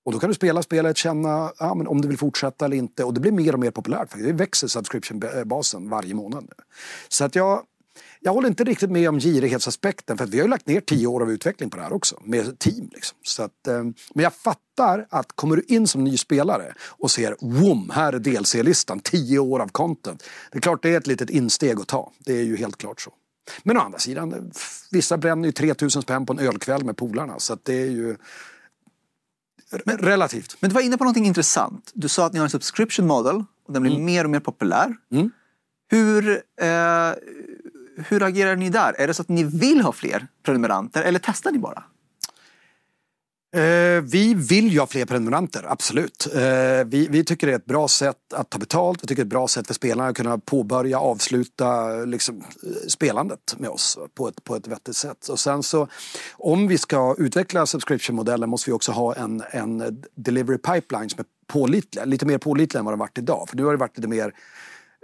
Och 0.05 0.11
då 0.11 0.19
kan 0.19 0.29
du 0.29 0.33
spela 0.33 0.63
spelet, 0.63 0.97
känna 0.97 1.51
ja, 1.59 1.75
men 1.75 1.87
om 1.87 2.01
du 2.01 2.07
vill 2.07 2.17
fortsätta 2.17 2.65
eller 2.65 2.77
inte. 2.77 3.03
Och 3.03 3.13
det 3.13 3.19
blir 3.19 3.31
mer 3.31 3.53
och 3.53 3.59
mer 3.59 3.71
populärt. 3.71 4.17
Det 4.17 4.33
växer 4.33 4.67
subscription-basen 4.67 5.89
varje 5.89 6.13
månad 6.13 6.43
nu. 6.43 6.63
Så 7.07 7.23
att 7.23 7.35
jag, 7.35 7.63
jag 8.23 8.33
håller 8.33 8.47
inte 8.47 8.63
riktigt 8.63 8.91
med 8.91 9.09
om 9.09 9.19
girighetsaspekten 9.19 10.17
för 10.17 10.23
att 10.23 10.29
vi 10.29 10.37
har 10.37 10.43
ju 10.43 10.49
lagt 10.49 10.67
ner 10.67 10.81
tio 10.81 11.07
år 11.07 11.21
av 11.21 11.31
utveckling 11.31 11.69
på 11.69 11.77
det 11.77 11.83
här 11.83 11.93
också 11.93 12.19
med 12.23 12.59
team. 12.59 12.89
Liksom. 12.93 13.17
Så 13.23 13.43
att, 13.43 13.67
eh, 13.67 13.83
men 14.13 14.23
jag 14.23 14.33
fattar 14.33 15.07
att 15.09 15.35
kommer 15.35 15.55
du 15.55 15.63
in 15.67 15.87
som 15.87 16.03
ny 16.03 16.17
spelare 16.17 16.73
och 16.81 17.11
ser 17.11 17.35
wom, 17.41 17.91
här 17.93 18.13
är 18.13 18.19
DLC-listan, 18.19 18.99
tio 18.99 19.39
år 19.39 19.59
av 19.59 19.67
content. 19.67 20.23
Det 20.51 20.57
är 20.57 20.61
klart 20.61 20.83
det 20.83 20.89
är 20.89 20.97
ett 20.97 21.07
litet 21.07 21.29
insteg 21.29 21.79
att 21.79 21.87
ta, 21.87 22.11
det 22.19 22.33
är 22.33 22.43
ju 22.43 22.57
helt 22.57 22.77
klart 22.77 23.01
så. 23.01 23.11
Men 23.63 23.77
å 23.77 23.79
andra 23.79 23.99
sidan, 23.99 24.51
vissa 24.91 25.17
bränner 25.17 25.45
ju 25.45 25.51
3000 25.51 26.01
spänn 26.01 26.25
på 26.25 26.33
en 26.33 26.39
ölkväll 26.39 26.85
med 26.85 26.97
polarna 26.97 27.39
så 27.39 27.53
att 27.53 27.65
det 27.65 27.73
är 27.73 27.89
ju 27.89 28.15
men, 29.85 29.97
relativt. 29.97 30.57
Men 30.59 30.69
du 30.69 30.73
var 30.73 30.81
inne 30.81 30.97
på 30.97 31.03
någonting 31.03 31.25
intressant. 31.25 31.91
Du 31.93 32.07
sa 32.07 32.25
att 32.25 32.33
ni 32.33 32.39
har 32.39 32.45
en 32.45 32.49
subscription 32.49 33.07
model 33.07 33.43
och 33.67 33.73
den 33.73 33.81
blir 33.81 33.91
mm. 33.91 34.05
mer 34.05 34.23
och 34.23 34.29
mer 34.29 34.39
populär. 34.39 34.95
Mm. 35.11 35.31
Hur, 35.87 36.43
eh, 36.61 36.67
hur 37.97 38.23
agerar 38.23 38.55
ni 38.55 38.69
där? 38.69 38.93
Är 38.97 39.07
det 39.07 39.13
så 39.13 39.21
att 39.21 39.29
ni 39.29 39.43
vill 39.43 39.81
ha 39.81 39.91
fler 39.91 40.27
prenumeranter 40.43 41.03
eller 41.03 41.19
testar 41.23 41.51
ni 41.51 41.59
bara? 41.59 41.83
Eh, 43.55 44.01
vi 44.01 44.33
vill 44.33 44.67
ju 44.67 44.79
ha 44.79 44.87
fler 44.87 45.05
prenumeranter, 45.05 45.65
absolut. 45.67 46.27
Eh, 46.35 46.41
vi, 46.85 47.07
vi, 47.09 47.23
tycker 47.23 47.47
det 47.47 47.53
är 47.53 47.57
ett 47.57 47.65
bra 47.65 47.87
sätt 47.87 48.33
att 48.33 48.49
ta 48.49 48.59
betalt. 48.59 49.03
Vi 49.03 49.07
tycker 49.07 49.23
det 49.23 49.25
är 49.25 49.25
ett 49.25 49.29
bra 49.29 49.47
sätt 49.47 49.67
för 49.67 49.73
spelarna 49.73 50.09
att 50.09 50.15
kunna 50.15 50.37
påbörja 50.37 50.99
och 50.99 51.11
avsluta 51.11 51.89
liksom, 52.05 52.37
eh, 52.37 52.87
spelandet 52.87 53.55
med 53.57 53.69
oss 53.69 53.97
på 54.13 54.27
ett, 54.27 54.43
på 54.43 54.55
ett 54.55 54.67
vettigt 54.67 54.95
sätt. 54.95 55.27
Och 55.27 55.39
sen 55.39 55.63
så, 55.63 55.87
om 56.33 56.67
vi 56.67 56.77
ska 56.77 57.15
utveckla 57.17 57.65
subscription-modellen 57.65 58.49
måste 58.49 58.69
vi 58.69 58.73
också 58.73 58.91
ha 58.91 59.15
en, 59.15 59.43
en 59.51 60.03
delivery 60.15 60.57
pipeline 60.57 61.09
som 61.09 61.19
är 61.19 61.25
pålitlig, 61.47 62.07
lite 62.07 62.25
mer 62.25 62.37
pålitlig 62.37 62.79
än 62.79 62.85
vad 62.85 62.93
den 62.93 62.99
varit 62.99 63.17
idag. 63.17 63.49
För 63.49 63.57
nu 63.57 63.63
har 63.63 63.71
det 63.71 63.77
varit 63.77 63.97
lite 63.97 64.09
mer 64.09 64.33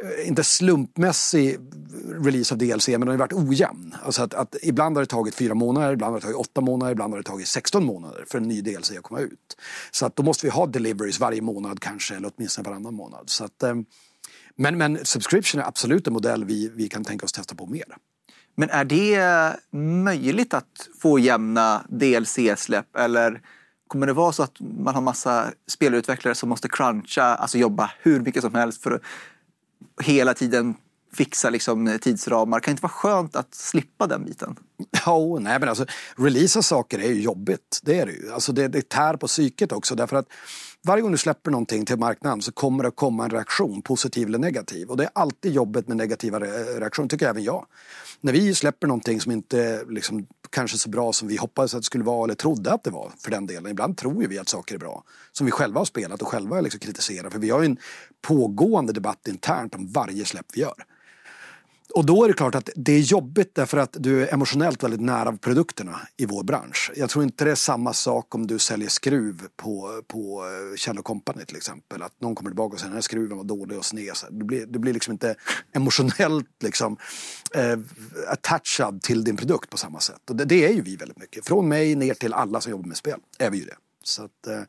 Eh, 0.03 0.27
inte 0.27 0.43
slumpmässig 0.43 1.57
release 2.23 2.53
av 2.53 2.57
DLC, 2.57 2.87
men 2.87 2.99
den 2.99 3.09
har 3.09 3.17
varit 3.17 3.33
ojämn. 3.33 3.95
Alltså 4.03 4.23
att, 4.23 4.33
att, 4.33 4.55
ibland 4.61 4.97
har 4.97 5.03
det 5.03 5.07
tagit 5.07 5.35
fyra 5.35 5.53
månader, 5.53 5.93
ibland 5.93 6.13
har 6.13 6.19
det 6.19 6.25
tagit 6.25 6.37
åtta 6.37 6.61
månader, 6.61 6.91
ibland 6.91 7.13
har 7.13 7.17
det 7.17 7.23
tagit 7.23 7.47
16 7.47 7.85
månader 7.85 8.25
för 8.27 8.37
en 8.37 8.43
ny 8.43 8.61
DLC 8.61 8.91
att 8.91 9.03
komma 9.03 9.19
ut. 9.19 9.57
Så 9.91 10.05
att 10.05 10.15
då 10.15 10.23
måste 10.23 10.45
vi 10.45 10.49
ha 10.49 10.65
deliveries 10.65 11.19
varje 11.19 11.41
månad 11.41 11.79
kanske, 11.79 12.15
eller 12.15 12.31
åtminstone 12.35 12.69
varannan 12.69 12.93
månad. 12.93 13.29
Så 13.29 13.45
att, 13.45 13.63
eh, 13.63 13.75
men, 14.55 14.77
men 14.77 15.05
subscription 15.05 15.61
är 15.61 15.65
absolut 15.65 16.07
en 16.07 16.13
modell 16.13 16.45
vi, 16.45 16.69
vi 16.75 16.89
kan 16.89 17.03
tänka 17.03 17.25
oss 17.25 17.31
testa 17.31 17.55
på 17.55 17.65
mer. 17.65 17.95
Men 18.55 18.69
är 18.69 18.85
det 18.85 19.55
möjligt 20.03 20.53
att 20.53 20.89
få 20.99 21.19
jämna 21.19 21.83
DLC-släpp 21.89 22.95
eller 22.95 23.41
kommer 23.87 24.07
det 24.07 24.13
vara 24.13 24.31
så 24.31 24.43
att 24.43 24.59
man 24.59 24.95
har 24.95 25.01
massa 25.01 25.51
spelutvecklare 25.67 26.35
som 26.35 26.49
måste 26.49 26.69
cruncha, 26.69 27.23
alltså 27.23 27.57
jobba 27.57 27.91
hur 28.01 28.19
mycket 28.19 28.41
som 28.41 28.55
helst 28.55 28.83
för 28.83 28.91
att 28.91 29.01
hela 30.01 30.33
tiden 30.33 30.75
fixa 31.13 31.49
liksom 31.49 31.97
tidsramar. 32.01 32.59
Kan 32.59 32.71
det 32.71 32.73
inte 32.73 32.81
vara 32.81 32.91
skönt 32.91 33.35
att 33.35 33.55
slippa 33.55 34.07
den 34.07 34.25
biten? 34.25 34.55
Ja, 35.05 35.17
oh, 35.17 35.39
nej 35.39 35.59
men 35.59 35.69
alltså 35.69 35.85
releasa 36.15 36.61
saker 36.61 36.99
är 36.99 37.07
ju 37.07 37.21
jobbigt. 37.21 37.79
Det 37.83 37.99
är 37.99 38.05
det 38.05 38.11
ju. 38.11 38.31
Alltså 38.31 38.51
det, 38.51 38.67
det 38.67 38.89
tär 38.89 39.17
på 39.17 39.27
psyket 39.27 39.71
också 39.71 39.95
därför 39.95 40.15
att 40.15 40.27
varje 40.81 41.01
gång 41.01 41.11
du 41.11 41.17
släpper 41.17 41.51
någonting 41.51 41.85
till 41.85 41.97
marknaden 41.97 42.41
så 42.41 42.51
kommer 42.51 42.83
det 42.83 42.87
att 42.87 42.95
komma 42.95 43.23
en 43.23 43.29
reaktion, 43.29 43.81
positiv 43.81 44.27
eller 44.27 44.39
negativ. 44.39 44.89
Och 44.89 44.97
det 44.97 45.03
är 45.03 45.09
alltid 45.15 45.53
jobbigt 45.53 45.87
med 45.87 45.97
negativa 45.97 46.39
reaktioner, 46.39 47.09
tycker 47.09 47.29
även 47.29 47.43
jag. 47.43 47.65
När 48.21 48.33
vi 48.33 48.55
släpper 48.55 48.87
någonting 48.87 49.21
som 49.21 49.31
inte 49.31 49.83
liksom, 49.89 50.27
kanske 50.49 50.77
så 50.77 50.89
bra 50.89 51.13
som 51.13 51.27
vi 51.27 51.37
hoppades 51.37 51.73
att 51.73 51.81
det 51.81 51.85
skulle 51.85 52.03
vara 52.03 52.23
eller 52.23 52.35
trodde 52.35 52.73
att 52.73 52.83
det 52.83 52.89
var 52.89 53.11
för 53.17 53.31
den 53.31 53.45
delen. 53.45 53.71
Ibland 53.71 53.97
tror 53.97 54.21
ju 54.21 54.27
vi 54.27 54.39
att 54.39 54.49
saker 54.49 54.75
är 54.75 54.79
bra. 54.79 55.03
Som 55.31 55.45
vi 55.45 55.51
själva 55.51 55.79
har 55.79 55.85
spelat 55.85 56.21
och 56.21 56.27
själva 56.27 56.61
liksom 56.61 56.79
kritiserar. 56.79 57.29
För 57.29 57.39
vi 57.39 57.49
har 57.49 57.59
ju 57.59 57.65
en 57.65 57.77
pågående 58.21 58.93
debatt 58.93 59.27
internt 59.27 59.75
om 59.75 59.87
varje 59.87 60.25
släpp 60.25 60.45
vi 60.53 60.61
gör. 60.61 60.85
Och 61.93 62.05
då 62.05 62.23
är 62.23 62.27
det 62.27 62.33
klart 62.33 62.55
att 62.55 62.69
det 62.75 62.91
är 62.93 62.99
jobbigt 62.99 63.55
därför 63.55 63.77
att 63.77 63.95
du 63.99 64.23
är 64.23 64.33
emotionellt 64.33 64.83
väldigt 64.83 65.01
nära 65.01 65.37
produkterna 65.37 66.01
i 66.17 66.25
vår 66.25 66.43
bransch. 66.43 66.91
Jag 66.95 67.09
tror 67.09 67.23
inte 67.23 67.45
det 67.45 67.51
är 67.51 67.55
samma 67.55 67.93
sak 67.93 68.35
om 68.35 68.47
du 68.47 68.59
säljer 68.59 68.89
skruv 68.89 69.41
på, 69.57 70.01
på 70.07 70.43
eh, 70.45 70.75
Kjell 70.77 70.97
Company 70.97 71.45
till 71.45 71.57
exempel. 71.57 72.01
Att 72.01 72.21
någon 72.21 72.35
kommer 72.35 72.49
tillbaka 72.49 72.73
och 72.73 72.79
säger 72.79 72.87
att 72.87 72.91
den 72.91 72.97
här 72.97 73.01
skruven 73.01 73.37
var 73.37 73.43
dålig 73.43 73.77
och 73.77 73.85
sned. 73.85 74.15
Du 74.29 74.45
blir, 74.45 74.65
du 74.65 74.79
blir 74.79 74.93
liksom 74.93 75.11
inte 75.11 75.35
emotionellt 75.71 76.63
liksom, 76.63 76.97
eh, 77.53 77.79
attachad 78.27 79.01
till 79.01 79.23
din 79.23 79.37
produkt 79.37 79.69
på 79.69 79.77
samma 79.77 79.99
sätt. 79.99 80.29
Och 80.29 80.35
det, 80.35 80.45
det, 80.45 80.65
är 80.65 80.73
ju 80.73 80.81
vi 80.81 80.95
väldigt 80.95 81.19
mycket. 81.19 81.47
Från 81.47 81.67
mig 81.67 81.95
ner 81.95 82.13
till 82.13 82.33
alla 82.33 82.61
som 82.61 82.71
jobbar 82.71 82.87
med 82.87 82.97
spel 82.97 83.19
är 83.39 83.49
vi 83.49 83.57
ju 83.57 83.65
det. 83.65 83.77
Så 84.03 84.23
att, 84.23 84.47
eh, 84.47 84.61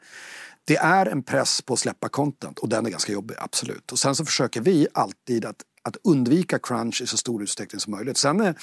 det 0.64 0.76
är 0.76 1.06
en 1.06 1.22
press 1.22 1.62
på 1.62 1.72
att 1.72 1.78
släppa 1.78 2.08
content 2.08 2.58
och 2.58 2.68
den 2.68 2.86
är 2.86 2.90
ganska 2.90 3.12
jobbig, 3.12 3.36
absolut. 3.38 3.92
Och 3.92 3.98
sen 3.98 4.14
så 4.14 4.24
försöker 4.24 4.60
vi 4.60 4.88
alltid 4.94 5.44
att 5.44 5.62
att 5.82 5.96
undvika 6.04 6.58
crunch 6.58 7.02
i 7.02 7.06
så 7.06 7.16
stor 7.16 7.42
utsträckning 7.42 7.80
som 7.80 7.90
möjligt. 7.90 8.16
Sen 8.16 8.40
eh, 8.40 8.54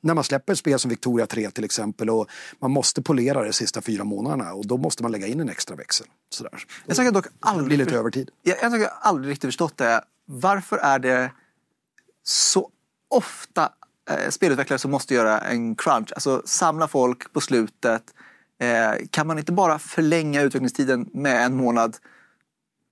när 0.00 0.14
man 0.14 0.24
släpper 0.24 0.52
ett 0.52 0.58
spel 0.58 0.78
som 0.78 0.88
Victoria 0.88 1.26
3 1.26 1.50
till 1.50 1.64
exempel 1.64 2.10
och 2.10 2.28
man 2.58 2.70
måste 2.70 3.02
polera 3.02 3.42
det 3.42 3.52
sista 3.52 3.82
fyra 3.82 4.04
månaderna 4.04 4.52
och 4.52 4.66
då 4.66 4.76
måste 4.76 5.02
man 5.02 5.12
lägga 5.12 5.26
in 5.26 5.40
en 5.40 5.48
extra 5.48 5.76
växel. 5.76 6.06
Sådär. 6.30 6.64
Jag 6.86 6.96
har 6.96 7.12
dock 7.12 7.26
aldrig, 7.40 7.78
lite 7.78 7.96
övertid. 7.96 8.30
Jag, 8.42 8.56
jag 8.62 8.70
har 8.70 8.88
aldrig 9.00 9.32
riktigt 9.32 9.48
förstått 9.48 9.76
det. 9.76 10.04
Varför 10.26 10.78
är 10.78 10.98
det 10.98 11.32
så 12.24 12.70
ofta 13.10 13.72
eh, 14.10 14.30
spelutvecklare 14.30 14.78
som 14.78 14.90
måste 14.90 15.14
göra 15.14 15.40
en 15.40 15.74
crunch, 15.74 16.12
alltså 16.12 16.42
samla 16.44 16.88
folk 16.88 17.32
på 17.32 17.40
slutet. 17.40 18.02
Eh, 18.60 19.06
kan 19.10 19.26
man 19.26 19.38
inte 19.38 19.52
bara 19.52 19.78
förlänga 19.78 20.42
utvecklingstiden 20.42 21.08
med 21.12 21.46
en 21.46 21.56
månad 21.56 21.96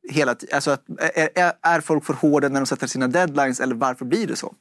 hela 0.09 0.37
alltså 0.53 0.77
är, 0.99 1.53
är 1.63 1.81
folk 1.81 2.05
för 2.05 2.15
hårda 2.15 2.49
när 2.49 2.61
de 2.61 2.67
sätter 2.67 2.87
sina 2.87 3.09
deadlines 3.09 3.61
eller 3.61 3.75
varför 3.75 4.05
blir 4.05 4.27
det 4.27 4.37
så? 4.37 4.55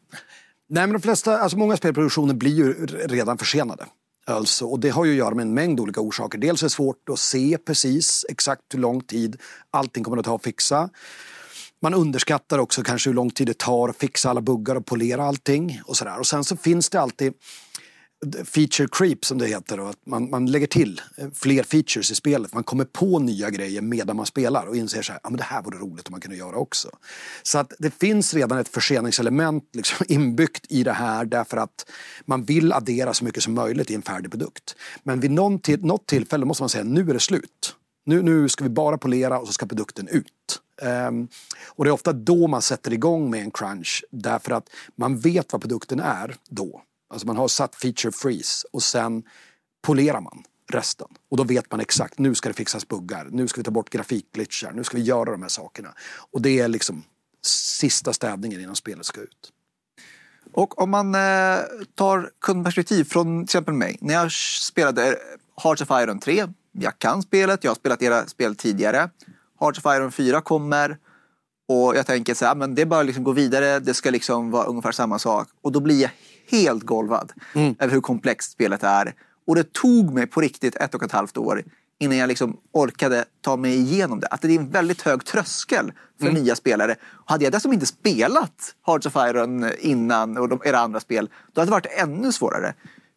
Nej 0.69 0.87
men 0.87 0.93
de 0.93 1.01
flesta, 1.01 1.39
alltså 1.39 1.57
många 1.57 1.77
spelproduktioner 1.77 2.33
blir 2.33 2.53
ju 2.53 2.85
redan 2.85 3.37
försenade. 3.37 3.85
Alltså, 4.25 4.65
och 4.65 4.79
det 4.79 4.89
har 4.89 5.05
ju 5.05 5.11
att 5.11 5.17
göra 5.17 5.35
med 5.35 5.43
en 5.43 5.53
mängd 5.53 5.79
olika 5.79 6.01
orsaker. 6.01 6.37
Dels 6.37 6.61
är 6.61 6.65
det 6.65 6.69
svårt 6.69 7.09
att 7.09 7.19
se 7.19 7.57
precis 7.57 8.25
exakt 8.29 8.61
hur 8.73 8.79
lång 8.79 9.01
tid 9.01 9.41
allting 9.71 10.03
kommer 10.03 10.17
att 10.17 10.25
ta 10.25 10.35
att 10.35 10.43
fixa. 10.43 10.89
Man 11.81 11.93
underskattar 11.93 12.59
också 12.59 12.83
kanske 12.83 13.09
hur 13.09 13.15
lång 13.15 13.29
tid 13.29 13.47
det 13.47 13.57
tar 13.57 13.89
att 13.89 13.97
fixa 13.97 14.29
alla 14.29 14.41
buggar 14.41 14.75
och 14.75 14.85
polera 14.85 15.23
allting. 15.23 15.81
Och, 15.85 15.97
sådär. 15.97 16.19
och 16.19 16.27
sen 16.27 16.43
så 16.43 16.57
finns 16.57 16.89
det 16.89 17.01
alltid 17.01 17.33
feature 18.45 18.87
creep 18.91 19.25
som 19.25 19.37
det 19.37 19.47
heter. 19.47 19.79
Och 19.79 19.89
att 19.89 20.05
man, 20.05 20.29
man 20.29 20.45
lägger 20.45 20.67
till 20.67 21.01
eh, 21.17 21.27
fler 21.33 21.63
features 21.63 22.11
i 22.11 22.15
spelet. 22.15 22.53
Man 22.53 22.63
kommer 22.63 22.85
på 22.85 23.19
nya 23.19 23.49
grejer 23.49 23.81
medan 23.81 24.15
man 24.15 24.25
spelar 24.25 24.65
och 24.65 24.75
inser 24.75 25.01
så 25.01 25.11
här, 25.11 25.19
ja 25.23 25.29
men 25.29 25.37
det 25.37 25.43
här 25.43 25.61
vore 25.61 25.77
roligt 25.77 26.07
om 26.07 26.11
man 26.11 26.21
kunde 26.21 26.37
göra 26.37 26.55
också. 26.55 26.89
Så 27.43 27.57
att 27.57 27.73
det 27.79 27.91
finns 27.91 28.33
redan 28.33 28.57
ett 28.57 28.69
förseningselement 28.69 29.63
liksom 29.73 30.05
inbyggt 30.09 30.65
i 30.69 30.83
det 30.83 30.93
här 30.93 31.25
därför 31.25 31.57
att 31.57 31.85
man 32.25 32.43
vill 32.43 32.73
addera 32.73 33.13
så 33.13 33.25
mycket 33.25 33.43
som 33.43 33.53
möjligt 33.53 33.91
i 33.91 33.95
en 33.95 34.01
färdig 34.01 34.31
produkt. 34.31 34.75
Men 35.03 35.19
vid 35.19 35.31
någon 35.31 35.59
till, 35.59 35.85
något 35.85 36.07
tillfälle 36.07 36.45
måste 36.45 36.63
man 36.63 36.69
säga, 36.69 36.83
nu 36.83 37.09
är 37.09 37.13
det 37.13 37.19
slut. 37.19 37.75
Nu, 38.05 38.21
nu 38.21 38.49
ska 38.49 38.63
vi 38.63 38.69
bara 38.69 38.97
polera 38.97 39.39
och 39.39 39.47
så 39.47 39.53
ska 39.53 39.65
produkten 39.65 40.07
ut. 40.07 40.25
Um, 40.81 41.27
och 41.67 41.85
det 41.85 41.89
är 41.89 41.93
ofta 41.93 42.13
då 42.13 42.47
man 42.47 42.61
sätter 42.61 42.93
igång 42.93 43.29
med 43.29 43.41
en 43.41 43.51
crunch 43.51 44.05
därför 44.11 44.51
att 44.51 44.69
man 44.95 45.19
vet 45.19 45.53
vad 45.53 45.61
produkten 45.61 45.99
är 45.99 46.35
då. 46.49 46.81
Alltså 47.09 47.27
man 47.27 47.37
har 47.37 47.47
satt 47.47 47.75
feature 47.75 48.11
freeze 48.11 48.67
och 48.71 48.83
sen 48.83 49.23
polerar 49.81 50.21
man 50.21 50.43
resten. 50.71 51.07
Och 51.29 51.37
då 51.37 51.43
vet 51.43 51.71
man 51.71 51.79
exakt, 51.79 52.19
nu 52.19 52.35
ska 52.35 52.49
det 52.49 52.55
fixas 52.55 52.87
buggar, 52.87 53.27
nu 53.31 53.47
ska 53.47 53.59
vi 53.59 53.63
ta 53.63 53.71
bort 53.71 53.89
grafikglitchar, 53.89 54.71
nu 54.71 54.83
ska 54.83 54.97
vi 54.97 55.03
göra 55.03 55.31
de 55.31 55.41
här 55.41 55.49
sakerna. 55.49 55.93
Och 56.31 56.41
det 56.41 56.59
är 56.59 56.67
liksom 56.67 57.03
sista 57.45 58.13
städningen 58.13 58.61
innan 58.61 58.75
spelet 58.75 59.05
ska 59.05 59.21
ut. 59.21 59.51
Och 60.51 60.81
om 60.81 60.89
man 60.89 61.15
eh, 61.15 61.59
tar 61.95 62.31
kundperspektiv 62.41 63.03
från 63.03 63.37
till 63.37 63.43
exempel 63.43 63.73
mig. 63.73 63.97
När 64.01 64.13
jag 64.13 64.31
spelade 64.61 65.17
Hearts 65.63 65.81
of 65.81 65.89
Iron 65.91 66.19
3, 66.19 66.47
jag 66.71 66.99
kan 66.99 67.21
spelet, 67.21 67.63
jag 67.63 67.71
har 67.71 67.75
spelat 67.75 68.01
era 68.01 68.27
spel 68.27 68.55
tidigare. 68.55 69.09
Hearts 69.59 69.85
of 69.85 69.95
Iron 69.95 70.11
4 70.11 70.41
kommer 70.41 70.97
och 71.67 71.95
jag 71.95 72.05
tänker 72.05 72.33
så 72.33 72.45
här, 72.45 72.55
men 72.55 72.75
det 72.75 72.81
är 72.81 72.85
bara 72.85 73.03
liksom 73.03 73.23
gå 73.23 73.31
vidare, 73.31 73.79
det 73.79 73.93
ska 73.93 74.09
liksom 74.09 74.51
vara 74.51 74.65
ungefär 74.65 74.91
samma 74.91 75.19
sak. 75.19 75.47
Och 75.61 75.71
då 75.71 75.79
blir 75.79 76.01
jag 76.01 76.11
helt 76.49 76.83
golvad 76.83 77.31
mm. 77.55 77.75
över 77.79 77.93
hur 77.93 78.01
komplext 78.01 78.51
spelet 78.51 78.83
är. 78.83 79.13
Och 79.47 79.55
det 79.55 79.73
tog 79.73 80.13
mig 80.13 80.27
på 80.27 80.41
riktigt 80.41 80.75
ett 80.75 80.95
och 80.95 81.03
ett 81.03 81.11
halvt 81.11 81.37
år 81.37 81.63
innan 81.99 82.17
jag 82.17 82.27
liksom 82.27 82.57
orkade 82.71 83.25
ta 83.41 83.57
mig 83.57 83.75
igenom 83.75 84.19
det. 84.19 84.27
Att 84.27 84.41
det 84.41 84.55
är 84.55 84.59
en 84.59 84.69
väldigt 84.69 85.01
hög 85.01 85.25
tröskel 85.25 85.91
för 86.19 86.27
mm. 86.27 86.43
nya 86.43 86.55
spelare. 86.55 86.95
Och 87.03 87.31
hade 87.31 87.43
jag 87.43 87.53
dessutom 87.53 87.73
inte 87.73 87.85
spelat 87.85 88.75
Hearts 88.85 89.05
of 89.05 89.15
Iron 89.15 89.71
innan 89.79 90.37
och 90.37 90.49
de, 90.49 90.61
era 90.65 90.79
andra 90.79 90.99
spel, 90.99 91.29
då 91.53 91.61
hade 91.61 91.69
det 91.69 91.71
varit 91.71 91.99
ännu 92.03 92.31
svårare. 92.31 92.73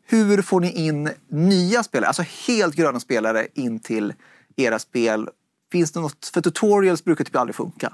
Hur 0.07 0.43
får 0.43 0.61
ni 0.61 0.73
in 0.73 1.11
nya 1.29 1.83
spelare, 1.83 2.09
alltså 2.09 2.25
helt 2.47 2.75
gröna 2.75 3.01
spelare 3.01 3.47
in 3.55 3.81
till 3.81 4.15
era 4.57 4.79
spel? 4.79 5.29
Finns 5.73 5.93
det 5.93 6.01
något, 6.01 6.31
för 6.35 6.41
tutorials 6.41 7.05
brukar 7.05 7.25
typ 7.25 7.37
aldrig 7.37 7.55
funka. 7.55 7.93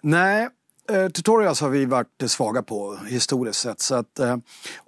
Nej, 0.00 0.48
Eh, 0.88 1.08
tutorials 1.08 1.60
har 1.60 1.68
vi 1.68 1.84
varit 1.84 2.22
svaga 2.26 2.62
på 2.62 2.98
historiskt 3.06 3.60
sett. 3.60 3.80
Så 3.80 3.94
att, 3.94 4.18
eh, 4.18 4.36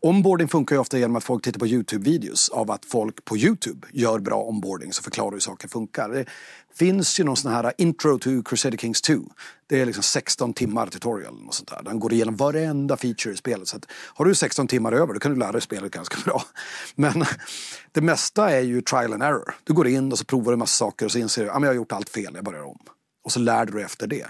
onboarding 0.03 0.49
funkar 0.49 0.77
ju 0.77 0.81
ofta 0.81 0.99
genom 0.99 1.17
att 1.17 1.25
folk 1.25 1.45
tittar 1.45 1.59
på 1.59 1.67
YouTube-videos 1.67 2.51
av 2.51 2.71
att 2.71 2.85
folk 2.85 3.25
på 3.25 3.37
YouTube 3.37 3.87
gör 3.93 4.19
bra 4.19 4.43
onboarding 4.43 4.93
så 4.93 5.03
förklarar 5.03 5.33
hur 5.33 5.41
saker 5.41 5.69
funkar. 5.69 6.09
Det 6.09 6.25
finns 6.75 7.21
ju 7.21 7.25
någon 7.25 7.37
sån 7.37 7.53
här 7.53 7.73
intro 7.79 8.19
to 8.19 8.43
Crusader 8.45 8.79
Kings 8.79 9.03
2. 9.03 9.15
Det 9.67 9.81
är 9.81 9.87
liksom 9.87 10.03
16 10.03 10.55
timmar 10.55 10.87
tutorial 10.87 11.35
och 11.47 11.55
sånt 11.55 11.69
där. 11.69 11.83
Den 11.83 12.01
går 12.01 12.13
igenom 12.13 12.37
varenda 12.37 12.97
feature 12.97 13.35
i 13.35 13.37
spelet. 13.37 13.69
Så 13.69 13.77
att, 13.77 13.87
har 13.91 14.25
du 14.25 14.35
16 14.35 14.67
timmar 14.67 14.93
över 14.93 15.15
då 15.15 15.21
kan 15.21 15.33
du 15.33 15.39
lära 15.39 15.53
dig 15.53 15.61
spelet 15.61 15.93
ganska 15.93 16.17
bra. 16.25 16.43
Men 16.95 17.25
det 17.93 18.01
mesta 18.01 18.51
är 18.51 18.61
ju 18.61 18.83
trial 18.83 19.13
and 19.13 19.23
error. 19.23 19.55
Du 19.65 19.73
går 19.73 19.89
in 19.89 20.13
och 20.13 20.19
så 20.19 20.25
provar 20.25 20.45
du 20.45 20.53
en 20.53 20.59
massa 20.59 20.85
saker 20.85 21.07
och 21.07 21.13
så 21.13 21.19
inser 21.19 21.45
du 21.45 21.51
att 21.51 21.57
ah, 21.57 21.61
jag 21.61 21.69
har 21.69 21.75
gjort 21.75 21.93
allt 21.93 22.09
fel, 22.09 22.33
jag 22.35 22.45
börjar 22.45 22.63
om. 22.63 22.79
Och 23.25 23.33
så 23.33 23.41
lär 23.41 23.67
du 23.67 23.73
dig 23.73 23.83
efter 23.83 24.07
det. 24.07 24.27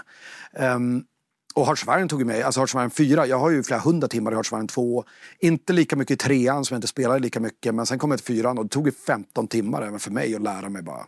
Um, 0.59 1.03
och 1.59 1.65
Hartsvärn 1.65 2.07
tog 2.07 2.19
ju 2.19 2.25
mig, 2.25 2.43
alltså 2.43 2.59
Hartsvärn 2.59 2.89
4, 2.89 3.25
jag 3.25 3.39
har 3.39 3.49
ju 3.49 3.63
flera 3.63 3.79
hundra 3.79 4.07
timmar 4.07 4.31
i 4.31 4.35
Hartsvärn 4.35 4.67
2. 4.67 5.03
Inte 5.39 5.73
lika 5.73 5.95
mycket 5.95 6.11
i 6.11 6.17
trean 6.17 6.65
som 6.65 6.75
jag 6.75 6.77
inte 6.77 6.87
spelade 6.87 7.19
lika 7.19 7.39
mycket, 7.39 7.75
men 7.75 7.85
sen 7.85 7.99
kom 7.99 8.11
jag 8.11 8.19
till 8.19 8.35
fyran 8.35 8.57
och 8.57 8.65
det 8.65 8.69
tog 8.69 8.85
ju 8.85 8.91
15 8.91 9.47
timmar 9.47 9.81
även 9.81 9.99
för 9.99 10.11
mig 10.11 10.35
att 10.35 10.41
lära 10.41 10.69
mig 10.69 10.81
bara 10.81 11.05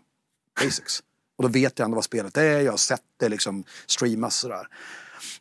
basics. 0.64 1.04
Och 1.38 1.44
då 1.44 1.50
vet 1.50 1.80
jag 1.80 1.86
ändå 1.86 1.96
vad 1.96 2.04
spelet 2.04 2.38
är, 2.38 2.60
jag 2.60 2.72
har 2.72 2.78
sett 2.78 3.02
det 3.20 3.30
liksom 3.30 3.64
streamas 3.88 4.36
sådär. 4.36 4.68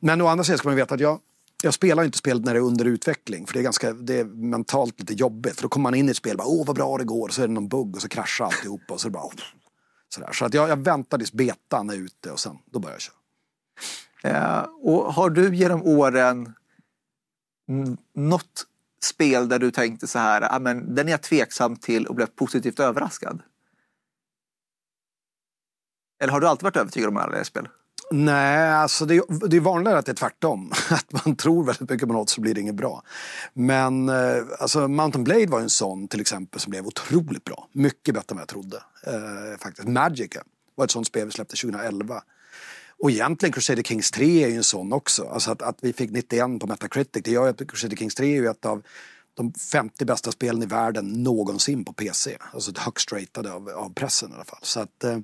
Men 0.00 0.20
å 0.20 0.26
andra 0.26 0.44
sidan 0.44 0.58
ska 0.58 0.68
man 0.68 0.76
veta 0.76 0.94
att 0.94 1.00
jag, 1.00 1.18
jag 1.62 1.74
spelar 1.74 2.04
inte 2.04 2.18
spelet 2.18 2.44
när 2.44 2.54
det 2.54 2.60
är 2.60 2.64
under 2.64 2.84
utveckling 2.84 3.46
för 3.46 3.54
det 3.54 3.60
är, 3.60 3.64
ganska, 3.64 3.92
det 3.92 4.18
är 4.18 4.24
mentalt 4.24 5.00
lite 5.00 5.14
jobbigt. 5.14 5.54
För 5.54 5.62
då 5.62 5.68
kommer 5.68 5.82
man 5.82 5.94
in 5.94 6.08
i 6.08 6.10
ett 6.10 6.16
spel 6.16 6.32
och 6.32 6.38
bara 6.38 6.48
åh 6.48 6.66
vad 6.66 6.76
bra 6.76 6.98
det 6.98 7.04
går 7.04 7.28
och 7.28 7.34
så 7.34 7.42
är 7.42 7.46
det 7.46 7.54
någon 7.54 7.68
bugg 7.68 7.96
och 7.96 8.02
så 8.02 8.08
kraschar 8.08 8.44
alltihopa 8.44 8.94
och 8.94 9.00
så 9.00 9.08
är 9.08 9.10
det 9.10 9.18
bara 9.18 9.30
sådär. 10.14 10.32
Så 10.32 10.44
att 10.44 10.54
jag, 10.54 10.68
jag 10.68 10.76
väntar 10.76 11.18
tills 11.18 11.32
betan 11.32 11.90
är 11.90 11.94
ute 11.94 12.30
och 12.30 12.40
sen 12.40 12.58
då 12.72 12.78
börjar 12.78 12.94
jag 12.94 13.00
köra. 13.00 13.14
Eh, 14.24 14.62
och 14.82 15.14
har 15.14 15.30
du 15.30 15.56
genom 15.56 15.82
åren 15.82 16.54
något 18.14 18.66
spel 19.02 19.48
där 19.48 19.58
du 19.58 19.70
tänkte 19.70 20.06
så 20.06 20.18
här, 20.18 20.54
ah, 20.54 20.58
men 20.58 20.94
den 20.94 21.08
är 21.08 21.10
jag 21.10 21.22
tveksam 21.22 21.76
till 21.76 22.06
och 22.06 22.14
blev 22.14 22.26
positivt 22.26 22.80
överraskad? 22.80 23.42
Eller 26.22 26.32
har 26.32 26.40
du 26.40 26.48
alltid 26.48 26.62
varit 26.62 26.76
övertygad 26.76 27.08
om 27.08 27.16
alla 27.16 27.44
spel? 27.44 27.68
Nej, 28.12 28.72
alltså 28.72 29.06
det, 29.06 29.16
är, 29.16 29.48
det 29.48 29.56
är 29.56 29.60
vanligare 29.60 29.98
att 29.98 30.06
det 30.06 30.12
är 30.12 30.16
tvärtom. 30.16 30.72
Att 30.90 31.24
man 31.24 31.36
tror 31.36 31.64
väldigt 31.64 31.90
mycket 31.90 32.08
på 32.08 32.14
något 32.14 32.30
så 32.30 32.40
blir 32.40 32.54
det 32.54 32.60
inget 32.60 32.74
bra. 32.74 33.02
Men 33.52 34.08
eh, 34.08 34.42
alltså 34.58 34.88
Mountain 34.88 35.24
Blade 35.24 35.46
var 35.46 35.60
en 35.60 35.70
sån 35.70 36.08
till 36.08 36.20
exempel 36.20 36.60
som 36.60 36.70
blev 36.70 36.86
otroligt 36.86 37.44
bra. 37.44 37.68
Mycket 37.72 38.14
bättre 38.14 38.32
än 38.32 38.36
vad 38.36 38.42
jag 38.42 38.48
trodde. 38.48 38.76
Eh, 39.06 39.58
faktiskt. 39.58 39.88
Magica 39.88 40.42
var 40.74 40.84
ett 40.84 40.90
sånt 40.90 41.06
spel 41.06 41.26
vi 41.26 41.32
släppte 41.32 41.56
2011 41.56 42.22
och 43.02 43.10
egentligen 43.10 43.52
Crusader 43.52 43.82
Kings 43.82 44.10
3 44.10 44.44
är 44.44 44.48
ju 44.48 44.56
en 44.56 44.64
sån 44.64 44.92
också. 44.92 45.24
Alltså 45.24 45.50
att, 45.50 45.62
att 45.62 45.78
vi 45.80 45.92
fick 45.92 46.10
91 46.10 46.60
på 46.60 46.66
Metacritic, 46.66 47.22
det 47.24 47.30
gör 47.30 47.44
ju 47.44 47.50
att 47.50 47.70
Crusader 47.70 47.96
Kings 47.96 48.14
3 48.14 48.26
är 48.26 48.40
ju 48.40 48.46
ett 48.46 48.66
av 48.66 48.82
de 49.34 49.52
50 49.52 50.04
bästa 50.04 50.32
spelen 50.32 50.62
i 50.62 50.66
världen 50.66 51.22
någonsin 51.22 51.84
på 51.84 51.92
PC. 51.92 52.36
Alltså 52.52 52.72
högst 52.76 53.12
ratade 53.12 53.52
av, 53.52 53.68
av 53.68 53.94
pressen 53.94 54.30
i 54.30 54.34
alla 54.34 54.44
fall. 54.44 54.60
Så 54.62 54.80
att 54.80 55.04
eh, 55.04 55.18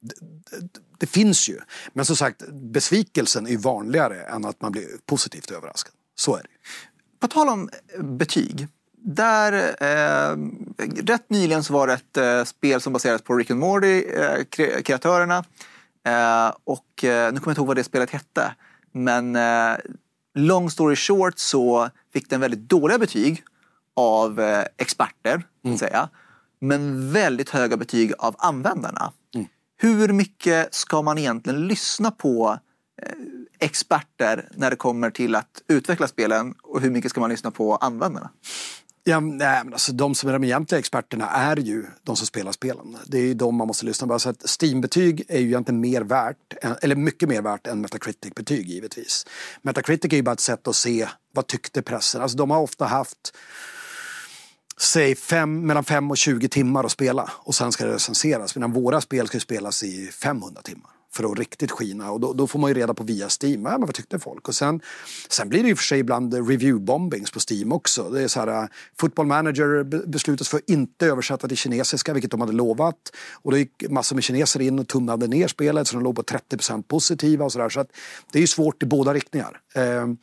det, 0.00 0.14
det, 0.50 0.80
det, 0.98 1.06
finns 1.06 1.48
ju. 1.48 1.58
Men 1.92 2.04
som 2.04 2.16
sagt, 2.16 2.42
besvikelsen 2.52 3.46
är 3.46 3.50
ju 3.50 3.56
vanligare 3.56 4.22
än 4.22 4.44
att 4.44 4.60
man 4.60 4.72
blir 4.72 4.86
positivt 5.06 5.50
överraskad. 5.50 5.94
Så 6.14 6.36
är 6.36 6.42
det. 6.42 6.48
På 7.20 7.28
tal 7.28 7.48
om 7.48 7.70
eh, 7.98 8.02
betyg. 8.02 8.68
Där, 9.06 9.52
eh, 9.82 10.36
rätt 11.06 11.30
nyligen 11.30 11.64
så 11.64 11.72
var 11.72 11.86
det 11.86 11.92
ett 11.92 12.16
eh, 12.16 12.44
spel 12.44 12.80
som 12.80 12.92
baserades 12.92 13.22
på 13.22 13.34
Rick 13.34 13.50
and 13.50 13.60
Morty, 13.60 14.04
eh, 14.04 14.44
kreatörerna. 14.82 15.44
Eh, 16.06 16.52
och 16.64 17.04
eh, 17.04 17.32
nu 17.32 17.40
kommer 17.40 17.46
jag 17.46 17.52
inte 17.52 17.60
ihåg 17.60 17.66
vad 17.66 17.76
det 17.76 17.84
spelet 17.84 18.10
hette. 18.10 18.54
Men 18.92 19.36
eh, 19.36 19.76
long 20.34 20.70
story 20.70 20.96
short 20.96 21.38
så 21.38 21.90
fick 22.12 22.30
den 22.30 22.40
väldigt 22.40 22.68
dåliga 22.68 22.98
betyg 22.98 23.42
av 23.96 24.40
eh, 24.40 24.64
experter. 24.76 25.42
Mm. 25.64 25.78
Säga, 25.78 26.08
men 26.60 27.12
väldigt 27.12 27.50
höga 27.50 27.76
betyg 27.76 28.12
av 28.18 28.34
användarna. 28.38 29.12
Mm. 29.34 29.46
Hur 29.76 30.12
mycket 30.12 30.74
ska 30.74 31.02
man 31.02 31.18
egentligen 31.18 31.66
lyssna 31.66 32.10
på 32.10 32.58
experter 33.58 34.48
när 34.54 34.70
det 34.70 34.76
kommer 34.76 35.10
till 35.10 35.34
att 35.34 35.62
utveckla 35.68 36.08
spelen 36.08 36.54
och 36.62 36.80
hur 36.80 36.90
mycket 36.90 37.10
ska 37.10 37.20
man 37.20 37.30
lyssna 37.30 37.50
på 37.50 37.76
användarna? 37.76 38.30
Ja, 39.06 39.20
nej, 39.20 39.64
men 39.64 39.72
alltså, 39.72 39.92
de 39.92 40.14
som 40.14 40.28
är 40.28 40.32
de 40.32 40.44
egentliga 40.44 40.78
experterna 40.78 41.28
är 41.30 41.56
ju 41.56 41.86
de 42.02 42.16
som 42.16 42.26
spelar 42.26 42.52
spelen. 42.52 42.96
Det 43.06 43.18
är 43.18 43.22
ju 43.22 43.34
de 43.34 43.56
man 43.56 43.66
måste 43.66 43.86
lyssna 43.86 44.06
på. 44.06 44.12
Alltså, 44.12 44.26
Så 44.26 44.30
att 44.30 44.62
Steam-betyg 44.62 45.24
är 45.28 45.38
ju 45.38 45.46
egentligen 45.46 45.80
mer 45.80 46.02
värt, 46.02 46.36
eller 46.82 46.96
mycket 46.96 47.28
mer 47.28 47.42
värt 47.42 47.66
än 47.66 47.80
Metacritic-betyg 47.80 48.68
givetvis. 48.68 49.26
Metacritic 49.62 50.12
är 50.12 50.16
ju 50.16 50.22
bara 50.22 50.32
ett 50.32 50.40
sätt 50.40 50.68
att 50.68 50.76
se 50.76 51.08
vad 51.32 51.46
tyckte 51.46 51.82
pressen. 51.82 52.22
Alltså 52.22 52.36
de 52.36 52.50
har 52.50 52.60
ofta 52.60 52.84
haft 52.84 53.36
säg 54.80 55.14
fem, 55.14 55.66
mellan 55.66 55.84
5 55.84 56.10
och 56.10 56.16
20 56.16 56.48
timmar 56.48 56.84
att 56.84 56.92
spela 56.92 57.30
och 57.34 57.54
sen 57.54 57.72
ska 57.72 57.86
det 57.86 57.94
recenseras. 57.94 58.56
Medan 58.56 58.72
våra 58.72 59.00
spel 59.00 59.26
ska 59.28 59.40
spelas 59.40 59.82
i 59.82 60.06
500 60.06 60.62
timmar 60.62 60.90
för 61.14 61.32
att 61.32 61.38
riktigt 61.38 61.70
skina. 61.70 62.10
Och 62.10 62.20
då, 62.20 62.32
då, 62.32 62.46
får 62.46 62.58
man 62.58 62.70
ju 62.70 62.74
reda 62.74 62.94
på 62.94 63.04
via 63.04 63.28
Steam, 63.42 63.64
ja, 63.64 63.70
men 63.70 63.80
vad 63.80 63.94
tyckte 63.94 64.18
folk? 64.18 64.48
Och 64.48 64.54
sen, 64.54 64.80
sen 65.28 65.48
blir 65.48 65.62
det 65.62 65.68
ju 65.68 65.76
för 65.76 65.84
sig 65.84 65.98
ibland 65.98 66.34
review-bombings 66.34 67.32
på 67.32 67.40
Steam 67.50 67.72
också. 67.72 68.10
Det 68.10 68.22
är 68.22 68.28
så 68.28 68.40
här, 68.40 68.62
äh, 68.62 68.68
Football 69.00 69.26
Manager 69.26 69.84
beslutas 70.06 70.48
för 70.48 70.56
att 70.56 70.70
inte 70.70 71.06
översätta 71.06 71.48
till 71.48 71.56
kinesiska, 71.56 72.12
vilket 72.12 72.30
de 72.30 72.40
hade 72.40 72.52
lovat. 72.52 72.96
Och 73.32 73.50
då 73.50 73.58
gick 73.58 73.84
massor 73.90 74.16
med 74.16 74.24
kineser 74.24 74.60
in 74.60 74.78
och 74.78 74.88
tummade 74.88 75.26
ner 75.26 75.48
spelet 75.48 75.88
så 75.88 75.96
de 75.96 76.04
låg 76.04 76.16
på 76.16 76.22
30% 76.22 76.82
positiva 76.82 77.44
och 77.44 77.52
sådär. 77.52 77.68
Så 77.68 77.80
att 77.80 77.88
det 78.32 78.38
är 78.38 78.40
ju 78.40 78.46
svårt 78.46 78.82
i 78.82 78.86
båda 78.86 79.14
riktningar. 79.14 79.60
Ehm, 79.74 80.16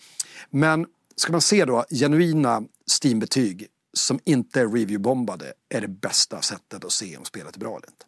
men 0.50 0.86
ska 1.16 1.32
man 1.32 1.42
se 1.42 1.66
då 1.66 1.86
genuina 1.90 2.64
Steam-betyg 3.02 3.68
som 3.94 4.20
inte 4.26 4.62
är 4.62 4.68
review-bombade 4.68 5.52
är 5.70 5.82
det 5.82 5.88
bästa 5.88 6.42
sättet 6.42 6.86
att 6.86 6.92
se 6.92 7.18
om 7.18 7.26
spelet 7.26 7.56
är 7.56 7.60
bra 7.60 7.70
eller 7.70 7.88
inte. 7.88 8.06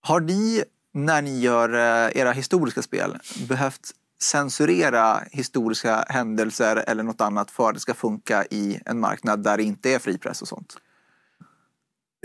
Har 0.00 0.20
ni 0.20 0.64
när 0.94 1.22
ni 1.22 1.40
gör 1.40 1.74
eh, 1.74 2.20
era 2.20 2.32
historiska 2.32 2.82
spel 2.82 3.18
behövt 3.48 3.90
censurera 4.20 5.20
historiska 5.30 6.04
händelser 6.08 6.84
eller 6.86 7.02
något 7.02 7.20
annat 7.20 7.50
för 7.50 7.68
att 7.68 7.74
det 7.74 7.80
ska 7.80 7.94
funka 7.94 8.44
i 8.44 8.80
en 8.86 9.00
marknad 9.00 9.42
där 9.42 9.56
det 9.56 9.62
inte 9.62 9.90
är 9.90 9.98
fri 9.98 10.18
press 10.18 10.42
och 10.42 10.48
sånt? 10.48 10.76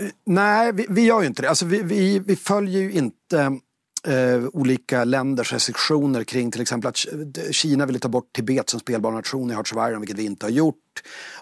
Eh, 0.02 0.08
nej, 0.26 0.72
vi, 0.72 0.86
vi 0.88 1.02
gör 1.02 1.20
ju 1.20 1.26
inte 1.26 1.42
det. 1.42 1.48
Alltså 1.48 1.66
vi, 1.66 1.82
vi, 1.82 2.18
vi 2.18 2.36
följer 2.36 2.80
ju 2.80 2.92
inte 2.92 3.58
eh, 4.06 4.44
olika 4.52 5.04
länders 5.04 5.52
restriktioner 5.52 6.24
kring 6.24 6.50
till 6.50 6.60
exempel 6.60 6.88
att 6.88 6.96
Kina 7.50 7.86
ville 7.86 7.98
ta 7.98 8.08
bort 8.08 8.32
Tibet 8.32 8.70
som 8.70 8.80
spelbar 8.80 9.12
nation 9.12 9.50
i 9.50 9.54
Hearts 9.54 9.72
of 9.72 9.78
Iron, 9.78 10.00
vilket 10.00 10.18
vi 10.18 10.24
inte 10.24 10.46
har 10.46 10.50
gjort. 10.50 10.76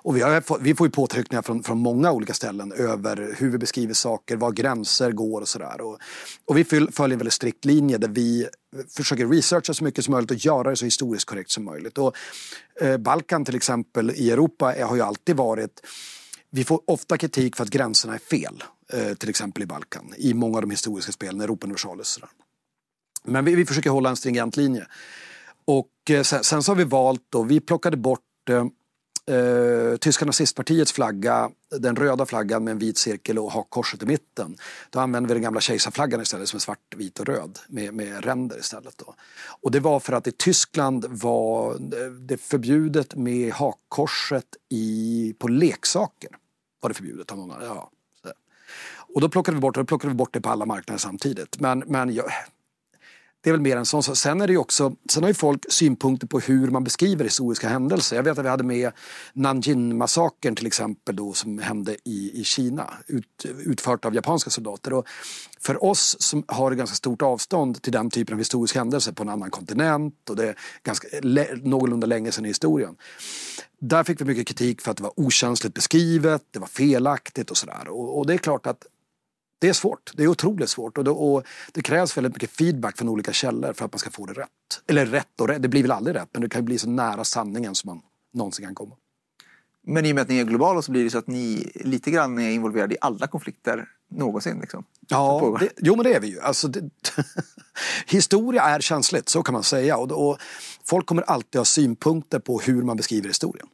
Och 0.03 0.17
vi, 0.17 0.21
har, 0.21 0.61
vi 0.61 0.75
får 0.75 0.87
ju 0.87 0.91
påtryckningar 0.91 1.43
från, 1.43 1.63
från 1.63 1.79
många 1.79 2.13
olika 2.13 2.35
ställen 2.35 2.73
över 2.73 3.35
hur 3.39 3.51
vi 3.51 3.59
beskriver 3.59 3.95
saker, 3.95 4.37
var 4.37 4.53
gränser 4.53 5.13
går 5.13 5.41
och 5.41 5.49
sådär. 5.49 5.81
Och, 5.81 5.99
och 6.45 6.57
vi 6.57 6.65
följer 6.65 7.13
en 7.13 7.19
väldigt 7.19 7.33
strikt 7.33 7.65
linje 7.65 7.99
där 7.99 8.09
vi 8.09 8.49
försöker 8.97 9.27
researcha 9.27 9.75
så 9.75 9.85
mycket 9.85 10.05
som 10.05 10.13
möjligt 10.13 10.31
och 10.31 10.37
göra 10.37 10.71
det 10.71 10.77
så 10.77 10.85
historiskt 10.85 11.25
korrekt 11.25 11.51
som 11.51 11.65
möjligt. 11.65 11.99
Och, 11.99 12.17
eh, 12.81 12.97
Balkan 12.97 13.45
till 13.45 13.57
exempel 13.57 14.11
i 14.11 14.31
Europa 14.31 14.75
har 14.81 14.97
ju 14.97 15.03
alltid 15.03 15.37
varit 15.37 15.81
vi 16.51 16.65
får 16.65 16.81
ofta 16.85 17.19
kritik 17.19 17.57
för 17.57 17.65
att 17.65 17.71
gränserna 17.71 18.15
är 18.15 18.19
fel, 18.19 18.65
eh, 18.93 19.15
till 19.15 19.29
exempel 19.29 19.63
i 19.63 19.67
Balkan, 19.67 20.15
i 20.17 20.35
många 20.35 20.57
av 20.57 20.63
de 20.63 20.71
historiska 20.71 21.13
spelen, 21.13 21.41
Europa 21.41 21.67
Universalis. 21.67 22.21
Men 23.25 23.45
vi, 23.45 23.55
vi 23.55 23.67
försöker 23.67 23.91
hålla 23.91 24.11
en 24.11 24.17
stringent 24.17 24.57
linje. 24.57 24.87
Och 25.65 26.11
eh, 26.11 26.23
sen, 26.23 26.45
sen, 26.45 26.63
så 26.63 26.71
har 26.71 26.77
vi 26.77 26.85
valt 26.85 27.23
då, 27.29 27.43
vi 27.43 27.61
plockade 27.61 27.97
bort 27.97 28.21
eh, 28.51 28.67
eh, 29.37 29.97
tyska 29.97 30.25
nazistpartiets 30.25 30.93
flagga, 30.93 31.51
den 31.79 31.97
röda 31.97 32.27
flaggan 32.27 32.65
med 32.65 32.73
en 32.73 32.79
vit 32.79 32.99
cirkel 32.99 33.39
och 33.39 33.53
hakkorset 33.53 34.03
i 34.03 34.07
mitten. 34.07 34.57
Då 34.91 35.01
använde 35.01 35.29
vi 35.29 35.35
den 35.35 35.43
gamla 35.43 35.61
kejsarflaggan 35.61 36.21
istället 36.21 36.49
som 36.49 36.57
är 36.57 36.61
svart, 36.61 36.95
vit 36.97 37.21
och 37.21 37.27
röd 37.27 37.59
med, 37.69 37.95
med 37.95 38.25
ränder 38.25 38.59
istället. 38.59 38.99
Då. 38.99 39.15
Och 39.61 39.71
det 39.71 39.81
var 39.81 40.01
för 40.01 40.13
att 40.13 40.27
i 40.27 40.33
Tyskland 40.33 41.05
var 41.09 41.75
eh, 41.75 42.11
det 42.11 42.37
förbjudet 42.37 43.15
med 43.15 43.53
hakkorset 43.53 44.47
i, 44.69 45.35
på 45.39 45.49
leksaker. 45.49 46.31
Var 46.81 46.89
det 46.91 46.95
förbjudet 46.95 47.33
av 47.33 47.39
någon, 47.39 47.63
ja. 47.63 47.91
Och 49.15 49.21
då 49.21 49.29
plockade 49.29 49.55
vi 49.55 49.61
bort, 49.61 49.75
då 49.75 49.85
plockade 49.85 50.13
vi 50.13 50.17
bort 50.17 50.33
det 50.33 50.41
på 50.41 50.49
alla 50.49 50.67
marknader 50.67 50.99
samtidigt. 50.99 51.61
Men, 51.61 51.79
men 51.87 52.15
jag, 52.15 52.25
det 53.41 53.51
är 53.51 53.53
väl 53.53 53.61
mer 53.61 53.77
en 53.77 53.87
sån. 53.87 54.03
Sen 54.03 54.41
är 54.41 54.47
det 54.47 54.57
också, 54.57 54.97
sen 55.11 55.23
har 55.23 55.31
ju 55.31 55.35
folk 55.35 55.73
synpunkter 55.73 56.27
på 56.27 56.41
hur 56.41 56.71
man 56.71 56.85
beskriver 56.85 57.25
historiska 57.25 57.69
händelser. 57.69 58.17
Jag 58.17 58.23
vet 58.23 58.39
att 58.39 58.45
vi 58.45 58.49
hade 58.49 58.65
med 58.65 58.93
Nanjing-massakern 59.33 60.55
till 60.55 60.67
exempel 60.67 61.17
då 61.17 61.33
som 61.33 61.59
hände 61.59 61.97
i, 62.05 62.41
i 62.41 62.45
Kina. 62.45 62.91
Ut, 63.07 63.47
utfört 63.65 64.05
av 64.05 64.15
japanska 64.15 64.51
soldater. 64.51 64.93
Och 64.93 65.09
för 65.61 65.85
oss 65.85 66.17
som 66.21 66.45
har 66.49 66.71
ganska 66.73 66.97
stort 66.97 67.23
avstånd 67.23 67.83
till 67.83 67.93
den 67.93 68.11
typen 68.11 68.35
av 68.35 68.39
historiska 68.39 68.79
händelser 68.79 69.13
på 69.13 69.23
en 69.23 69.29
annan 69.29 69.51
kontinent 69.51 70.31
och 70.31 70.37
det 70.37 70.49
är 70.49 70.59
ganska, 70.83 71.09
någorlunda 71.63 72.07
länge 72.07 72.33
sedan 72.33 72.45
i 72.45 72.49
historien. 72.49 72.97
Där 73.81 74.05
fick 74.05 74.21
vi 74.21 74.25
mycket 74.25 74.47
kritik 74.47 74.81
för 74.81 74.91
att 74.91 74.97
det 74.97 75.03
var 75.03 75.13
okänsligt 75.17 75.75
beskrivet, 75.75 76.43
det 76.51 76.59
var 76.59 76.67
felaktigt 76.67 77.51
och 77.51 77.57
sådär. 77.57 77.89
Och, 77.89 78.19
och 78.19 78.27
det 78.27 78.35
är 78.35 78.39
klart 78.39 78.67
att 78.67 78.87
det 79.59 79.69
är 79.69 79.73
svårt. 79.73 80.13
Det 80.15 80.23
är 80.23 80.29
otroligt 80.29 80.71
svårt. 80.71 80.99
Och, 80.99 81.05
då, 81.05 81.13
och, 81.13 81.47
det 81.73 81.83
krävs 81.83 82.17
väldigt 82.17 82.33
mycket 82.33 82.51
feedback 82.51 82.99
från 82.99 83.09
olika 83.09 83.33
källor 83.33 83.73
för 83.73 83.85
att 83.85 83.93
man 83.93 83.99
ska 83.99 84.11
få 84.11 84.27
det 84.27 84.33
rätt. 84.33 84.49
Eller 84.87 85.07
rätt 85.07 85.41
och 85.41 85.49
rätt, 85.49 85.63
det 85.63 85.69
blir 85.69 85.83
väl 85.83 85.93
aldrig 85.93 86.17
rätt, 86.17 86.29
men 86.33 86.43
det 86.43 86.49
kan 86.49 86.65
bli 86.65 86.79
så 86.79 86.89
nära 86.89 87.25
sanningen 87.25 87.75
som 87.75 87.89
man 87.89 88.03
någonsin 88.35 88.65
kan 88.65 88.75
komma. 88.75 88.95
Men 89.87 90.07
i 90.07 90.11
och 90.11 90.15
med 90.15 90.23
att 90.23 90.29
ni 90.29 90.39
är 90.39 90.45
globala 90.45 90.83
så 90.83 90.93
blir 90.93 91.05
det 91.05 91.11
så 91.11 91.19
att 91.19 91.27
ni 91.27 91.73
lite 91.75 92.11
grann 92.11 92.39
är 92.39 92.51
involverade 92.51 92.95
i 92.95 92.99
alla 93.01 93.27
konflikter 93.27 93.89
någonsin. 94.11 94.61
Liksom, 94.61 94.85
ja, 95.09 95.57
det, 95.61 95.69
jo 95.77 95.97
men 95.97 96.05
det 96.05 96.15
är 96.15 96.21
vi 96.21 96.29
ju. 96.29 96.41
Alltså, 96.41 96.69
det, 96.69 96.91
historia 98.07 98.63
är 98.63 98.81
känsligt, 98.81 99.29
så 99.29 99.43
kan 99.43 99.53
man 99.53 99.63
säga. 99.63 99.97
Och, 99.97 100.29
och, 100.29 100.39
folk 100.85 101.07
kommer 101.07 101.23
alltid 101.23 101.59
ha 101.59 101.65
synpunkter 101.65 102.39
på 102.39 102.61
hur 102.61 102.83
man 102.83 102.97
beskriver 102.97 103.29
historien. 103.29 103.67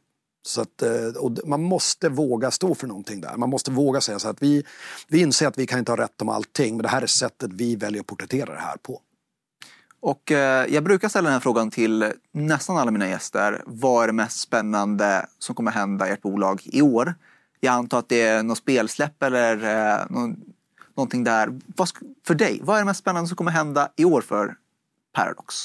Så 0.45 0.61
att, 0.61 0.81
eh, 0.81 1.07
och 1.19 1.31
man 1.45 1.63
måste 1.63 2.09
våga 2.09 2.51
stå 2.51 2.75
för 2.75 2.87
någonting 2.87 3.21
där. 3.21 3.37
Man 3.37 3.49
måste 3.49 3.71
våga 3.71 4.01
säga 4.01 4.19
så 4.19 4.29
att 4.29 4.41
vi, 4.43 4.63
vi 5.07 5.21
inser 5.21 5.47
att 5.47 5.57
vi 5.57 5.67
kan 5.67 5.79
inte 5.79 5.91
ha 5.91 5.97
rätt 5.97 6.21
om 6.21 6.29
allting 6.29 6.75
men 6.75 6.83
det 6.83 6.89
här 6.89 7.01
är 7.01 7.07
sättet 7.07 7.53
vi 7.53 7.75
väljer 7.75 8.01
att 8.01 8.07
porträttera 8.07 8.53
det 8.53 8.59
här 8.59 8.77
på. 8.77 9.01
Och 9.99 10.31
eh, 10.31 10.65
jag 10.73 10.83
brukar 10.83 11.09
ställa 11.09 11.23
den 11.23 11.33
här 11.33 11.39
frågan 11.39 11.71
till 11.71 12.13
nästan 12.31 12.77
alla 12.77 12.91
mina 12.91 13.07
gäster. 13.07 13.63
Vad 13.65 14.03
är 14.03 14.07
det 14.07 14.13
mest 14.13 14.39
spännande 14.39 15.25
som 15.39 15.55
kommer 15.55 15.71
hända 15.71 16.07
i 16.07 16.11
ert 16.11 16.21
bolag 16.21 16.61
i 16.65 16.81
år? 16.81 17.15
Jag 17.59 17.73
antar 17.73 17.99
att 17.99 18.09
det 18.09 18.21
är 18.21 18.43
något 18.43 18.57
spelsläpp 18.57 19.23
eller 19.23 19.63
eh, 19.63 20.05
någon, 20.09 20.41
någonting 20.95 21.23
där. 21.23 21.59
Vad, 21.65 21.89
för 22.27 22.35
dig, 22.35 22.59
vad 22.63 22.75
är 22.75 22.79
det 22.79 22.85
mest 22.85 22.99
spännande 22.99 23.27
som 23.27 23.37
kommer 23.37 23.51
hända 23.51 23.89
i 23.95 24.05
år 24.05 24.21
för 24.21 24.55
Paradox? 25.13 25.55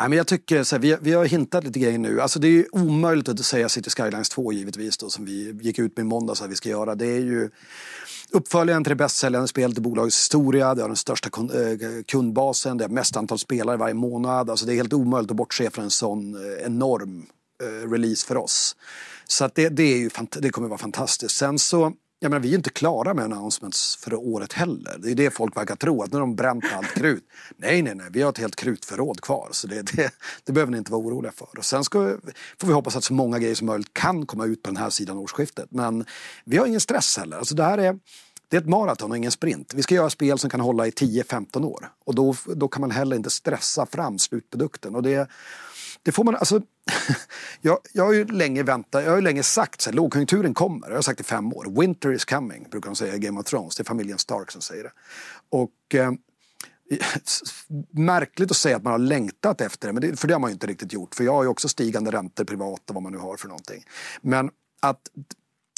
Nej, 0.00 0.08
men 0.08 0.18
jag 0.18 0.26
tycker 0.26 0.64
så 0.64 0.76
här, 0.76 0.80
vi, 0.80 0.96
vi 1.00 1.12
har 1.12 1.24
hintat 1.24 1.64
lite 1.64 1.78
grejer 1.78 1.98
nu. 1.98 2.20
Alltså 2.20 2.38
det 2.38 2.48
är 2.48 2.50
ju 2.50 2.66
omöjligt 2.72 3.28
att 3.28 3.44
säga 3.44 3.68
City 3.68 3.90
Skylines 3.90 4.28
2 4.28 4.52
givetvis 4.52 4.98
då, 4.98 5.10
som 5.10 5.24
vi 5.24 5.58
gick 5.60 5.78
ut 5.78 5.96
med 5.96 6.04
i 6.04 6.06
måndags 6.06 6.42
att 6.42 6.50
vi 6.50 6.56
ska 6.56 6.68
göra. 6.68 6.94
Det 6.94 7.06
är 7.06 7.20
ju 7.20 7.50
uppföljaren 8.30 8.84
till 8.84 8.90
det 8.90 8.96
bäst 8.96 9.16
säljande 9.16 9.48
spelet 9.48 9.78
i 9.78 9.80
bolagets 9.80 10.16
historia. 10.16 10.74
Det 10.74 10.82
har 10.82 10.88
den 10.88 10.96
största 10.96 11.28
eh, 11.38 12.02
kundbasen, 12.06 12.78
det 12.78 12.84
har 12.84 12.88
mest 12.88 13.16
antal 13.16 13.38
spelare 13.38 13.76
varje 13.76 13.94
månad. 13.94 14.50
Alltså 14.50 14.66
det 14.66 14.72
är 14.72 14.76
helt 14.76 14.92
omöjligt 14.92 15.30
att 15.30 15.36
bortse 15.36 15.70
från 15.70 15.84
en 15.84 15.90
sån 15.90 16.34
eh, 16.34 16.66
enorm 16.66 17.26
eh, 17.62 17.90
release 17.90 18.26
för 18.26 18.36
oss. 18.36 18.76
Så 19.24 19.44
att 19.44 19.54
det, 19.54 19.68
det, 19.68 19.82
är 19.82 19.98
ju, 19.98 20.10
det 20.38 20.50
kommer 20.50 20.68
vara 20.68 20.78
fantastiskt. 20.78 21.36
Sen 21.36 21.58
så 21.58 21.92
jag 22.22 22.30
menar, 22.30 22.40
vi 22.40 22.50
är 22.50 22.54
inte 22.54 22.70
klara 22.70 23.14
med 23.14 23.24
announcements 23.24 23.96
för 23.96 24.14
året 24.14 24.52
heller. 24.52 24.96
Det 24.98 25.10
är 25.10 25.14
det 25.14 25.30
folk 25.30 25.56
verkar 25.56 25.76
tro, 25.76 26.02
att 26.02 26.12
nu 26.12 26.16
har 26.16 26.20
de 26.20 26.36
bränt 26.36 26.64
allt 26.76 26.94
krut. 26.94 27.24
nej, 27.56 27.82
nej, 27.82 27.94
nej, 27.94 28.06
vi 28.10 28.22
har 28.22 28.30
ett 28.30 28.38
helt 28.38 28.56
krutförråd 28.56 29.20
kvar. 29.20 29.48
Så 29.52 29.66
det, 29.66 29.82
det, 29.82 30.12
det 30.44 30.52
behöver 30.52 30.72
ni 30.72 30.78
inte 30.78 30.92
vara 30.92 31.02
oroliga 31.02 31.32
för. 31.32 31.58
Och 31.58 31.64
sen 31.64 31.84
ska, 31.84 32.16
får 32.58 32.66
vi 32.66 32.72
hoppas 32.72 32.96
att 32.96 33.04
så 33.04 33.12
många 33.12 33.38
grejer 33.38 33.54
som 33.54 33.66
möjligt 33.66 33.94
kan 33.94 34.26
komma 34.26 34.46
ut 34.46 34.62
på 34.62 34.70
den 34.70 34.76
här 34.76 34.90
sidan 34.90 35.18
årsskiftet. 35.18 35.66
Men 35.70 36.04
vi 36.44 36.56
har 36.56 36.66
ingen 36.66 36.80
stress 36.80 37.18
heller. 37.18 37.38
Alltså 37.38 37.54
det 37.54 37.64
här 37.64 37.78
är, 37.78 37.98
det 38.48 38.56
är 38.56 38.60
ett 38.60 38.68
maraton 38.68 39.10
och 39.10 39.16
ingen 39.16 39.30
sprint. 39.30 39.74
Vi 39.74 39.82
ska 39.82 39.94
göra 39.94 40.10
spel 40.10 40.38
som 40.38 40.50
kan 40.50 40.60
hålla 40.60 40.86
i 40.86 40.90
10-15 40.90 41.64
år. 41.64 41.92
Och 42.04 42.14
då, 42.14 42.34
då 42.46 42.68
kan 42.68 42.80
man 42.80 42.90
heller 42.90 43.16
inte 43.16 43.30
stressa 43.30 43.86
fram 43.86 44.18
slutprodukten. 44.18 44.94
Och 44.94 45.02
det 45.02 45.28
det 46.02 46.12
får 46.12 46.24
man, 46.24 46.36
alltså, 46.36 46.60
jag, 47.60 47.78
jag 47.92 48.04
har 48.04 48.12
ju 48.12 48.24
länge 48.24 48.62
väntat, 48.62 49.02
jag 49.02 49.10
har 49.10 49.16
ju 49.16 49.22
länge 49.22 49.42
sagt 49.42 49.88
att 49.88 49.94
lågkonjunkturen 49.94 50.54
kommer. 50.54 50.88
Jag 50.88 50.94
har 50.94 51.02
sagt 51.02 51.20
i 51.20 51.24
fem 51.24 51.52
år. 51.52 51.80
Winter 51.80 52.12
is 52.12 52.24
coming, 52.24 52.66
brukar 52.70 52.90
de 52.90 52.96
säga 52.96 53.14
i 53.14 53.18
Game 53.18 53.40
of 53.40 53.46
Thrones. 53.46 53.76
Det 53.76 53.82
är 53.82 53.84
familjen 53.84 54.18
Stark 54.18 54.50
som 54.50 54.60
säger 54.60 54.82
det. 54.82 54.92
Och 55.48 55.94
eh, 55.94 56.12
märkligt 57.90 58.50
att 58.50 58.56
säga 58.56 58.76
att 58.76 58.82
man 58.82 58.90
har 58.90 58.98
längtat 58.98 59.60
efter 59.60 59.88
det, 59.88 59.92
men 59.92 60.02
det, 60.02 60.16
för 60.16 60.28
det 60.28 60.34
har 60.34 60.40
man 60.40 60.50
ju 60.50 60.52
inte 60.52 60.66
riktigt 60.66 60.92
gjort. 60.92 61.14
För 61.14 61.24
jag 61.24 61.32
har 61.32 61.42
ju 61.42 61.48
också 61.48 61.68
stigande 61.68 62.10
räntor 62.10 62.44
privat 62.44 62.90
och 62.90 62.94
vad 62.94 63.02
man 63.02 63.12
nu 63.12 63.18
har 63.18 63.36
för 63.36 63.48
någonting. 63.48 63.84
Men 64.20 64.50
att 64.80 65.00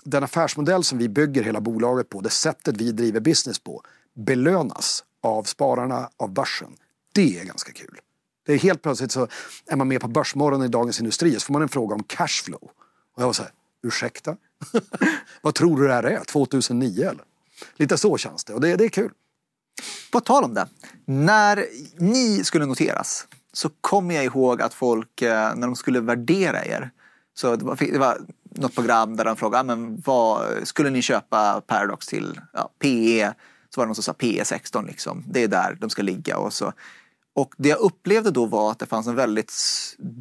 den 0.05 0.25
affärsmodell 0.25 0.85
som 0.85 0.99
vi 0.99 1.09
bygger 1.09 1.43
hela 1.43 1.61
bolaget 1.61 2.09
på, 2.09 2.21
det 2.21 2.31
sättet 2.31 2.77
vi 2.77 2.93
driver 2.93 3.21
business 3.21 3.59
på, 3.59 3.83
belönas 4.15 5.05
av 5.23 5.43
spararna, 5.45 6.11
av 6.17 6.33
börsen. 6.33 6.77
Det 7.13 7.39
är 7.39 7.45
ganska 7.45 7.73
kul. 7.73 7.99
Det 8.47 8.53
är 8.53 8.59
helt 8.59 8.83
plötsligt 8.83 9.13
så 9.13 9.29
är 9.67 9.77
man 9.77 9.89
med 9.89 10.01
på 10.01 10.09
Börsmorgon 10.09 10.65
i 10.65 10.69
Dagens 10.69 10.99
Industri 10.99 11.35
så 11.35 11.41
får 11.41 11.53
man 11.53 11.63
en 11.63 11.69
fråga 11.69 11.95
om 11.95 12.03
cashflow. 12.03 12.63
Och 13.15 13.23
jag 13.23 13.27
var 13.27 13.33
så 13.33 13.43
här, 13.43 13.53
ursäkta? 13.83 14.37
Vad 15.43 15.55
tror 15.55 15.81
du 15.81 15.87
det 15.87 15.95
här 15.95 16.03
är? 16.03 16.25
2009 16.25 17.01
eller? 17.01 17.25
Lite 17.77 17.99
så 17.99 18.17
känns 18.17 18.45
det 18.45 18.55
och 18.55 18.61
det, 18.61 18.77
det 18.77 18.85
är 18.85 18.89
kul. 18.89 19.13
På 20.13 20.21
tal 20.21 20.45
om 20.45 20.55
det, 20.55 20.69
när 21.05 21.67
ni 21.99 22.45
skulle 22.45 22.67
noteras 22.67 23.27
så 23.53 23.71
kommer 23.81 24.15
jag 24.15 24.25
ihåg 24.25 24.63
att 24.63 24.75
folk, 24.75 25.23
eh, 25.23 25.55
när 25.55 25.67
de 25.67 25.77
skulle 25.77 26.01
värdera 26.01 26.65
er, 26.65 26.91
så 27.35 27.57
det 27.57 27.65
var, 27.65 27.77
det 27.93 27.99
var 27.99 28.19
något 28.51 28.75
program 28.75 29.17
där 29.17 29.25
de 29.25 29.37
frågade, 29.37 29.61
ah, 29.61 29.77
men 29.77 30.03
vad 30.05 30.69
skulle 30.69 30.91
ni 30.91 31.03
köpa 31.03 31.61
Paradox 31.67 32.07
till? 32.07 32.41
Ja, 32.53 32.71
PE, 32.79 33.33
så 33.71 33.81
var 33.81 33.87
det 33.87 33.89
någon 33.89 33.95
som 33.95 34.05
sa 34.05 34.13
PE 34.13 34.45
16 34.45 34.87
liksom. 34.87 35.25
Det 35.27 35.43
är 35.43 35.49
där 35.49 35.77
de 35.81 35.91
ska 35.91 36.03
ligga 36.03 36.39
och 36.39 36.53
så 36.53 36.73
och 37.35 37.55
det 37.59 37.69
jag 37.69 37.79
upplevde 37.79 38.31
då 38.31 38.47
var 38.47 38.71
att 38.71 38.79
det 38.79 38.87
fanns 38.87 39.07
en 39.07 39.15
väldigt 39.15 39.53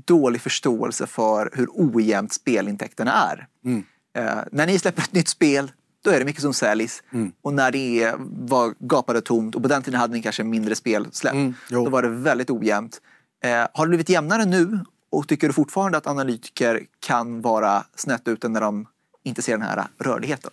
dålig 0.05 0.41
förståelse 0.41 1.07
för 1.07 1.49
hur 1.53 1.68
ojämnt 1.72 2.34
spelintäkterna 2.34 3.12
är. 3.12 3.47
Mm. 3.66 3.84
Eh, 4.18 4.43
när 4.51 4.68
ni 4.68 4.80
släpper 4.80 5.01
ett 5.01 5.14
nytt 5.14 5.28
spel, 5.28 5.72
då 6.03 6.09
är 6.09 6.20
det 6.20 6.26
mycket 6.26 6.41
som 6.41 6.53
säljs. 6.53 7.03
Mm. 7.14 7.32
Och 7.41 7.53
när 7.53 7.72
det 7.72 8.14
var 8.20 8.74
gapade 8.80 9.22
tomt, 9.22 9.55
och 9.55 9.62
på 9.62 9.68
den 9.68 9.84
tiden 9.84 9.99
hade 9.99 10.14
ni 10.14 10.22
kanske 10.22 10.43
mindre 10.43 10.76
spelsläpp, 10.76 11.34
mm, 11.34 11.53
då 11.70 11.89
var 11.89 12.01
det 12.01 12.09
väldigt 12.09 12.49
ojämnt. 12.49 13.01
Eh, 13.43 13.68
har 13.74 13.86
det 13.86 13.89
blivit 13.89 14.09
jämnare 14.09 14.45
nu? 14.45 14.80
Och 15.12 15.28
tycker 15.28 15.47
du 15.47 15.53
fortfarande 15.53 15.97
att 15.97 16.07
analytiker 16.07 16.82
kan 16.99 17.41
vara 17.41 17.86
snett 17.95 18.28
ute 18.28 18.49
när 18.49 18.62
de 18.62 18.88
inte 19.24 19.41
ser 19.41 19.51
den 19.51 19.62
här 19.62 19.88
rörligheten? 19.97 20.51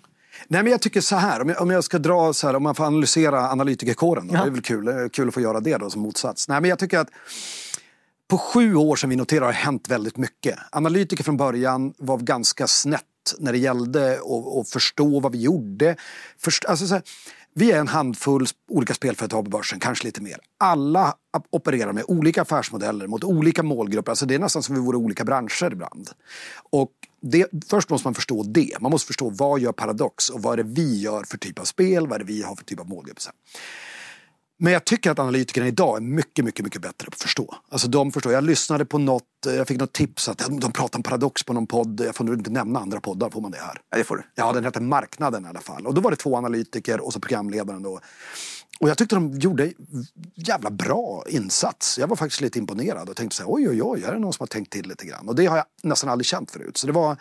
Nej 0.48 0.62
men 0.62 0.72
jag 0.72 0.80
tycker 0.80 1.00
så 1.00 1.16
här, 1.16 1.40
om 1.40 1.48
jag, 1.48 1.62
om 1.62 1.70
jag 1.70 1.84
ska 1.84 1.98
dra 1.98 2.32
så 2.32 2.46
här, 2.46 2.56
om 2.56 2.62
man 2.62 2.74
får 2.74 2.84
analysera 2.84 3.50
analytikerkåren, 3.50 4.30
ja. 4.32 4.42
det 4.42 4.48
är 4.48 4.50
väl 4.50 4.62
kul, 4.62 5.10
kul 5.12 5.28
att 5.28 5.34
få 5.34 5.40
göra 5.40 5.60
det 5.60 5.76
då 5.76 5.90
som 5.90 6.02
motsats. 6.02 6.48
Nej 6.48 6.60
men 6.60 6.70
jag 6.70 6.78
tycker 6.78 6.98
att 6.98 7.08
på 8.28 8.38
sju 8.38 8.74
år 8.74 8.96
sedan 8.96 9.10
vi 9.10 9.16
noterade 9.16 9.46
har 9.46 9.52
hänt 9.52 9.88
väldigt 9.88 10.16
mycket. 10.16 10.58
Analytiker 10.72 11.24
från 11.24 11.36
början 11.36 11.94
var 11.98 12.18
ganska 12.18 12.66
snett 12.66 13.04
när 13.38 13.52
det 13.52 13.58
gällde 13.58 14.20
att 14.60 14.68
förstå 14.68 15.20
vad 15.20 15.32
vi 15.32 15.40
gjorde. 15.40 15.96
Först, 16.38 16.64
alltså 16.64 16.86
så 16.86 16.94
här, 16.94 17.02
vi 17.54 17.72
är 17.72 17.80
en 17.80 17.88
handfull 17.88 18.46
olika 18.68 18.94
spelföretag 18.94 19.44
på 19.44 19.50
börsen, 19.50 19.80
kanske 19.80 20.04
lite 20.04 20.22
mer. 20.22 20.36
Alla 20.58 21.14
opererar 21.50 21.92
med 21.92 22.04
olika 22.08 22.42
affärsmodeller 22.42 23.06
mot 23.06 23.24
olika 23.24 23.62
målgrupper. 23.62 24.12
Alltså 24.12 24.26
det 24.26 24.34
är 24.34 24.38
nästan 24.38 24.62
som 24.62 24.74
vi 24.74 24.80
vore 24.80 24.96
olika 24.96 25.24
branscher 25.24 25.72
ibland. 25.72 26.10
Och 26.70 26.90
det, 27.20 27.46
först 27.68 27.90
måste 27.90 28.06
man 28.06 28.14
förstå 28.14 28.42
det. 28.42 28.72
Man 28.80 28.90
måste 28.90 29.06
förstå 29.06 29.30
vad 29.30 29.60
gör 29.60 29.72
Paradox 29.72 30.28
och 30.30 30.42
vad 30.42 30.58
är 30.58 30.62
det 30.64 30.70
vi 30.70 31.00
gör 31.00 31.24
för 31.24 31.38
typ 31.38 31.58
av 31.58 31.64
spel, 31.64 32.06
vad 32.06 32.14
är 32.14 32.18
det 32.18 32.32
vi 32.32 32.42
har 32.42 32.56
för 32.56 32.64
typ 32.64 32.80
av 32.80 32.88
målgrupper. 32.88 33.22
Men 34.60 34.72
jag 34.72 34.84
tycker 34.84 35.10
att 35.10 35.18
analytikerna 35.18 35.66
idag 35.66 35.96
är 35.96 36.00
mycket, 36.00 36.44
mycket, 36.44 36.64
mycket 36.64 36.82
bättre 36.82 37.06
på 37.10 37.14
att 37.14 37.22
förstå. 37.22 37.54
Alltså 37.68 37.88
de 37.88 38.12
förstår. 38.12 38.32
Jag 38.32 38.44
lyssnade 38.44 38.84
på 38.84 38.98
något, 38.98 39.24
jag 39.46 39.68
fick 39.68 39.80
något 39.80 39.92
tips 39.92 40.28
att 40.28 40.42
de 40.60 40.72
pratar 40.72 40.98
om 40.98 41.02
paradox 41.02 41.44
på 41.44 41.52
någon 41.52 41.66
podd. 41.66 42.00
Jag 42.06 42.14
får 42.14 42.24
nog 42.24 42.34
inte 42.34 42.50
nämna 42.50 42.80
andra 42.80 43.00
poddar, 43.00 43.30
får 43.30 43.40
man 43.40 43.50
det 43.50 43.58
här? 43.58 43.80
Ja, 43.90 43.98
det 43.98 44.04
får 44.04 44.16
du. 44.16 44.22
Ja, 44.34 44.52
den 44.52 44.64
heter 44.64 44.80
Marknaden 44.80 45.44
i 45.44 45.48
alla 45.48 45.60
fall. 45.60 45.86
Och 45.86 45.94
då 45.94 46.00
var 46.00 46.10
det 46.10 46.16
två 46.16 46.36
analytiker 46.36 47.00
och 47.00 47.12
så 47.12 47.20
programledaren 47.20 47.82
då. 47.82 48.00
Och 48.80 48.88
jag 48.88 48.98
tyckte 48.98 49.16
de 49.16 49.38
gjorde 49.38 49.72
jävla 50.34 50.70
bra 50.70 51.24
insats. 51.28 51.98
Jag 51.98 52.06
var 52.06 52.16
faktiskt 52.16 52.40
lite 52.40 52.58
imponerad 52.58 53.08
och 53.08 53.16
tänkte 53.16 53.36
så 53.36 53.42
här, 53.42 53.52
oj, 53.52 53.68
oj, 53.68 53.82
oj, 53.82 54.00
här 54.00 54.08
är 54.08 54.14
det 54.14 54.20
någon 54.20 54.32
som 54.32 54.42
har 54.42 54.46
tänkt 54.46 54.72
till 54.72 54.88
lite 54.88 55.06
grann. 55.06 55.28
Och 55.28 55.34
det 55.34 55.46
har 55.46 55.56
jag 55.56 55.66
nästan 55.82 56.10
aldrig 56.10 56.26
känt 56.26 56.50
förut. 56.50 56.76
Så 56.76 56.86
det 56.86 56.92
var 56.92 57.16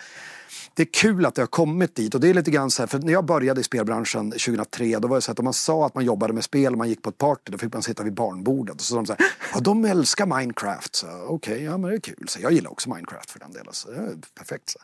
det 0.73 0.83
är 0.83 0.87
kul 0.93 1.25
att 1.25 1.35
det 1.35 1.41
har 1.41 1.47
kommit 1.47 1.95
dit. 1.95 2.15
Och 2.15 2.21
det 2.21 2.29
är 2.29 2.33
lite 2.33 2.51
grann 2.51 2.71
så 2.71 2.81
här, 2.81 2.87
för 2.87 2.99
när 2.99 3.13
jag 3.13 3.25
började 3.25 3.61
i 3.61 3.63
spelbranschen 3.63 4.31
2003 4.31 4.99
då 4.99 5.07
var 5.07 5.17
det 5.17 5.21
så 5.21 5.31
att 5.31 5.39
om 5.39 5.45
man 5.45 5.53
sa 5.53 5.85
att 5.85 5.95
man 5.95 6.05
jobbade 6.05 6.33
med 6.33 6.43
spel 6.43 6.73
och 6.73 6.77
man 6.77 6.89
gick 6.89 7.01
på 7.01 7.09
ett 7.09 7.17
party 7.17 7.51
då 7.51 7.57
fick 7.57 7.73
man 7.73 7.83
sitta 7.83 8.03
vid 8.03 8.13
barnbordet. 8.13 8.75
Och 8.75 8.81
så 8.81 8.85
sa 8.85 8.95
de 8.95 9.05
så 9.05 9.15
här, 9.19 9.25
ja 9.53 9.59
de 9.59 9.85
älskar 9.85 10.25
Minecraft. 10.25 11.05
Okej, 11.27 11.53
okay, 11.53 11.63
ja 11.63 11.77
men 11.77 11.89
det 11.89 11.95
är 11.95 11.99
kul. 11.99 12.25
Så 12.27 12.39
jag 12.41 12.51
gillar 12.51 12.71
också 12.71 12.89
Minecraft 12.89 13.31
för 13.31 13.39
den 13.39 13.51
delen. 13.51 13.73
Så 13.73 13.91
det 13.91 13.97
är 13.97 14.15
perfekt. 14.35 14.69
Så. 14.69 14.79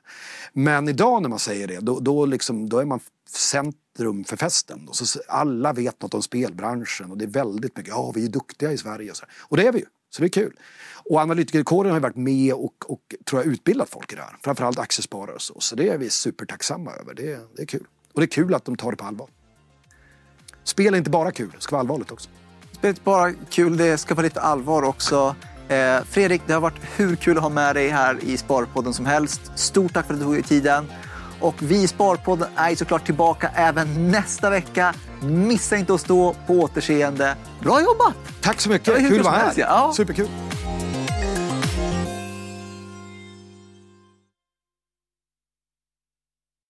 Men 0.53 0.89
idag 0.89 1.21
när 1.21 1.29
man 1.29 1.39
säger 1.39 1.67
det 1.67 1.79
då, 1.79 1.99
då, 1.99 2.25
liksom, 2.25 2.69
då 2.69 2.77
är 2.77 2.85
man 2.85 2.99
centrum 3.29 4.23
för 4.23 4.37
festen. 4.37 4.87
Och 4.87 4.95
så 4.95 5.19
alla 5.27 5.73
vet 5.73 6.01
något 6.01 6.13
om 6.13 6.21
spelbranschen 6.21 7.11
och 7.11 7.17
det 7.17 7.25
är 7.25 7.29
väldigt 7.29 7.77
mycket, 7.77 7.93
ja 7.93 8.11
vi 8.15 8.25
är 8.25 8.29
duktiga 8.29 8.71
i 8.71 8.77
Sverige. 8.77 9.11
Och, 9.11 9.17
så. 9.17 9.25
och 9.41 9.57
det 9.57 9.67
är 9.67 9.71
vi 9.71 9.79
ju, 9.79 9.85
så 10.09 10.21
det 10.21 10.27
är 10.27 10.29
kul. 10.29 10.59
Och 11.05 11.19
analytikerkåren 11.19 11.91
har 11.91 11.97
ju 11.97 12.01
varit 12.01 12.15
med 12.15 12.53
och, 12.53 12.91
och 12.91 13.15
tror 13.25 13.41
jag 13.41 13.53
utbildat 13.53 13.89
folk 13.89 14.13
i 14.13 14.15
det 14.15 14.21
här. 14.21 14.37
Framförallt 14.43 14.79
aktiesparare 14.79 15.35
och 15.35 15.41
så. 15.41 15.59
Så 15.59 15.75
det 15.75 15.89
är 15.89 15.97
vi 15.97 16.09
supertacksamma 16.09 16.91
över. 16.91 17.13
Det, 17.13 17.39
det 17.55 17.61
är 17.61 17.65
kul. 17.65 17.87
Och 18.13 18.21
det 18.21 18.25
är 18.25 18.27
kul 18.27 18.53
att 18.53 18.65
de 18.65 18.77
tar 18.77 18.91
det 18.91 18.97
på 18.97 19.05
allvar. 19.05 19.29
Spel 20.63 20.93
är 20.93 20.97
inte 20.97 21.09
bara 21.09 21.31
kul, 21.31 21.51
det 21.55 21.61
ska 21.61 21.75
vara 21.75 21.79
allvarligt 21.79 22.11
också. 22.11 22.29
Spel 22.71 22.87
är 22.87 22.89
inte 22.89 23.01
bara 23.01 23.33
kul, 23.33 23.77
det 23.77 23.97
ska 23.97 24.15
vara 24.15 24.23
lite 24.23 24.41
allvar 24.41 24.83
också. 24.83 25.35
Eh, 25.67 26.03
Fredrik, 26.03 26.41
det 26.47 26.53
har 26.53 26.61
varit 26.61 26.79
hur 26.95 27.15
kul 27.15 27.37
att 27.37 27.43
ha 27.43 27.49
med 27.49 27.75
dig 27.75 27.89
här 27.89 28.23
i 28.23 28.37
Sparpodden 28.37 28.93
som 28.93 29.05
helst. 29.05 29.41
Stort 29.55 29.93
tack 29.93 30.07
för 30.07 30.13
att 30.13 30.19
du 30.19 30.25
tog 30.25 30.33
dig 30.33 30.43
tiden. 30.43 30.85
Och 31.43 31.55
vi 31.59 31.83
i 31.83 31.87
Sparpodden 31.87 32.47
är 32.55 32.75
såklart 32.75 33.05
tillbaka 33.05 33.49
även 33.55 34.11
nästa 34.11 34.49
vecka. 34.49 34.93
Missa 35.21 35.77
inte 35.77 35.93
att 35.93 36.01
stå 36.01 36.35
på 36.47 36.53
återseende. 36.53 37.35
Bra 37.59 37.81
jobbat! 37.81 38.13
Tack 38.41 38.61
så 38.61 38.69
mycket, 38.69 38.97
kul 38.97 39.19
att 39.19 39.25
vara 39.25 39.35
här. 39.35 39.53
Ja. 39.57 39.93
Superkul. 39.95 40.27